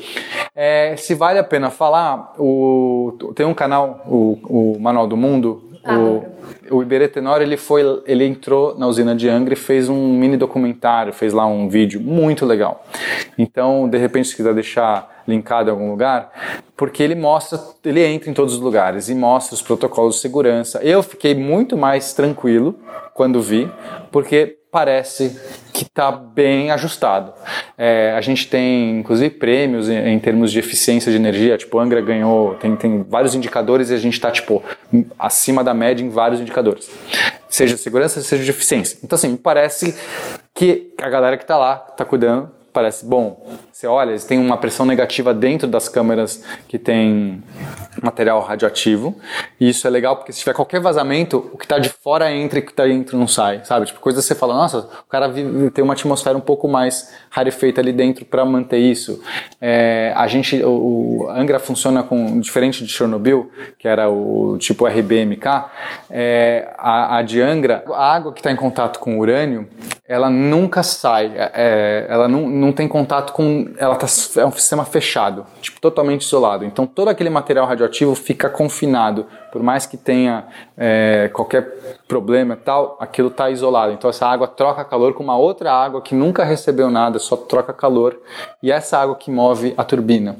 É, 0.56 0.96
se 0.98 1.16
vale 1.16 1.40
a 1.40 1.44
pena 1.44 1.70
falar, 1.70 2.34
o, 2.38 3.18
tem 3.34 3.46
um 3.46 3.54
canal, 3.54 4.04
o, 4.06 4.76
o 4.76 4.80
Manual 4.80 5.08
do 5.08 5.18
Mundo, 5.18 5.67
o, 5.96 6.78
o 6.78 6.82
Iberê 6.82 7.08
Tenor, 7.08 7.42
ele 7.42 7.58
foi, 7.58 8.02
ele 8.06 8.26
entrou 8.26 8.78
na 8.78 8.88
usina 8.88 9.16
de 9.16 9.30
Angra 9.30 9.54
e 9.54 9.58
fez 9.58 9.90
um 9.90 10.14
mini 10.14 10.38
documentário, 10.38 11.14
fez 11.14 11.34
lá 11.34 11.46
um 11.46 11.70
vídeo 11.70 12.00
muito 12.02 12.46
legal. 12.46 12.86
Então, 13.38 13.88
de 13.88 13.98
repente, 13.98 14.28
se 14.28 14.36
quiser 14.36 14.54
deixar 14.54 15.17
linkado 15.28 15.70
em 15.70 15.72
algum 15.72 15.90
lugar, 15.92 16.32
porque 16.76 17.04
ele 17.04 17.16
mostra, 17.16 17.60
ele 17.84 18.04
entra 18.06 18.30
em 18.30 18.34
todos 18.34 18.54
os 18.54 18.60
lugares 18.60 19.10
e 19.10 19.16
mostra 19.16 19.56
os 19.56 19.62
protocolos 19.62 20.16
de 20.16 20.22
segurança. 20.22 20.80
Eu 20.82 21.04
fiquei 21.04 21.36
muito 21.36 21.76
mais 21.76 22.14
tranquilo 22.14 22.76
quando 23.14 23.42
vi, 23.42 23.70
porque 24.12 24.58
parece 24.72 25.40
que 25.74 25.84
está 25.84 26.12
bem 26.12 26.72
ajustado. 26.72 27.34
É, 27.78 28.14
a 28.16 28.22
gente 28.22 28.48
tem, 28.48 29.00
inclusive, 29.00 29.30
prêmios 29.32 29.90
em, 29.90 29.98
em, 29.98 30.20
termos 30.20 30.52
de 30.52 30.60
eficiência 30.60 31.12
de 31.12 31.18
energia. 31.18 31.58
Tipo, 31.58 31.80
Angra 31.80 32.02
ganhou, 32.02 32.56
tem, 32.56 32.76
tem 32.76 33.04
vários 33.04 33.34
indicadores 33.34 33.90
e 33.90 33.94
a 33.94 33.98
gente 33.98 34.14
está, 34.14 34.30
tipo, 34.30 34.64
acima 35.18 35.64
da 35.64 35.74
média 35.74 36.04
em 36.04 36.10
vários 36.10 36.40
indicadores. 36.40 36.90
Seja 37.50 37.76
de 37.76 37.82
segurança, 37.82 38.22
seja 38.22 38.44
de 38.44 38.52
eficiência. 38.52 39.00
Então, 39.04 39.16
assim, 39.16 39.36
parece 39.36 39.96
que 40.54 40.94
a 41.02 41.10
galera 41.10 41.38
que 41.38 41.44
está 41.44 41.58
lá 41.58 41.88
está 41.90 42.06
cuidando 42.06 42.57
parece 42.78 43.04
bom. 43.04 43.44
Você 43.72 43.88
olha, 43.88 44.12
eles 44.12 44.24
têm 44.24 44.38
uma 44.38 44.56
pressão 44.56 44.86
negativa 44.86 45.34
dentro 45.34 45.68
das 45.68 45.90
câmeras 45.90 46.44
que 46.68 46.78
tem 46.78 47.42
material 48.04 48.40
radioativo. 48.40 49.16
E 49.60 49.70
isso 49.70 49.88
é 49.88 49.90
legal 49.90 50.16
porque 50.16 50.32
se 50.32 50.42
tiver 50.42 50.54
qualquer 50.54 50.80
vazamento, 50.80 51.50
o 51.52 51.58
que 51.58 51.66
está 51.66 51.80
de 51.80 51.90
fora 51.90 52.32
entra 52.32 52.60
e 52.60 52.62
o 52.62 52.66
que 52.66 52.72
está 52.72 52.86
dentro 52.86 53.18
não 53.18 53.28
sai, 53.28 53.66
sabe? 53.66 53.88
Tipo, 53.88 54.00
coisa 54.00 54.22
que 54.22 54.28
você 54.28 54.36
fala, 54.36 54.54
nossa, 54.54 54.78
o 54.78 55.10
cara 55.10 55.28
vive, 55.28 55.72
tem 55.72 55.84
uma 55.84 55.94
atmosfera 55.94 56.38
um 56.38 56.42
pouco 56.42 56.68
mais 56.68 57.12
rarefeita 57.32 57.82
ali 57.82 57.92
dentro 57.92 58.26
para 58.26 58.46
manter 58.46 58.78
isso. 58.78 59.24
É, 59.60 60.14
a 60.16 60.28
gente, 60.28 60.64
o, 60.64 61.24
o, 61.24 61.30
Angra 61.32 61.58
funciona 61.58 62.04
com, 62.04 62.40
diferente 62.40 62.86
de 62.86 62.92
Chernobyl, 62.92 63.52
que 63.80 63.88
era 63.88 64.08
o 64.08 64.56
tipo 64.60 64.86
RBMK, 64.86 65.66
é, 66.12 66.76
a, 66.78 67.18
a 67.18 67.22
de 67.24 67.42
Angra, 67.42 67.84
a 67.92 68.14
água 68.14 68.32
que 68.32 68.40
está 68.40 68.52
em 68.52 68.56
contato 68.56 69.00
com 69.00 69.18
o 69.18 69.20
urânio, 69.20 69.68
ela 70.08 70.30
nunca 70.30 70.84
sai, 70.84 71.34
é, 71.36 72.06
ela 72.08 72.30
não, 72.30 72.48
não 72.48 72.72
tem 72.72 72.88
contato 72.88 73.34
com, 73.34 73.74
ela 73.78 73.94
tá, 73.96 74.08
é 74.38 74.46
um 74.46 74.52
sistema 74.52 74.86
fechado, 74.86 75.46
tipo, 75.60 75.82
totalmente 75.82 76.22
isolado. 76.22 76.64
Então 76.64 76.88
todo 76.88 77.10
aquele 77.10 77.30
material 77.30 77.68
radioativo 77.68 78.16
fica 78.16 78.50
confinado, 78.50 79.26
por 79.52 79.62
mais 79.62 79.86
que 79.86 79.98
tenha 79.98 80.46
é, 80.78 81.30
qualquer 81.34 81.98
problema 82.08 82.54
e 82.54 82.58
tal, 82.58 82.96
aquilo 83.02 83.28
está 83.28 83.50
isolado. 83.50 83.92
Então 83.92 84.10
essa 84.10 84.26
água 84.26 84.48
troca 84.48 84.86
calor 84.86 85.14
com 85.14 85.24
uma 85.24 85.38
outra 85.38 85.74
água 85.74 86.02
que 86.02 86.16
nunca 86.16 86.46
recebeu 86.46 86.90
nada, 86.90 87.20
só 87.20 87.36
troca 87.36 87.74
calor, 87.74 88.18
e 88.64 88.72
essa 88.72 88.98
água 88.98 89.16
que 89.16 89.30
move 89.30 89.74
a 89.78 89.84
turbina. 89.84 90.38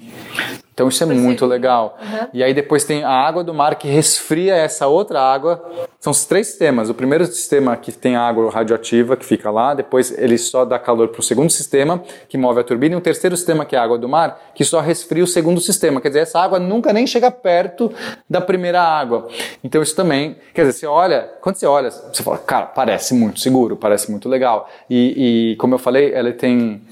Então 0.78 0.90
isso 0.90 1.02
é 1.02 1.08
muito 1.08 1.44
legal. 1.48 1.98
Uhum. 2.00 2.28
E 2.36 2.44
aí 2.44 2.54
depois 2.54 2.84
tem 2.84 3.04
a 3.04 3.10
água 3.10 3.44
do 3.44 3.52
mar 3.52 3.74
que 3.78 3.88
resfria 3.88 4.54
essa 4.54 4.86
outra 4.86 5.20
água. 5.20 5.60
São 6.00 6.12
os 6.12 6.24
três 6.26 6.46
sistemas. 6.46 6.88
O 6.88 6.94
primeiro 6.94 7.26
sistema 7.26 7.76
que 7.76 7.92
tem 7.92 8.16
a 8.16 8.22
água 8.22 8.52
radioativa 8.52 9.18
que 9.18 9.26
fica 9.26 9.50
lá, 9.50 9.74
depois 9.74 10.16
ele 10.16 10.38
só 10.38 10.64
dá 10.64 10.78
calor 10.78 11.08
para 11.08 11.20
o 11.20 11.24
segundo 11.24 11.50
sistema 11.50 12.04
que 12.30 12.38
move 12.38 12.60
a 12.60 12.64
turbina 12.64 12.94
e 12.94 12.98
o 13.00 13.02
terceiro 13.02 13.36
sistema 13.36 13.66
que 13.66 13.76
é 13.76 13.80
a 13.80 13.84
água 13.84 13.98
do 13.98 14.08
mar 14.08 14.40
que 14.54 14.64
só 14.64 14.80
resfria 14.80 15.24
o 15.24 15.28
segundo 15.28 15.60
sistema. 15.60 16.00
Quer 16.00 16.10
dizer, 16.10 16.20
essa 16.20 16.40
água 16.40 16.60
nunca 16.60 16.94
nem 16.94 17.08
chega 17.08 17.32
perto 17.32 17.92
da 18.30 18.40
primeira 18.40 18.80
água. 18.80 19.28
Então 19.64 19.82
isso 19.82 19.96
também, 19.96 20.36
quer 20.54 20.62
dizer, 20.62 20.74
você 20.74 20.86
olha, 20.86 21.28
quando 21.42 21.56
você 21.56 21.66
olha, 21.66 21.90
você 21.90 22.22
fala, 22.22 22.38
cara, 22.38 22.68
parece 22.68 23.16
muito 23.16 23.40
seguro, 23.40 23.76
parece 23.76 24.12
muito 24.12 24.30
legal. 24.30 24.70
E, 24.88 25.54
e 25.54 25.56
como 25.56 25.74
eu 25.74 25.80
falei, 25.80 26.14
ela 26.14 26.32
tem 26.32 26.84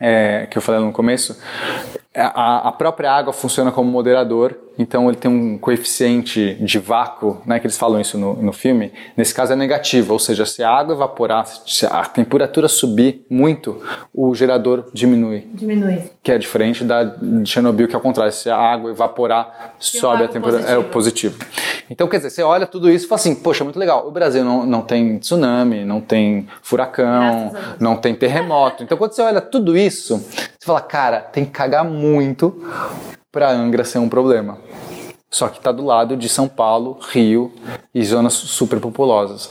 é, 0.00 0.46
que 0.50 0.56
eu 0.56 0.62
falei 0.62 0.80
no 0.80 0.92
começo, 0.92 1.36
a, 2.18 2.68
a, 2.68 2.72
própria 2.72 3.12
água 3.12 3.32
funciona 3.32 3.70
como 3.70 3.90
moderador, 3.90 4.54
então 4.78 5.08
ele 5.08 5.16
tem 5.16 5.30
um 5.30 5.58
coeficiente 5.58 6.54
de 6.60 6.78
vácuo, 6.78 7.40
né, 7.46 7.58
que 7.58 7.66
eles 7.66 7.76
falam 7.76 8.00
isso 8.00 8.18
no, 8.18 8.34
no 8.34 8.52
filme, 8.52 8.92
nesse 9.16 9.34
caso 9.34 9.52
é 9.52 9.56
negativo, 9.56 10.12
ou 10.12 10.18
seja, 10.18 10.44
se 10.44 10.62
a 10.62 10.70
água 10.70 10.94
evaporar, 10.94 11.46
se 11.46 11.86
a 11.86 12.04
temperatura 12.04 12.68
subir 12.68 13.24
muito, 13.30 13.80
o 14.12 14.34
gerador 14.34 14.86
diminui. 14.92 15.46
Diminui. 15.52 16.02
Que 16.22 16.32
é 16.32 16.38
diferente 16.38 16.84
da 16.84 17.04
de 17.04 17.48
Chernobyl, 17.48 17.88
que 17.88 17.94
é 17.94 17.98
o 17.98 18.02
contrário, 18.02 18.32
se 18.32 18.50
a 18.50 18.56
água 18.56 18.90
evaporar, 18.90 19.74
que 19.78 19.86
sobe 19.86 20.24
a 20.24 20.28
temperatura, 20.28 20.62
positivo. 20.62 20.74
é 20.74 20.78
o 20.78 20.84
positivo. 20.90 21.38
Então, 21.90 22.06
quer 22.06 22.18
dizer, 22.18 22.30
você 22.30 22.42
olha 22.42 22.66
tudo 22.66 22.90
isso 22.90 23.06
e 23.06 23.08
fala 23.08 23.20
assim, 23.20 23.34
poxa, 23.34 23.64
muito 23.64 23.78
legal, 23.78 24.06
o 24.06 24.10
Brasil 24.10 24.44
não, 24.44 24.66
não 24.66 24.82
tem 24.82 25.18
tsunami, 25.18 25.84
não 25.84 26.00
tem 26.00 26.46
furacão, 26.62 27.52
não 27.80 27.96
tem 27.96 28.14
terremoto, 28.14 28.82
então 28.82 28.98
quando 28.98 29.12
você 29.12 29.22
olha 29.22 29.40
tudo 29.40 29.76
isso, 29.76 30.18
você 30.58 30.66
fala, 30.66 30.80
cara, 30.80 31.20
tem 31.20 31.44
que 31.44 31.50
cagar 31.50 31.84
muito 31.84 32.07
para 33.30 33.50
Angra 33.50 33.84
ser 33.84 33.98
um 33.98 34.08
problema. 34.08 34.58
Só 35.30 35.48
que 35.48 35.58
está 35.58 35.70
do 35.70 35.84
lado 35.84 36.16
de 36.16 36.28
São 36.28 36.48
Paulo, 36.48 36.98
Rio 37.10 37.52
e 37.94 38.04
zonas 38.04 38.32
superpopulosas. 38.32 39.50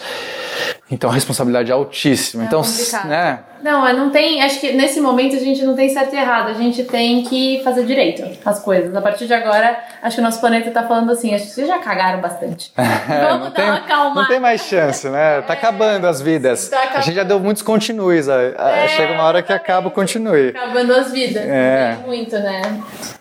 Então 0.90 1.10
a 1.10 1.14
responsabilidade 1.14 1.72
é 1.72 1.74
altíssima. 1.74 2.44
É 2.44 2.46
então, 2.48 2.62
complicado. 2.62 3.08
né? 3.08 3.40
Não, 3.62 3.94
não 3.94 4.10
tem. 4.10 4.42
Acho 4.42 4.60
que 4.60 4.72
nesse 4.74 5.02
momento 5.02 5.36
a 5.36 5.40
gente 5.40 5.64
não 5.66 5.76
tem 5.76 5.90
certo 5.90 6.14
e 6.14 6.18
errado. 6.18 6.50
A 6.50 6.54
gente 6.54 6.84
tem 6.84 7.24
que 7.24 7.62
fazer 7.64 7.86
direito 7.86 8.24
as 8.46 8.60
coisas. 8.60 8.96
A 8.96 9.02
partir 9.02 9.28
de 9.28 9.34
agora, 9.34 9.78
acho 10.02 10.16
que 10.16 10.22
o 10.22 10.24
nosso 10.24 10.40
planeta 10.40 10.72
tá 10.72 10.84
falando 10.84 11.12
assim. 11.12 11.34
Acho 11.34 11.46
que 11.46 11.52
vocês 11.52 11.68
já 11.68 11.80
cagaram 11.80 12.22
bastante. 12.22 12.72
Vamos 12.78 13.50
dar 13.50 13.52
tem, 13.52 13.66
uma 13.66 13.82
calma. 13.82 14.22
Não 14.22 14.28
tem 14.28 14.40
mais 14.40 14.62
chance, 14.62 15.08
né? 15.10 15.42
Tá 15.48 15.54
é, 15.54 15.58
acabando 15.58 16.08
as 16.08 16.22
vidas. 16.22 16.70
Tá 16.70 16.92
a 16.96 17.02
gente 17.02 17.16
já 17.16 17.24
deu 17.24 17.40
muitos 17.40 17.64
continues. 17.64 18.28
É, 18.28 18.88
chega 18.90 19.14
uma 19.14 19.24
hora 19.24 19.42
que 19.42 19.52
acaba 19.52 19.88
o 19.88 19.92
continue. 19.92 20.50
Acabando 20.50 20.94
as 20.94 21.12
vidas. 21.12 21.44
É. 21.44 21.98
Muito, 22.06 22.38
né? 22.38 22.62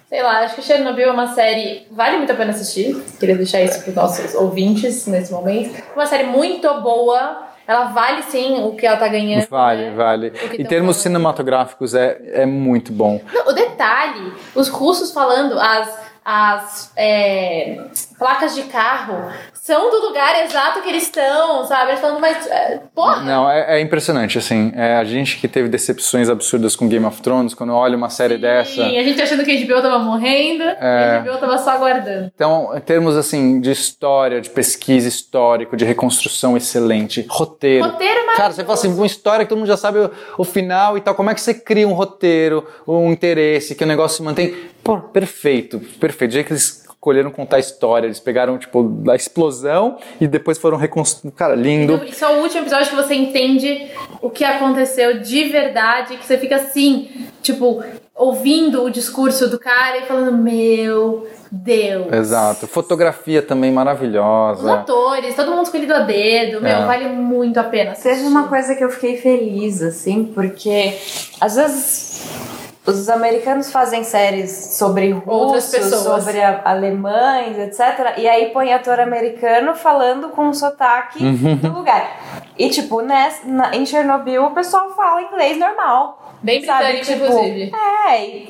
Sei 0.08 0.22
lá, 0.22 0.40
acho 0.40 0.54
que 0.54 0.62
Chernobyl 0.62 1.08
é 1.08 1.12
uma 1.12 1.34
série 1.34 1.86
vale 1.90 2.18
muito 2.18 2.32
a 2.32 2.36
pena 2.36 2.52
assistir. 2.52 2.94
Queria 3.18 3.36
deixar 3.36 3.60
isso 3.62 3.80
para 3.80 3.90
os 3.90 3.96
nossos 3.96 4.34
ouvintes 4.34 5.06
nesse 5.06 5.32
momento. 5.32 5.82
Uma 5.94 6.06
série 6.06 6.24
muito 6.24 6.72
boa 6.80 7.44
ela 7.66 7.86
vale 7.86 8.22
sim 8.22 8.62
o 8.62 8.76
que 8.76 8.86
ela 8.86 8.96
tá 8.96 9.08
ganhando. 9.08 9.48
Vale, 9.48 9.86
né? 9.86 9.96
vale. 9.96 10.32
Em 10.52 10.64
termos 10.64 10.96
falando. 10.96 11.02
cinematográficos 11.02 11.94
é, 11.94 12.16
é 12.32 12.46
muito 12.46 12.92
bom. 12.92 13.20
Não, 13.32 13.48
o 13.48 13.52
detalhe, 13.52 14.32
os 14.54 14.68
russos 14.68 15.12
falando 15.12 15.58
as 15.58 16.06
as 16.28 16.90
é, 16.96 17.84
placas 18.18 18.56
de 18.56 18.64
carro 18.64 19.32
são 19.66 19.90
do 19.90 20.06
lugar 20.06 20.44
exato 20.44 20.80
que 20.80 20.88
eles 20.88 21.02
estão, 21.02 21.66
sabe? 21.66 21.90
Eles 21.90 22.00
falando, 22.00 22.20
mas, 22.20 22.46
é, 22.46 22.80
porra! 22.94 23.22
Não, 23.22 23.50
é, 23.50 23.78
é 23.78 23.80
impressionante, 23.80 24.38
assim. 24.38 24.72
É, 24.76 24.94
a 24.94 25.02
gente 25.02 25.38
que 25.38 25.48
teve 25.48 25.68
decepções 25.68 26.28
absurdas 26.28 26.76
com 26.76 26.88
Game 26.88 27.04
of 27.04 27.20
Thrones, 27.20 27.52
quando 27.52 27.74
olha 27.74 27.96
uma 27.96 28.08
série 28.08 28.36
Sim, 28.36 28.40
dessa... 28.42 28.70
Sim, 28.70 28.96
a 28.96 29.02
gente 29.02 29.20
achando 29.20 29.44
que 29.44 29.50
a 29.50 29.66
HBO 29.66 29.82
tava 29.82 29.98
morrendo, 29.98 30.62
é... 30.62 31.16
a 31.16 31.18
HBO 31.18 31.38
tava 31.38 31.58
só 31.58 31.70
aguardando. 31.70 32.30
Então, 32.32 32.70
em 32.76 32.80
termos, 32.80 33.16
assim, 33.16 33.60
de 33.60 33.72
história, 33.72 34.40
de 34.40 34.50
pesquisa 34.50 35.08
histórico, 35.08 35.76
de 35.76 35.84
reconstrução 35.84 36.56
excelente, 36.56 37.26
roteiro... 37.28 37.86
Roteiro 37.86 38.20
é 38.20 38.36
Cara, 38.36 38.52
você 38.52 38.62
fala 38.62 38.74
assim, 38.74 38.94
uma 38.94 39.06
história 39.06 39.44
que 39.44 39.48
todo 39.48 39.58
mundo 39.58 39.66
já 39.68 39.76
sabe 39.76 39.98
o, 39.98 40.10
o 40.38 40.44
final 40.44 40.96
e 40.96 41.00
tal, 41.00 41.16
como 41.16 41.28
é 41.28 41.34
que 41.34 41.40
você 41.40 41.52
cria 41.52 41.88
um 41.88 41.92
roteiro, 41.92 42.64
um 42.86 43.10
interesse, 43.10 43.74
que 43.74 43.82
o 43.82 43.86
negócio 43.86 44.18
se 44.18 44.22
mantém 44.22 44.54
Pô, 44.86 44.98
perfeito, 44.98 45.80
perfeito. 45.98 46.30
Do 46.30 46.34
jeito 46.34 46.46
que 46.46 46.52
eles 46.52 46.85
escolheram 47.06 47.30
contar 47.30 47.56
a 47.56 47.60
história, 47.60 48.08
eles 48.08 48.18
pegaram, 48.18 48.58
tipo, 48.58 49.02
a 49.08 49.14
explosão 49.14 49.96
e 50.20 50.26
depois 50.26 50.58
foram 50.58 50.76
reconstruindo. 50.76 51.36
Cara, 51.36 51.54
lindo. 51.54 51.94
Então, 51.94 52.06
isso 52.06 52.24
é 52.24 52.28
o 52.28 52.42
último 52.42 52.62
episódio 52.62 52.88
que 52.88 52.96
você 52.96 53.14
entende 53.14 53.88
o 54.20 54.28
que 54.28 54.44
aconteceu 54.44 55.20
de 55.20 55.44
verdade, 55.44 56.16
que 56.16 56.26
você 56.26 56.36
fica 56.36 56.56
assim, 56.56 57.08
tipo, 57.40 57.82
ouvindo 58.12 58.82
o 58.82 58.90
discurso 58.90 59.48
do 59.48 59.58
cara 59.58 59.98
e 59.98 60.06
falando, 60.06 60.32
meu 60.32 61.28
Deus. 61.50 62.12
Exato. 62.12 62.66
Fotografia 62.66 63.40
também 63.40 63.70
maravilhosa. 63.70 64.62
Os 64.62 64.68
atores, 64.68 65.36
todo 65.36 65.52
mundo 65.52 65.62
escolhido 65.62 65.94
a 65.94 66.00
dedo, 66.00 66.60
meu, 66.60 66.72
é. 66.72 66.84
vale 66.84 67.08
muito 67.08 67.60
a 67.60 67.64
pena. 67.64 67.92
Assistir. 67.92 68.16
Teve 68.16 68.22
uma 68.26 68.48
coisa 68.48 68.74
que 68.74 68.82
eu 68.82 68.90
fiquei 68.90 69.16
feliz, 69.16 69.80
assim, 69.80 70.24
porque 70.24 70.98
às 71.40 71.54
vezes 71.54 72.65
os 72.86 73.08
americanos 73.08 73.70
fazem 73.70 74.04
séries 74.04 74.50
sobre 74.50 75.10
russos, 75.10 75.64
sobre 76.02 76.40
alemães, 76.42 77.58
etc. 77.58 78.16
E 78.16 78.28
aí 78.28 78.50
põe 78.50 78.72
ator 78.72 79.00
americano 79.00 79.74
falando 79.74 80.28
com 80.28 80.46
um 80.46 80.54
sotaque 80.54 81.22
uhum. 81.22 81.56
do 81.56 81.72
lugar. 81.72 82.46
E 82.56 82.70
tipo, 82.70 83.02
nessa, 83.02 83.46
na, 83.46 83.74
em 83.74 83.84
Chernobyl 83.84 84.44
o 84.44 84.50
pessoal 84.52 84.94
fala 84.94 85.22
inglês 85.22 85.58
normal. 85.58 86.34
Bem 86.42 86.64
sabe? 86.64 87.00
tipo, 87.00 87.24
inclusive. 87.24 87.72
É, 87.74 88.46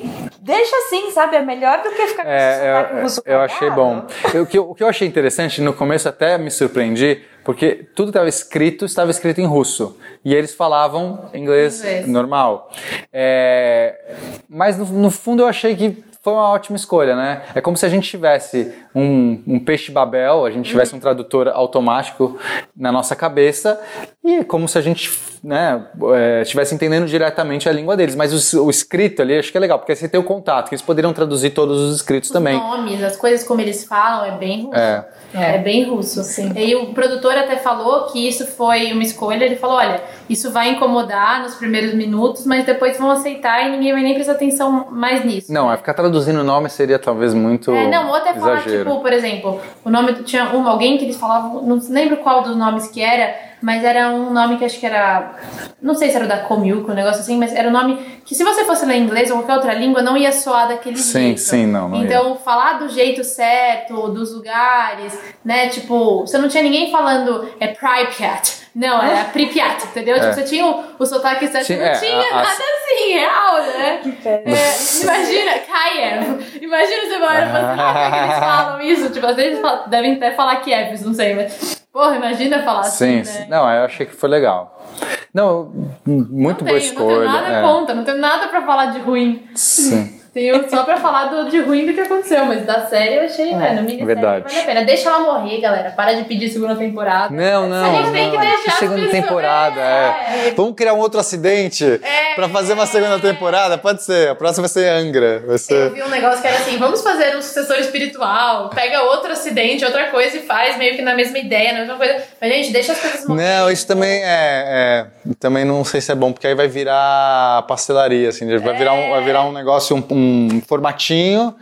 deixa 0.47 0.77
assim, 0.77 1.11
sabe? 1.11 1.37
É 1.37 1.43
melhor 1.43 1.83
do 1.83 1.91
que 1.91 2.07
ficar 2.07 2.23
com 2.23 2.31
é, 2.31 2.55
sotaque 2.55 2.95
eu, 2.95 3.03
russo. 3.03 3.23
Eu 3.27 3.41
achei 3.41 3.71
bom. 3.71 4.07
o, 4.41 4.47
que, 4.47 4.59
o 4.59 4.75
que 4.75 4.83
eu 4.83 4.89
achei 4.89 5.07
interessante, 5.07 5.61
no 5.61 5.73
começo 5.73 6.09
até 6.09 6.39
me 6.39 6.51
surpreendi, 6.51 7.23
porque 7.45 7.87
tudo 7.95 8.07
que 8.07 8.11
estava 8.11 8.29
escrito 8.29 8.85
estava 8.85 9.11
escrito 9.11 9.41
em 9.41 9.47
russo 9.47 9.99
e 10.25 10.35
eles 10.35 10.55
falavam 10.55 11.29
inglês, 11.35 11.81
inglês. 11.81 12.07
normal. 12.07 12.71
É, 13.13 14.15
mas 14.49 14.79
no, 14.79 14.87
no, 14.87 15.11
fundo 15.11 15.43
eu 15.43 15.49
achei 15.49 15.75
que 15.75 16.05
foi 16.27 16.33
uma 16.33 16.51
ótima 16.51 16.75
escolha, 16.75 17.15
né? 17.15 17.43
É 17.55 17.61
como 17.61 17.77
se 17.77 17.87
a 17.87 17.89
gente 17.89 18.11
tivesse 18.11 18.75
um, 18.93 19.41
um 19.47 19.61
peixe 19.61 19.93
babel, 19.93 20.45
a 20.45 20.51
gente 20.51 20.69
tivesse 20.69 20.93
um 20.93 20.99
tradutor 20.99 21.47
automático 21.47 22.37
na 22.77 22.91
nossa 22.91 23.15
cabeça 23.15 23.81
e 24.25 24.39
é 24.39 24.45
como 24.45 24.67
se 24.67 24.77
a 24.77 24.81
gente 24.81 25.09
né, 25.45 25.87
é, 26.17 26.43
estivesse 26.43 26.75
entendendo 26.75 27.07
diretamente 27.07 27.69
a 27.69 27.73
língua 27.73 27.97
deles. 27.97 28.17
Mas 28.17 28.55
o, 28.55 28.65
o, 28.65 28.69
escrito 28.69 29.23
ali 29.23 29.39
acho 29.39 29.53
que 29.53 29.57
é 29.57 29.61
legal, 29.61 29.79
porque 29.79 29.95
você 29.95 30.09
tem 30.09 30.19
o 30.19 30.25
contato, 30.25 30.69
que 30.69 30.75
eles 30.75 30.83
poderiam 30.83 31.13
traduzir 31.13 31.51
todos 31.51 31.81
os 31.81 31.95
escritos 31.95 32.29
os 32.29 32.33
também. 32.33 32.57
Os 32.57 32.61
nomes, 32.61 33.05
as 33.05 33.17
coisas 33.17 33.47
como 33.47 33.61
eles 33.61 33.85
falam, 33.85 34.25
é 34.25 34.37
bem. 34.37 34.69
É, 34.75 35.05
é. 35.35 35.57
é 35.57 35.59
bem 35.59 35.85
russo. 35.85 36.23
Sim. 36.23 36.53
E 36.57 36.75
o 36.75 36.87
produtor 36.93 37.33
até 37.33 37.57
falou 37.57 38.07
que 38.07 38.27
isso 38.27 38.47
foi 38.47 38.93
uma 38.93 39.03
escolha. 39.03 39.45
Ele 39.45 39.57
falou: 39.57 39.77
olha, 39.77 40.01
isso 40.29 40.51
vai 40.51 40.71
incomodar 40.71 41.43
nos 41.43 41.55
primeiros 41.55 41.95
minutos, 41.95 42.47
mas 42.47 42.65
depois 42.65 42.99
vão 42.99 43.11
aceitar 43.11 43.67
e 43.67 43.71
ninguém 43.71 43.93
vai 43.93 44.03
nem 44.03 44.15
prestar 44.15 44.33
atenção 44.33 44.87
mais 44.91 45.25
nisso. 45.25 45.53
Não, 45.53 45.73
é 45.73 45.77
ficar 45.77 45.95
traduzindo 45.95 46.41
o 46.41 46.45
nome 46.45 46.69
seria 46.69 46.99
talvez 46.99 47.35
muito. 47.35 47.71
É, 47.71 47.89
não, 47.89 48.09
ou 48.09 48.15
até 48.15 48.35
falar, 48.35 48.63
tipo, 48.63 49.01
por 49.01 49.13
exemplo, 49.13 49.61
o 49.85 49.91
nome 49.91 50.13
tinha 50.25 50.55
um, 50.55 50.67
alguém 50.67 50.99
que 50.99 51.05
eles 51.05 51.17
falavam, 51.17 51.63
não 51.63 51.81
lembro 51.89 52.19
qual 52.19 52.43
dos 52.43 52.57
nomes 52.57 52.89
que 52.89 53.01
era 53.01 53.46
mas 53.67 53.83
era 53.83 54.11
um 54.11 54.31
nome 54.33 54.59
que 54.59 54.65
acho 54.65 54.79
que 54.79 54.87
era. 54.87 55.35
Não 55.83 55.93
sei 55.97 56.09
se 56.11 56.15
era 56.15 56.25
o 56.25 56.29
da 56.29 56.39
Comiuco, 56.39 56.93
um 56.93 56.95
negócio 56.95 57.21
assim, 57.21 57.37
mas 57.37 57.53
era 57.53 57.67
um 57.69 57.73
nome 57.73 57.97
que 58.25 58.33
se 58.33 58.45
você 58.45 58.65
fosse 58.65 58.87
ler 58.87 58.97
inglês 58.99 59.29
ou 59.29 59.39
qualquer 59.39 59.55
outra 59.55 59.75
língua, 59.75 60.03
não 60.03 60.17
ia 60.17 60.31
soar 60.31 60.69
daquele 60.69 60.97
sim, 60.99 61.13
jeito. 61.21 61.41
Sim, 61.41 61.47
sim, 61.65 61.67
não. 61.67 61.89
não 61.89 62.05
então, 62.05 62.29
ia. 62.31 62.35
falar 62.37 62.75
do 62.75 62.89
jeito 62.89 63.25
certo, 63.25 64.07
dos 64.11 64.33
lugares, 64.33 65.19
né? 65.45 65.69
Tipo, 65.69 66.21
você 66.21 66.39
não 66.39 66.49
tinha 66.49 66.63
ninguém 66.63 66.93
falando 66.93 67.49
é 67.59 67.67
Pripyat 67.67 68.67
Não, 68.73 69.03
era 69.03 69.25
Pripyat, 69.25 69.85
entendeu? 69.87 70.15
Tipo, 70.15 70.27
É. 70.27 70.33
você 70.33 70.43
tinha 70.45 70.65
o, 70.65 70.85
o 71.01 71.05
sotaque 71.05 71.49
certo, 71.49 71.67
Sim, 71.67 71.77
não 71.79 71.87
é, 71.87 71.93
tinha 71.99 72.17
a- 72.21 72.39
a- 72.39 72.43
nada 72.43 72.63
assim, 72.85 73.13
real, 73.15 73.57
né? 73.63 73.99
Que 74.05 74.13
péssimo. 74.13 75.11
É, 75.11 75.17
imagina, 75.17 75.53
Kiev. 75.59 76.63
Imagina 76.63 77.03
você 77.09 77.19
vai 77.19 77.29
olhar 77.37 77.49
e 77.49 77.53
falar, 77.53 77.77
"Caraca, 77.77 78.11
que 78.11 78.23
eles 78.25 78.39
falam 78.39 78.81
isso. 78.81 79.11
Tipo, 79.11 79.27
às 79.27 79.35
vezes 79.37 79.61
falam- 79.61 79.89
devem 79.89 80.13
até 80.15 80.31
falar 80.31 80.57
Kiev, 80.57 81.05
não 81.05 81.13
sei, 81.15 81.35
mas. 81.35 81.76
Porra, 81.97 82.17
imagina 82.17 82.63
falar 82.63 82.83
Sim, 82.83 83.21
assim. 83.21 83.33
sim. 83.33 83.39
Né? 83.39 83.47
não, 83.49 83.71
eu 83.71 83.85
achei 83.87 84.05
que 84.05 84.15
foi 84.15 84.29
legal. 84.29 84.85
Não, 85.33 85.73
muito 86.05 86.63
não 86.63 86.69
boa 86.69 86.79
tenho, 86.79 86.79
escolha. 86.79 87.25
não 87.25 87.33
tenho 87.33 87.33
nada 87.33 87.57
é. 87.57 87.63
contra, 87.63 87.95
não 87.95 88.05
tenho 88.05 88.19
nada 88.19 88.49
pra 88.49 88.67
falar 88.67 88.87
de 88.93 88.99
ruim. 88.99 89.49
Sim. 89.55 90.21
Tenho 90.37 90.69
só 90.69 90.83
pra 90.85 90.99
falar 90.99 91.29
do, 91.29 91.49
de 91.49 91.61
ruim 91.63 91.87
do 91.87 91.95
que 91.95 92.01
aconteceu, 92.03 92.45
mas 92.45 92.67
da 92.67 92.85
série 92.89 93.15
eu 93.15 93.23
achei, 93.23 93.55
velho, 93.57 93.77
minissérie 93.77 94.05
verdade. 94.05 94.45
vale 94.45 94.61
a 94.61 94.65
pena. 94.65 94.85
Deixa 94.85 95.09
ela 95.09 95.21
morrer, 95.21 95.63
galera. 95.63 95.93
Para 95.93 96.13
de 96.13 96.25
pedir 96.25 96.51
segunda 96.51 96.77
temporada. 96.77 97.35
Não, 97.35 97.67
não. 97.67 97.99
A 97.99 98.03
gente 98.03 98.13
tem 98.13 98.31
que 98.31 98.37
não. 98.37 98.43
deixar 98.45 98.73
segunda 98.73 99.01
pessoas- 99.07 99.23
temporada, 99.25 99.81
é. 99.81 100.49
É. 100.49 100.53
Vamos 100.55 100.75
criar 100.75 100.93
um 100.93 100.99
outro 100.99 101.19
acidente 101.19 101.87
É. 102.03 102.35
pra 102.35 102.51
fazer 102.51 102.75
uma 102.75 102.85
segunda 102.85 103.19
temporada? 103.19 103.79
Pode 103.79 104.03
ser. 104.03 104.29
A 104.29 104.35
próxima 104.35 104.65
vai 104.65 104.69
ser 104.69 104.91
Angra. 104.91 105.39
Vai 105.47 105.55
Eu 105.55 105.59
ser. 105.59 105.91
vi 105.95 106.03
um 106.03 106.09
negócio 106.11 106.43
que 106.43 106.49
era 106.49 106.59
assim, 106.59 106.77
vamos 106.77 107.03
fazer 107.03 107.35
um 107.35 107.41
sucessor 107.41 107.79
espiritual, 107.79 108.69
pega 108.69 109.05
outro 109.05 109.33
acidente, 109.33 109.87
outra 109.87 110.09
coisa 110.11 110.37
e 110.37 110.41
faz 110.43 110.77
meio 110.77 110.95
que 110.97 111.01
na 111.01 111.15
mesma 111.15 111.39
ideia, 111.39 111.73
na 111.73 111.79
mesma 111.79 111.97
coisa. 111.97 112.17
Mas, 112.39 112.53
gente, 112.53 112.73
deixa 112.75 112.93
as 112.93 113.01
coisas 113.01 113.27
morrerem. 113.27 113.51
Não, 113.59 113.71
isso 113.71 113.87
também 113.87 114.23
é, 114.23 114.27
é- 114.27 115.07
Também 115.41 115.65
não 115.65 115.83
sei 115.83 116.03
se 116.03 116.13
é 116.13 116.15
bom, 116.15 116.31
porque 116.31 116.47
aí 116.47 116.55
vai 116.55 116.69
virar 116.69 117.63
pastelaria, 117.67 118.29
assim. 118.29 118.47
Vai, 118.59 118.77
virar, 118.77 118.93
um, 118.93 119.11
vai 119.11 119.25
virar 119.25 119.43
um 119.45 119.53
negócio, 119.53 119.97
um, 119.97 120.05
um 120.15 120.26
formatinho. 120.67 121.55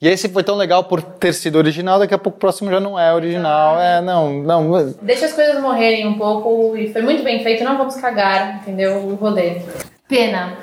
E 0.00 0.08
esse 0.08 0.28
foi 0.28 0.42
tão 0.42 0.56
legal 0.56 0.84
por 0.84 1.02
ter 1.02 1.32
sido 1.32 1.56
original, 1.56 1.98
daqui 1.98 2.14
a 2.14 2.18
pouco 2.18 2.36
o 2.36 2.40
próximo 2.40 2.70
já 2.70 2.80
não 2.80 2.98
é 2.98 3.12
original. 3.14 3.80
É, 3.80 4.00
não, 4.00 4.42
não. 4.42 4.94
Deixa 5.02 5.26
as 5.26 5.32
coisas 5.32 5.60
morrerem 5.60 6.06
um 6.06 6.18
pouco 6.18 6.76
e 6.76 6.92
foi 6.92 7.02
muito 7.02 7.22
bem 7.22 7.42
feito, 7.42 7.64
não 7.64 7.78
vamos 7.78 7.96
cagar, 7.96 8.56
entendeu? 8.56 8.96
O 8.98 9.14
rolê. 9.14 9.62
Pena. 10.08 10.56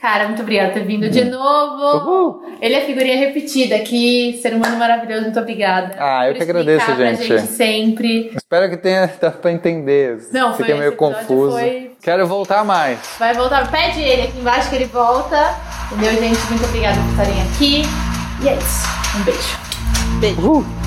Cara, 0.00 0.26
muito 0.28 0.40
obrigada 0.40 0.68
por 0.70 0.78
ter 0.80 0.86
vindo 0.86 1.10
de 1.10 1.24
novo. 1.24 1.98
Uhul. 1.98 2.42
Ele 2.60 2.74
é 2.74 2.80
figurinha 2.86 3.16
repetida 3.18 3.76
aqui, 3.76 4.38
ser 4.40 4.54
humano 4.54 4.76
maravilhoso, 4.78 5.24
muito 5.24 5.38
obrigada. 5.38 5.94
Ah, 5.98 6.26
eu 6.26 6.34
que 6.34 6.42
agradeço, 6.42 6.96
gente. 6.96 7.22
gente 7.24 7.46
sempre. 7.48 8.32
Espero 8.34 8.70
que 8.70 8.78
tenha 8.78 9.10
dado 9.20 9.38
pra 9.38 9.52
entender. 9.52 10.18
Não, 10.32 10.54
foi- 10.54 10.64
Fiquei 10.64 10.74
meio 10.80 10.96
confuso. 10.96 11.52
foi- 11.58 11.90
Quero 12.02 12.26
voltar 12.26 12.64
mais. 12.64 12.98
Vai 13.18 13.34
voltar, 13.34 13.70
pede 13.70 14.00
ele 14.00 14.22
aqui 14.22 14.38
embaixo 14.38 14.70
que 14.70 14.76
ele 14.76 14.86
volta. 14.86 15.54
Entendeu, 15.92 16.12
gente? 16.18 16.40
Muito 16.48 16.64
obrigada 16.64 16.96
por 16.98 17.10
estarem 17.10 17.42
aqui. 17.42 17.82
E 18.42 18.48
é 18.48 18.54
isso. 18.56 18.86
Um 19.18 19.22
beijo. 19.24 19.58
Beijo. 20.20 20.40
Uhul. 20.40 20.79